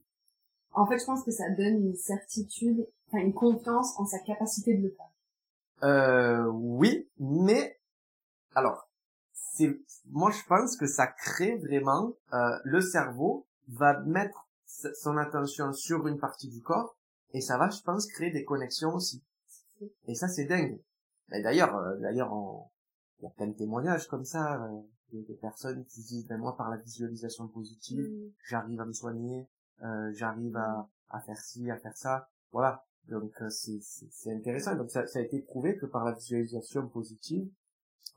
En 0.72 0.88
fait, 0.88 0.98
je 0.98 1.06
pense 1.06 1.24
que 1.24 1.32
ça 1.32 1.50
donne 1.52 1.86
une 1.86 1.96
certitude, 1.96 2.88
une 3.20 3.34
confiance 3.34 3.98
en 4.00 4.06
sa 4.06 4.20
capacité 4.20 4.76
de 4.76 4.84
le 4.84 4.90
faire. 4.90 5.10
Euh, 5.84 6.46
oui, 6.46 7.10
mais 7.20 7.80
alors, 8.56 8.90
c'est 9.34 9.78
moi 10.10 10.32
je 10.32 10.44
pense 10.48 10.78
que 10.78 10.88
ça 10.88 11.08
crée 11.08 11.58
vraiment 11.58 12.14
euh, 12.34 12.58
le 12.64 12.82
cerveau 12.82 13.46
va 13.68 14.00
mettre 14.02 14.48
son 14.66 15.18
attention 15.18 15.74
sur 15.74 16.08
une 16.08 16.20
partie 16.20 16.50
du 16.50 16.62
corps 16.62 16.96
et 17.34 17.42
ça 17.42 17.58
va, 17.58 17.70
je 17.70 17.82
pense, 17.82 18.08
créer 18.08 18.32
des 18.32 18.46
connexions 18.46 18.94
aussi. 18.94 19.24
Et 20.08 20.16
ça, 20.16 20.28
c'est 20.28 20.46
dingue. 20.46 20.80
D'ailleurs, 21.30 21.76
euh, 21.76 21.98
d'ailleurs, 21.98 22.32
il 23.20 23.24
y 23.24 23.28
a 23.28 23.32
plein 23.32 23.48
de 23.48 23.54
témoignages 23.54 24.08
comme 24.08 24.26
ça 24.26 24.64
euh, 24.64 24.82
de, 25.14 25.34
personnes 25.34 25.86
qui 25.86 26.04
disent, 26.04 26.28
ben 26.28 26.38
moi, 26.38 26.56
par 26.56 26.70
la 26.70 26.78
visualisation 26.78 27.48
positive, 27.48 28.08
mm. 28.08 28.32
j'arrive 28.48 28.82
à 28.82 28.86
me 28.86 28.94
soigner, 28.94 29.48
euh, 29.84 30.12
j'arrive 30.14 30.56
à, 30.58 30.90
à 31.10 31.22
faire 31.22 31.38
ci, 31.38 31.70
à 31.72 31.78
faire 31.78 31.98
ça, 31.98 32.30
voilà. 32.52 32.86
Donc 33.10 33.32
euh, 33.42 33.50
c'est 33.50 34.32
intéressant. 34.32 34.76
Donc 34.76 34.90
ça, 34.90 35.06
ça 35.08 35.20
a 35.20 35.22
été 35.22 35.42
prouvé 35.42 35.78
que 35.78 35.86
par 35.86 36.06
la 36.06 36.14
visualisation 36.14 36.88
positive, 36.88 37.50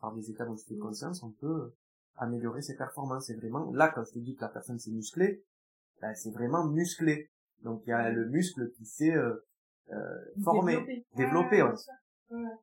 par 0.00 0.14
des 0.14 0.30
états 0.30 0.44
dont 0.44 0.54
de 0.54 0.78
conscience, 0.78 1.22
on 1.22 1.30
peut 1.32 1.72
améliorer 2.16 2.62
ses 2.62 2.76
performances. 2.76 3.30
Et 3.30 3.34
vraiment, 3.34 3.70
là, 3.72 3.88
quand 3.88 4.04
je 4.04 4.12
te 4.12 4.18
dis 4.18 4.36
que 4.36 4.42
la 4.42 4.48
personne 4.48 4.78
s'est 4.78 4.92
musclée, 4.92 5.42
ben, 6.00 6.14
c'est 6.14 6.30
vraiment 6.30 6.66
musclé. 6.66 7.30
Donc 7.62 7.82
il 7.86 7.90
y 7.90 7.92
a 7.92 8.10
le 8.10 8.26
muscle 8.26 8.70
qui 8.72 8.84
s'est 8.84 9.14
euh, 9.14 9.34
euh, 9.92 10.24
formé, 10.44 11.04
développé. 11.16 11.62
ouais. 11.62 11.72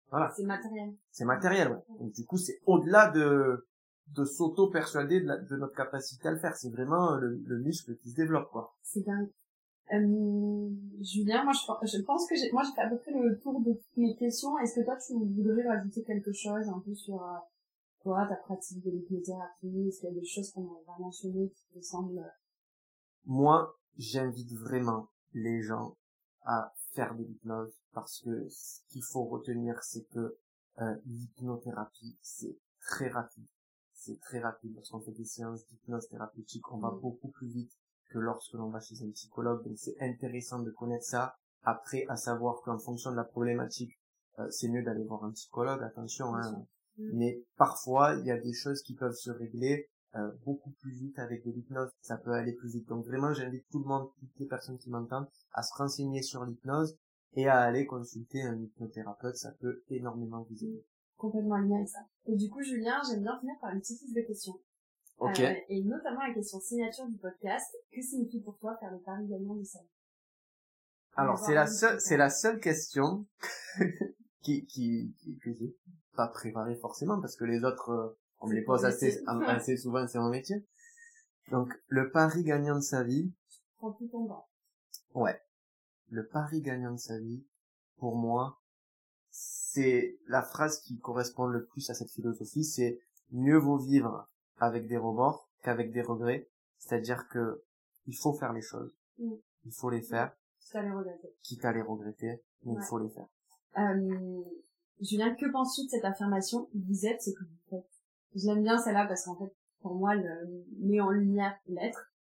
Voilà. 0.10 0.32
C'est 0.36 0.44
matériel. 0.44 0.94
C'est 1.12 1.26
matériel, 1.26 1.72
ouais. 1.72 1.98
Donc 2.00 2.14
du 2.14 2.26
coup, 2.26 2.38
c'est 2.38 2.60
au-delà 2.66 3.10
de 3.10 3.68
de 4.08 4.26
s'auto-persuader 4.26 5.22
de, 5.22 5.56
notre 5.56 5.74
capacité 5.76 6.28
à 6.28 6.32
le 6.32 6.38
faire. 6.38 6.56
C'est 6.58 6.70
vraiment 6.70 7.16
le, 7.16 7.42
le, 7.46 7.60
muscle 7.60 7.96
qui 7.98 8.12
se 8.12 8.16
développe, 8.16 8.52
quoi. 8.52 8.76
C'est 8.82 9.02
dingue. 9.02 9.30
Euh, 9.92 10.70
Julien, 11.02 11.44
moi 11.44 11.54
je, 11.54 11.98
je 11.98 12.02
pense 12.04 12.28
que 12.28 12.36
j'ai, 12.36 12.52
moi 12.52 12.64
j'ai 12.64 12.74
fait 12.74 12.82
à 12.82 12.90
peu 12.90 12.98
près 12.98 13.12
le 13.12 13.38
tour 13.40 13.60
de 13.60 13.74
toutes 13.74 13.98
mes 13.98 14.16
questions. 14.16 14.58
Est-ce 14.60 14.80
que 14.80 14.86
toi 14.86 14.96
tu 14.96 15.14
voudrais 15.14 15.68
rajouter 15.68 16.04
quelque 16.04 16.32
chose 16.32 16.68
un 16.70 16.80
peu 16.80 16.96
sur 16.96 17.22
euh, 17.22 17.38
toi, 18.02 18.26
ta 18.28 18.36
pratique 18.36 18.84
de 18.84 18.92
l'hypnothérapie? 18.92 19.88
Est-ce 19.88 20.00
qu'il 20.00 20.10
y 20.10 20.18
a 20.18 20.20
des 20.20 20.26
choses 20.26 20.52
qu'on 20.52 20.64
va 20.64 20.98
mentionner 21.00 21.50
qui 21.50 21.68
te 21.74 21.82
semblent 21.82 22.32
Moi, 23.26 23.76
j'invite 23.98 24.54
vraiment 24.54 25.10
les 25.34 25.62
gens 25.62 25.98
à 26.46 26.74
faire 26.94 27.16
de 27.16 27.24
l'hypnose 27.24 27.74
parce 27.92 28.22
que 28.22 28.48
ce 28.50 28.80
qu'il 28.90 29.04
faut 29.04 29.26
retenir, 29.26 29.84
c'est 29.84 30.08
que 30.10 30.38
euh, 30.80 30.96
l'hypnothérapie, 31.06 32.18
c'est 32.22 32.58
très 32.80 33.10
rapide 33.10 33.48
c'est 34.04 34.20
très 34.20 34.40
rapide. 34.40 34.76
Lorsqu'on 34.76 35.00
fait 35.00 35.12
des 35.12 35.26
séances 35.26 35.66
d'hypnose 35.68 36.08
thérapeutique, 36.10 36.70
on 36.72 36.78
va 36.78 36.92
mm. 36.92 37.00
beaucoup 37.00 37.30
plus 37.30 37.48
vite 37.48 37.72
que 38.14 38.20
lorsque 38.20 38.54
l'on 38.54 38.70
va 38.70 38.80
chez 38.80 38.96
un 39.04 39.10
psychologue. 39.12 39.64
Donc 39.66 39.78
c'est 39.78 39.96
intéressant 40.00 40.60
de 40.60 40.72
connaître 40.72 41.06
ça 41.06 41.36
Après, 41.64 42.06
à 42.10 42.16
savoir 42.16 42.62
qu'en 42.62 42.78
fonction 42.78 43.12
de 43.12 43.16
la 43.16 43.24
problématique, 43.24 44.00
euh, 44.40 44.48
c'est 44.50 44.70
mieux 44.70 44.84
d'aller 44.84 45.04
voir 45.04 45.24
un 45.24 45.32
psychologue, 45.32 45.82
attention. 45.84 46.36
Hein. 46.36 46.66
Mm. 46.98 47.10
Mais 47.14 47.44
parfois, 47.58 48.16
il 48.16 48.26
y 48.26 48.32
a 48.32 48.40
des 48.40 48.54
choses 48.54 48.82
qui 48.82 48.96
peuvent 48.96 49.16
se 49.16 49.32
régler 49.32 49.90
euh, 50.16 50.32
beaucoup 50.46 50.72
plus 50.82 50.92
vite 50.92 51.18
avec 51.18 51.46
de 51.46 51.52
l'hypnose. 51.52 51.90
Ça 52.02 52.18
peut 52.18 52.34
aller 52.34 52.54
plus 52.54 52.70
vite. 52.70 52.88
Donc 52.88 53.06
vraiment, 53.06 53.34
j'invite 53.34 53.66
tout 53.72 53.80
le 53.80 53.86
monde, 53.86 54.10
toutes 54.20 54.40
les 54.40 54.48
personnes 54.48 54.78
qui 54.78 54.90
m'entendent, 54.90 55.28
à 55.54 55.64
se 55.64 55.74
renseigner 55.76 56.22
sur 56.22 56.46
l'hypnose 56.46 56.98
et 57.34 57.48
à 57.48 57.62
aller 57.62 57.86
consulter 57.86 58.44
un 58.44 58.60
hypnothérapeute. 58.60 59.36
Ça 59.36 59.52
peut 59.60 59.82
énormément 59.90 60.46
vous 60.50 60.64
aider. 60.64 60.86
Complètement 61.18 61.56
aligné 61.56 61.78
avec 61.78 61.90
ça. 61.90 62.00
Et 62.26 62.36
du 62.36 62.50
coup, 62.50 62.62
Julien, 62.62 63.02
j'aime 63.10 63.24
bien 63.24 63.40
finir 63.40 63.56
par 63.62 63.72
une 63.72 63.80
petite 63.80 64.02
liste 64.02 64.16
de 64.16 64.22
questions. 64.22 64.60
Ok. 65.18 65.40
Euh, 65.40 65.54
et 65.70 65.84
notamment 65.84 66.22
la 66.28 66.34
question 66.34 66.60
signature 66.60 67.08
du 67.08 67.18
podcast. 67.18 67.76
Que 67.92 68.02
signifie 68.02 68.42
pour 68.42 68.58
toi 68.60 68.76
faire 68.80 68.92
le 68.92 69.00
pari 69.00 69.28
gagnant 69.28 69.56
de 69.56 69.64
sa 69.64 69.80
vie 69.80 69.90
Alors 71.16 71.38
c'est 71.40 71.54
la 71.54 71.68
seule, 71.68 72.00
c'est 72.02 72.18
la 72.18 72.30
seule 72.30 72.60
question 72.60 73.26
qui, 74.42 74.66
qui, 74.66 75.16
qui 75.20 75.38
que 75.40 75.54
j'ai 75.54 75.76
pas 76.16 76.28
préparée 76.28 76.76
forcément 76.76 77.20
parce 77.22 77.36
que 77.36 77.46
les 77.46 77.64
autres, 77.64 77.90
euh, 77.90 78.20
on 78.40 78.48
me 78.48 78.54
les 78.54 78.64
pose 78.64 78.86
assez, 78.86 79.24
assez 79.48 79.78
souvent, 79.78 80.06
c'est 80.08 80.20
mon 80.20 80.30
métier. 80.30 80.66
Donc 81.52 81.74
le 81.88 82.12
pari 82.12 82.44
gagnant 82.44 82.76
de 82.76 82.82
sa 82.82 83.04
vie, 83.04 83.34
Prends 83.78 83.92
tout 83.94 84.08
ton 84.08 84.28
temps. 84.28 84.48
ouais, 85.16 85.40
le 86.10 86.28
pari 86.28 86.62
gagnant 86.62 86.92
de 86.94 87.00
sa 87.00 87.20
vie, 87.20 87.46
pour 87.98 88.16
moi, 88.16 88.62
c'est 89.30 90.18
la 90.28 90.42
phrase 90.44 90.80
qui 90.82 91.00
correspond 91.00 91.48
le 91.48 91.66
plus 91.66 91.90
à 91.90 91.94
cette 91.94 92.12
philosophie, 92.12 92.64
c'est 92.64 93.00
mieux 93.32 93.58
vaut 93.58 93.78
vivre 93.78 94.30
avec 94.60 94.88
des 94.88 94.98
rebords 94.98 95.50
qu'avec 95.62 95.92
des 95.92 96.02
regrets. 96.02 96.48
C'est-à-dire 96.78 97.28
que 97.30 97.64
il 98.08 98.16
faut 98.18 98.34
faire 98.34 98.52
les 98.54 98.62
choses, 98.62 98.94
Mm. 99.18 99.34
il 99.66 99.72
faut 99.72 99.90
les 99.90 100.02
faire, 100.02 100.36
Tu 100.60 100.74
vas 100.74 100.84
les 100.84 100.92
regretter. 100.92 101.34
quitte 101.44 101.64
à 101.66 101.72
les 101.72 101.82
regretter, 101.82 102.42
mais 102.64 102.74
il 102.74 102.82
faut 102.82 102.98
les 103.00 103.10
faire. 103.10 103.28
Euh, 103.78 104.42
Julien, 105.02 105.34
que 105.36 105.50
penses-tu 105.52 105.86
de 105.86 105.90
cette 105.90 106.06
affirmation 106.06 106.70
Vous 106.74 107.06
êtes 107.06 107.22
ce 107.22 107.32
que 107.32 107.44
vous 107.44 107.58
faites. 107.70 107.90
Je 108.36 108.48
l'aime 108.48 108.64
bien 108.64 108.78
celle-là 108.78 109.06
parce 109.08 109.26
qu'en 109.26 109.36
fait, 109.38 109.54
pour 109.82 109.96
moi, 109.96 110.16
le 110.16 110.66
met 110.80 111.00
en 111.02 111.10
lumière 111.10 111.56
l'être 111.68 112.12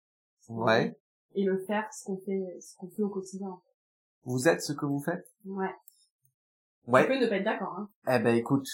Ouais. 0.48 0.98
et 1.34 1.44
le 1.44 1.58
faire, 1.64 1.92
ce 1.92 2.04
qu'on 2.04 2.16
fait, 2.18 2.58
ce 2.60 2.76
qu'on 2.76 2.88
fait 2.88 3.02
au 3.02 3.08
quotidien. 3.08 3.60
Vous 4.24 4.48
êtes 4.48 4.62
ce 4.62 4.72
que 4.72 4.86
vous 4.86 5.00
faites? 5.00 5.26
Ouais. 5.44 5.74
Ouais. 6.86 7.02
Tu 7.02 7.08
peux 7.08 7.18
ne 7.24 7.28
pas 7.28 7.36
être 7.36 7.44
d'accord, 7.44 7.78
hein. 7.78 7.90
Eh 8.08 8.18
ben 8.18 8.34
écoute, 8.36 8.66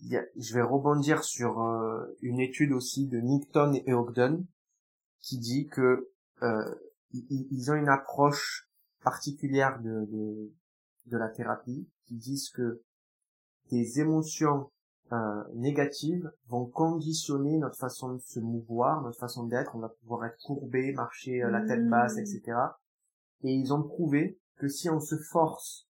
je 0.00 0.54
vais 0.54 0.62
rebondir 0.62 1.24
sur 1.24 1.60
euh, 1.60 2.16
une 2.22 2.40
étude 2.40 2.72
aussi 2.72 3.08
de 3.08 3.18
Nickton 3.18 3.74
et 3.86 3.92
Ogden 3.92 4.46
qui 5.20 5.38
dit 5.38 5.66
que 5.66 6.10
euh, 6.42 6.74
ils, 7.12 7.48
ils 7.50 7.70
ont 7.70 7.74
une 7.74 7.88
approche 7.88 8.68
particulière 9.02 9.80
de, 9.80 10.06
de 10.06 10.52
de 11.10 11.16
la 11.16 11.28
thérapie 11.28 11.88
qui 12.06 12.16
disent 12.16 12.50
que 12.50 12.82
des 13.70 14.00
émotions 14.00 14.70
euh, 15.12 15.42
négatives 15.54 16.30
vont 16.48 16.66
conditionner 16.66 17.58
notre 17.58 17.78
façon 17.78 18.14
de 18.14 18.18
se 18.18 18.40
mouvoir, 18.40 19.02
notre 19.02 19.18
façon 19.18 19.44
d'être. 19.44 19.74
On 19.74 19.80
va 19.80 19.88
pouvoir 19.88 20.26
être 20.26 20.38
courbé, 20.42 20.92
marcher 20.92 21.42
euh, 21.42 21.50
la 21.50 21.66
tête 21.66 21.80
Mmh. 21.80 21.90
basse, 21.90 22.18
etc. 22.18 22.42
Et 23.42 23.52
ils 23.52 23.72
ont 23.72 23.82
prouvé 23.82 24.38
que 24.56 24.68
si 24.68 24.90
on 24.90 25.00
se 25.00 25.16
force 25.16 25.86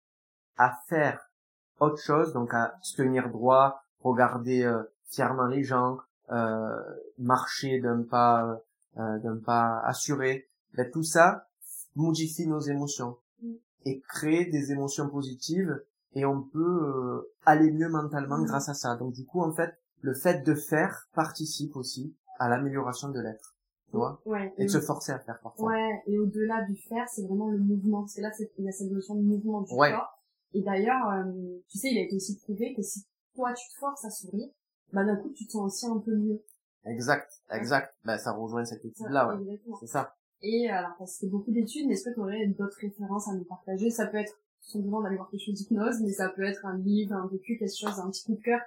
à 0.58 0.78
faire 0.88 1.32
autre 1.80 2.02
chose, 2.02 2.34
donc 2.34 2.54
à 2.54 2.76
se 2.82 2.98
tenir 2.98 3.30
droit, 3.30 3.82
regarder 4.02 4.64
euh, 4.64 4.84
fièrement 5.06 5.46
les 5.48 5.64
gens, 5.64 5.98
euh, 6.32 6.82
marcher 7.18 7.80
d'un 7.80 8.04
pas 8.04 8.62
euh, 8.98 9.20
d'un 9.20 9.38
pas 9.38 9.80
assuré, 9.86 10.48
ben, 10.76 10.90
tout 10.92 11.04
ça 11.04 11.48
modifie 11.96 12.48
nos 12.48 12.60
émotions 12.60 13.18
Mm. 13.42 13.52
et 13.86 14.02
crée 14.02 14.46
des 14.46 14.72
émotions 14.72 15.08
positives 15.10 15.84
et 16.14 16.26
on 16.26 16.42
peut 16.42 16.60
euh, 16.84 17.32
aller 17.46 17.72
mieux 17.72 17.90
mentalement 17.90 18.40
Mm. 18.40 18.46
grâce 18.46 18.70
à 18.70 18.74
ça. 18.74 18.96
Donc 18.96 19.14
du 19.14 19.26
coup 19.26 19.42
en 19.42 19.52
fait 19.52 19.78
le 20.02 20.14
fait 20.16 20.42
de 20.44 20.56
faire 20.56 21.08
participe 21.14 21.76
aussi 21.76 22.16
à 22.40 22.50
l'amélioration 22.50 23.10
de 23.10 23.20
l'être, 23.20 23.56
tu 23.92 23.98
vois, 23.98 24.20
Ouais. 24.26 24.54
et 24.58 24.66
de 24.66 24.70
se 24.70 24.80
forcer 24.80 25.12
à 25.12 25.20
faire 25.20 25.40
parfois. 25.42 25.70
Ouais, 25.72 26.04
et 26.08 26.18
au-delà 26.20 26.64
du 26.66 26.76
faire, 26.76 27.08
c'est 27.10 27.24
vraiment 27.26 27.50
le 27.50 27.58
mouvement. 27.60 28.02
Parce 28.02 28.14
que 28.16 28.22
là, 28.22 28.32
c'est- 28.32 28.52
il 28.60 28.66
y 28.66 28.70
a 28.70 28.72
cette 28.72 28.92
notion 28.92 29.16
de 29.16 29.22
mouvement 29.22 29.62
du 29.62 29.74
Ouais. 29.74 29.92
corps. 29.92 30.20
Et 30.54 30.62
d'ailleurs, 30.62 31.10
euh, 31.12 31.24
tu 31.68 31.78
sais, 31.80 31.90
il 31.92 31.98
a 31.98 32.02
été 32.04 32.16
aussi 32.16 32.38
prouvé 32.38 32.74
que 32.76 32.82
si 32.84 33.06
toi, 33.38 33.54
tu 33.54 33.70
te 33.70 33.78
forces 33.80 34.04
à 34.04 34.10
sourire, 34.10 34.50
bah 34.92 35.06
d'un 35.06 35.16
coup, 35.16 35.30
tu 35.30 35.46
te 35.46 35.52
sens 35.52 35.66
aussi 35.74 35.86
un 35.86 36.00
peu 36.00 36.16
mieux. 36.16 36.42
Exact, 36.86 37.32
exact. 37.52 37.94
Ben 38.04 38.18
ça 38.18 38.32
rejoint 38.32 38.66
cette 38.66 38.84
étude 38.84 39.10
là, 39.10 39.28
ouais. 39.28 39.62
C'est 39.80 39.88
ça. 39.88 40.16
Et 40.42 40.70
alors, 40.70 40.96
parce 40.98 41.14
que 41.14 41.18
c'est 41.22 41.30
beaucoup 41.30 41.52
d'études, 41.52 41.88
mais 41.88 41.94
est-ce 41.94 42.10
que 42.10 42.14
tu 42.14 42.20
aurais 42.20 42.48
d'autres 42.48 42.78
références 42.82 43.28
à 43.28 43.34
nous 43.34 43.46
partager? 43.46 43.90
Ça 43.92 44.08
peut 44.08 44.18
être 44.18 44.34
tout 44.34 44.72
simplement 44.72 45.02
d'aller 45.02 45.18
voir 45.18 45.30
quelque 45.30 45.46
chose 45.46 45.56
d'hypnose, 45.56 46.02
mais 46.02 46.12
ça 46.12 46.30
peut 46.30 46.44
être 46.44 46.66
un 46.66 46.78
livre, 46.78 47.14
un 47.14 47.28
vécu, 47.28 47.58
quelque 47.58 47.78
chose, 47.78 48.00
un 48.00 48.10
petit 48.10 48.24
coup 48.26 48.36
de 48.36 48.42
cœur 48.42 48.62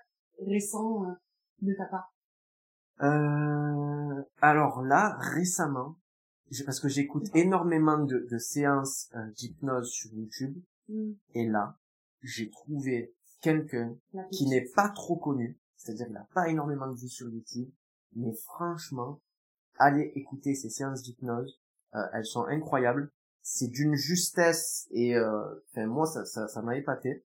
récent 0.47 1.05
euh, 1.05 1.13
de 1.63 1.75
ta 1.75 1.87
part. 1.87 2.15
Euh, 3.03 4.23
alors 4.41 4.83
là, 4.83 5.17
récemment, 5.19 5.97
parce 6.65 6.81
que 6.81 6.89
j'écoute 6.89 7.27
énormément 7.35 7.99
de, 7.99 8.27
de 8.31 8.39
séances 8.39 9.09
euh, 9.15 9.31
d'hypnose 9.33 9.91
sur 9.91 10.13
YouTube, 10.13 10.57
Mm. 10.91 11.13
et 11.35 11.47
là, 11.47 11.77
j'ai 12.23 12.51
trouvé 12.51 13.15
quelqu'un 13.41 13.97
qui 14.33 14.47
n'est 14.47 14.69
pas 14.75 14.89
trop 14.91 15.17
connu, 15.17 15.59
c'est-à-dire 15.77 16.07
il 16.09 16.13
n'a 16.13 16.27
pas 16.35 16.49
énormément 16.49 16.89
de 16.89 16.97
vues 16.97 17.09
sur 17.09 17.29
YouTube, 17.29 17.71
mais 18.15 18.33
franchement, 18.35 19.21
allez 19.79 20.13
écouter 20.15 20.55
ces 20.55 20.71
séances 20.71 21.03
d'hypnose, 21.03 21.61
euh, 21.95 22.07
elles 22.13 22.27
sont 22.27 22.45
incroyables, 22.45 23.11
c'est 23.43 23.69
d'une 23.69 23.95
justesse 23.95 24.87
et 24.91 25.17
euh, 25.17 25.43
moi 25.77 26.07
ça 26.07 26.25
ça, 26.25 26.47
ça 26.49 26.63
m'a 26.63 26.77
épaté. 26.77 27.25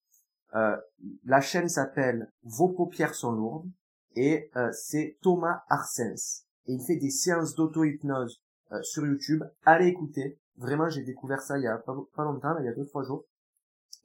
Euh, 0.55 0.77
la 1.25 1.41
chaîne 1.41 1.67
s'appelle 1.67 2.31
Vos 2.43 2.69
paupières 2.69 3.15
sont 3.15 3.31
lourdes 3.31 3.69
et 4.15 4.49
euh, 4.55 4.71
c'est 4.71 5.17
Thomas 5.21 5.63
Arsens 5.69 6.45
et 6.67 6.73
il 6.73 6.81
fait 6.81 6.95
des 6.95 7.09
séances 7.09 7.55
d'auto-hypnose 7.55 8.41
euh, 8.71 8.81
sur 8.83 9.05
YouTube. 9.05 9.43
Allez 9.65 9.87
écouter, 9.87 10.39
vraiment 10.57 10.87
j'ai 10.89 11.03
découvert 11.03 11.41
ça 11.41 11.57
il 11.57 11.63
y 11.63 11.67
a 11.67 11.77
pas, 11.77 11.95
pas 12.15 12.23
longtemps, 12.23 12.53
là, 12.53 12.61
il 12.61 12.65
y 12.65 12.69
a 12.69 12.73
deux 12.73 12.85
trois 12.85 13.03
jours 13.03 13.25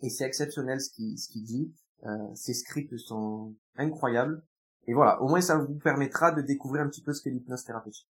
et 0.03 0.11
c'est 0.11 0.25
exceptionnel 0.25 0.81
ce 0.81 0.91
qu'il 0.91 1.17
ce 1.19 1.29
qu'il 1.29 1.45
dit. 1.45 1.73
Euh, 2.05 2.35
ses 2.35 2.55
scripts 2.55 2.97
sont 2.97 3.55
incroyables. 3.77 4.43
Et 4.87 4.95
voilà, 4.95 5.21
au 5.23 5.29
moins 5.29 5.41
ça 5.41 5.59
vous 5.59 5.75
permettra 5.75 6.33
de 6.33 6.41
découvrir 6.43 6.83
un 6.83 6.89
petit 6.89 7.03
peu 7.03 7.13
ce 7.13 7.23
qu'est 7.23 7.31
l'hypnose 7.31 7.65
thérapeutique. 7.65 8.09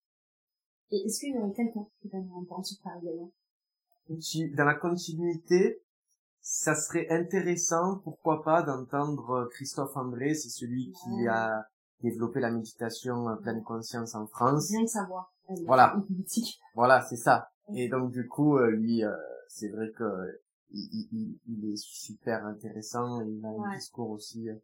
Et 0.93 0.99
est-ce 1.07 1.21
qu'il 1.21 1.35
y 1.35 1.39
aurait 1.39 1.53
quelqu'un 1.53 1.87
qui 2.01 2.09
Paris 2.09 3.01
Gagnant 3.03 3.33
Si- 4.21 4.51
Dans 4.53 4.65
la 4.65 4.75
continuité, 4.75 5.83
ça 6.41 6.75
serait 6.75 7.09
intéressant, 7.11 7.99
pourquoi 8.03 8.43
pas, 8.43 8.63
d'entendre 8.63 9.49
Christophe 9.53 9.97
André, 9.97 10.35
c'est 10.35 10.49
celui 10.49 10.93
qui 10.93 11.27
a 11.29 11.65
développé 12.03 12.41
la 12.41 12.51
méditation 12.51 13.37
pleine 13.43 13.63
conscience 13.63 14.15
en 14.15 14.27
France. 14.27 14.71
Rien 14.71 14.85
que 14.85 14.91
savoir. 14.91 15.33
Voilà. 15.67 15.95
Voilà, 16.75 17.03
c'est 17.03 17.17
ça. 17.17 17.51
Et 17.75 17.89
donc 17.89 18.11
du 18.11 18.27
coup, 18.27 18.57
euh, 18.57 18.71
lui, 18.71 19.05
euh, 19.05 19.15
c'est 19.49 19.69
vrai 19.69 19.91
que 19.97 20.05
il, 20.73 21.39
il- 21.47 21.73
est 21.73 21.77
super 21.77 22.45
intéressant 22.47 23.21
et 23.23 23.29
il 23.31 23.45
a 23.45 23.49
un 23.49 23.75
discours 23.77 24.11
aussi 24.11 24.49
euh, 24.49 24.55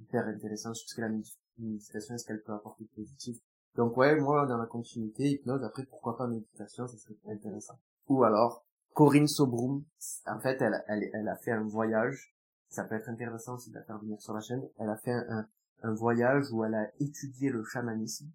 hyper 0.00 0.26
intéressant 0.26 0.72
sur 0.74 0.88
ce 0.88 0.94
que 0.94 1.00
la 1.00 1.08
médi- 1.08 1.36
méditation, 1.58 2.16
ce 2.18 2.26
qu'elle 2.26 2.42
peut 2.42 2.52
apporter 2.52 2.84
de 2.84 2.90
positif. 2.90 3.36
Donc 3.76 3.96
ouais, 3.96 4.14
moi 4.20 4.46
dans 4.46 4.56
la 4.58 4.66
continuité, 4.66 5.30
hypnose, 5.30 5.62
après 5.64 5.84
pourquoi 5.84 6.16
pas 6.16 6.26
méditation, 6.26 6.86
ça 6.86 6.96
serait 6.96 7.16
intéressant. 7.28 7.78
Ou 8.08 8.24
alors 8.24 8.64
Corinne 8.92 9.26
Sobroum, 9.26 9.84
en 10.26 10.38
fait, 10.38 10.60
elle, 10.62 10.84
elle, 10.86 11.10
elle 11.12 11.28
a 11.28 11.36
fait 11.36 11.50
un 11.50 11.64
voyage. 11.66 12.32
Ça 12.68 12.84
peut 12.84 12.94
être 12.94 13.08
intéressant 13.08 13.54
aussi 13.56 13.70
de 13.70 13.74
la 13.76 13.82
faire 13.84 13.98
venir 13.98 14.20
sur 14.20 14.32
la 14.34 14.40
chaîne. 14.40 14.62
Elle 14.78 14.88
a 14.88 14.96
fait 14.96 15.12
un, 15.12 15.26
un, 15.28 15.48
un 15.82 15.94
voyage 15.94 16.52
où 16.52 16.64
elle 16.64 16.74
a 16.74 16.90
étudié 17.00 17.50
le 17.50 17.64
chamanisme. 17.64 18.30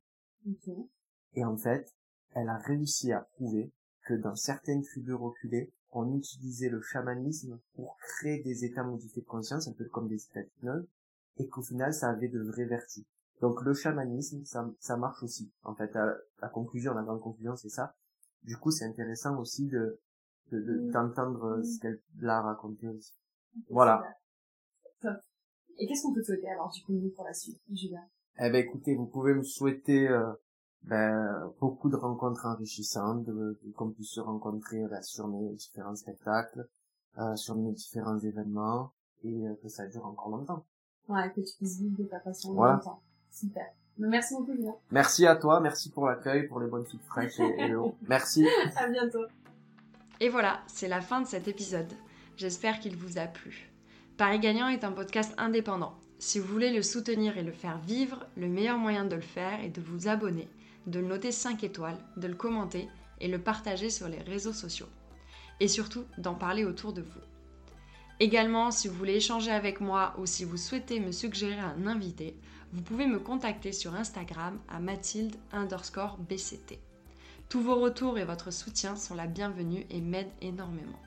Ok. 0.46 0.74
Et 1.36 1.46
en 1.46 1.56
fait, 1.58 1.94
elle 2.34 2.50
a 2.50 2.58
réussi 2.58 3.12
à 3.14 3.22
prouver 3.22 3.72
que 4.06 4.14
dans 4.14 4.36
certaines 4.36 4.82
tribus 4.84 5.16
reculées, 5.16 5.72
on 5.92 6.16
utilisait 6.18 6.70
le 6.70 6.82
chamanisme 6.82 7.60
pour 7.76 7.98
créer 7.98 8.42
des 8.44 8.66
états 8.66 8.84
modifiés 8.84 9.22
de 9.22 9.28
conscience, 9.28 9.68
un 9.68 9.74
peu 9.74 9.86
comme 9.86 10.08
des 10.08 10.24
états 10.24 10.44
d'hypnose, 10.44 10.86
et 11.38 11.48
qu'au 11.48 11.62
final, 11.62 11.94
ça 11.94 12.10
avait 12.10 12.28
de 12.28 12.42
vraies 12.42 12.66
vertus. 12.66 13.06
Donc 13.42 13.62
le 13.64 13.74
chamanisme, 13.74 14.44
ça, 14.46 14.70
ça 14.80 14.98
marche 14.98 15.24
aussi. 15.24 15.52
En 15.64 15.74
fait, 15.76 15.94
la, 15.94 16.16
la 16.42 16.50
conclusion, 16.50 16.94
la 16.94 17.04
grande 17.04 17.22
conclusion, 17.22 17.56
c'est 17.56 17.70
ça. 17.70 17.96
Du 18.44 18.58
coup, 18.58 18.72
c'est 18.72 18.86
intéressant 18.86 19.38
aussi 19.40 19.68
de 19.68 20.00
de- 20.52 20.60
de- 20.62 20.92
d'entendre 20.92 21.44
euh, 21.46 21.64
ce 21.64 21.80
qu'elle 21.80 22.00
a 22.28 22.42
raconté 22.42 22.88
aussi. 22.88 23.14
Voilà. 23.70 24.04
Top. 25.02 25.18
Et 25.78 25.88
qu'est-ce 25.88 26.02
qu'on 26.02 26.14
peut 26.14 26.22
te 26.22 26.26
souhaiter 26.26 26.50
alors 26.50 26.72
du 26.72 26.82
coup 26.84 27.00
pour 27.16 27.24
la 27.24 27.34
suite, 27.34 27.62
Julien? 27.72 28.04
Eh 28.40 28.50
ben 28.50 28.56
écoutez, 28.66 28.96
vous 28.96 29.06
pouvez 29.06 29.34
me 29.34 29.44
souhaiter 29.44 30.08
euh, 30.08 30.32
ben, 30.84 31.52
beaucoup 31.60 31.90
de 31.90 31.96
rencontres 31.96 32.46
enrichissantes, 32.46 33.24
de, 33.26 33.34
de- 33.64 33.72
qu'on 33.76 33.90
puisse 33.90 34.12
se 34.12 34.20
rencontrer 34.22 34.86
ben, 34.90 35.02
sur 35.02 35.28
mes 35.28 35.50
différents 35.54 35.96
spectacles, 35.96 36.68
euh, 37.18 37.36
sur 37.36 37.56
mes 37.56 37.72
différents 37.72 38.18
événements, 38.20 38.92
et 39.24 39.48
euh, 39.48 39.54
que 39.62 39.68
ça 39.70 39.86
dure 39.88 40.06
encore 40.06 40.30
longtemps. 40.30 40.66
Ouais, 41.08 41.30
que 41.32 41.42
tu 41.42 41.56
puisses 41.58 41.80
vivre 41.80 41.98
de 41.98 42.04
ta 42.04 42.20
façon 42.20 42.54
Voilà. 42.54 42.76
longtemps. 42.76 43.02
Super. 43.32 43.66
Mais 43.98 44.08
Merci 44.08 44.36
beaucoup, 44.36 44.54
Julien. 44.54 44.76
Merci 44.92 45.28
à 45.28 45.36
toi, 45.36 45.60
merci 45.60 45.90
pour 45.90 46.08
l'accueil, 46.08 46.48
pour 46.48 46.60
les 46.62 46.68
bonnes 46.68 46.86
petites 46.86 47.04
fraîches 47.04 47.40
et, 47.40 47.62
et 47.64 47.68
l'eau. 47.68 47.96
Merci. 48.08 48.48
À 48.78 48.88
bientôt. 48.88 49.26
Et 50.22 50.30
voilà, 50.30 50.62
c'est 50.68 50.88
la 50.88 51.02
fin 51.02 51.22
de 51.22 51.28
cet 51.28 51.48
épisode. 51.48 51.92
j'espère 52.38 52.80
qu'il 52.80 52.96
vous 52.96 53.18
a 53.18 53.26
plu. 53.28 53.70
Paris 54.18 54.40
Gagnant 54.40 54.68
est 54.70 54.84
un 54.86 54.92
podcast 54.94 55.34
indépendant. 55.38 55.94
Si 56.18 56.40
vous 56.40 56.48
voulez 56.48 56.74
le 56.74 56.82
soutenir 56.82 57.38
et 57.38 57.44
le 57.44 57.52
faire 57.54 57.78
vivre, 57.80 58.26
le 58.38 58.48
meilleur 58.48 58.78
moyen 58.78 59.06
de 59.06 59.16
le 59.16 59.22
faire 59.22 59.62
est 59.64 59.70
de 59.70 59.82
vous 59.82 60.08
abonner, 60.10 60.48
de 60.88 61.00
le 61.00 61.08
noter 61.08 61.32
5 61.32 61.64
étoiles, 61.64 61.98
de 62.18 62.28
le 62.28 62.36
commenter 62.36 62.88
et 63.20 63.28
le 63.28 63.40
partager 63.40 63.90
sur 63.90 64.08
les 64.08 64.22
réseaux 64.22 64.54
sociaux. 64.54 64.90
Et 65.60 65.68
surtout, 65.68 66.06
d'en 66.18 66.36
parler 66.36 66.64
autour 66.66 66.94
de 66.94 67.02
vous. 67.02 67.20
Également, 68.20 68.72
si 68.72 68.88
vous 68.88 68.96
voulez 68.96 69.16
échanger 69.16 69.52
avec 69.52 69.80
moi 69.80 70.14
ou 70.18 70.26
si 70.26 70.44
vous 70.44 70.58
souhaitez 70.58 71.00
me 71.00 71.12
suggérer 71.12 71.60
un 71.60 71.88
invité, 71.88 72.36
vous 72.74 72.82
pouvez 72.82 73.08
me 73.08 73.20
contacter 73.20 73.72
sur 73.72 73.96
Instagram 73.96 74.60
à 74.68 74.80
mathilde 74.80 75.36
underscore 75.52 76.18
bct. 76.18 76.78
Tous 77.48 77.62
vos 77.62 77.80
retours 77.80 78.20
et 78.20 78.26
votre 78.26 78.52
soutien 78.52 78.96
sont 78.96 79.16
la 79.16 79.26
bienvenue 79.26 79.86
et 79.90 80.02
m'aident 80.02 80.32
énormément. 80.42 81.00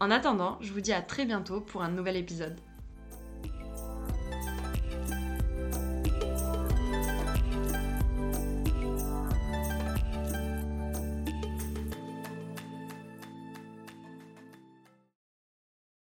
En 0.00 0.10
attendant, 0.10 0.58
je 0.60 0.72
vous 0.72 0.80
dis 0.80 0.92
à 0.92 1.00
très 1.00 1.24
bientôt 1.24 1.60
pour 1.60 1.82
un 1.82 1.90
nouvel 1.90 2.16
épisode. 2.16 2.58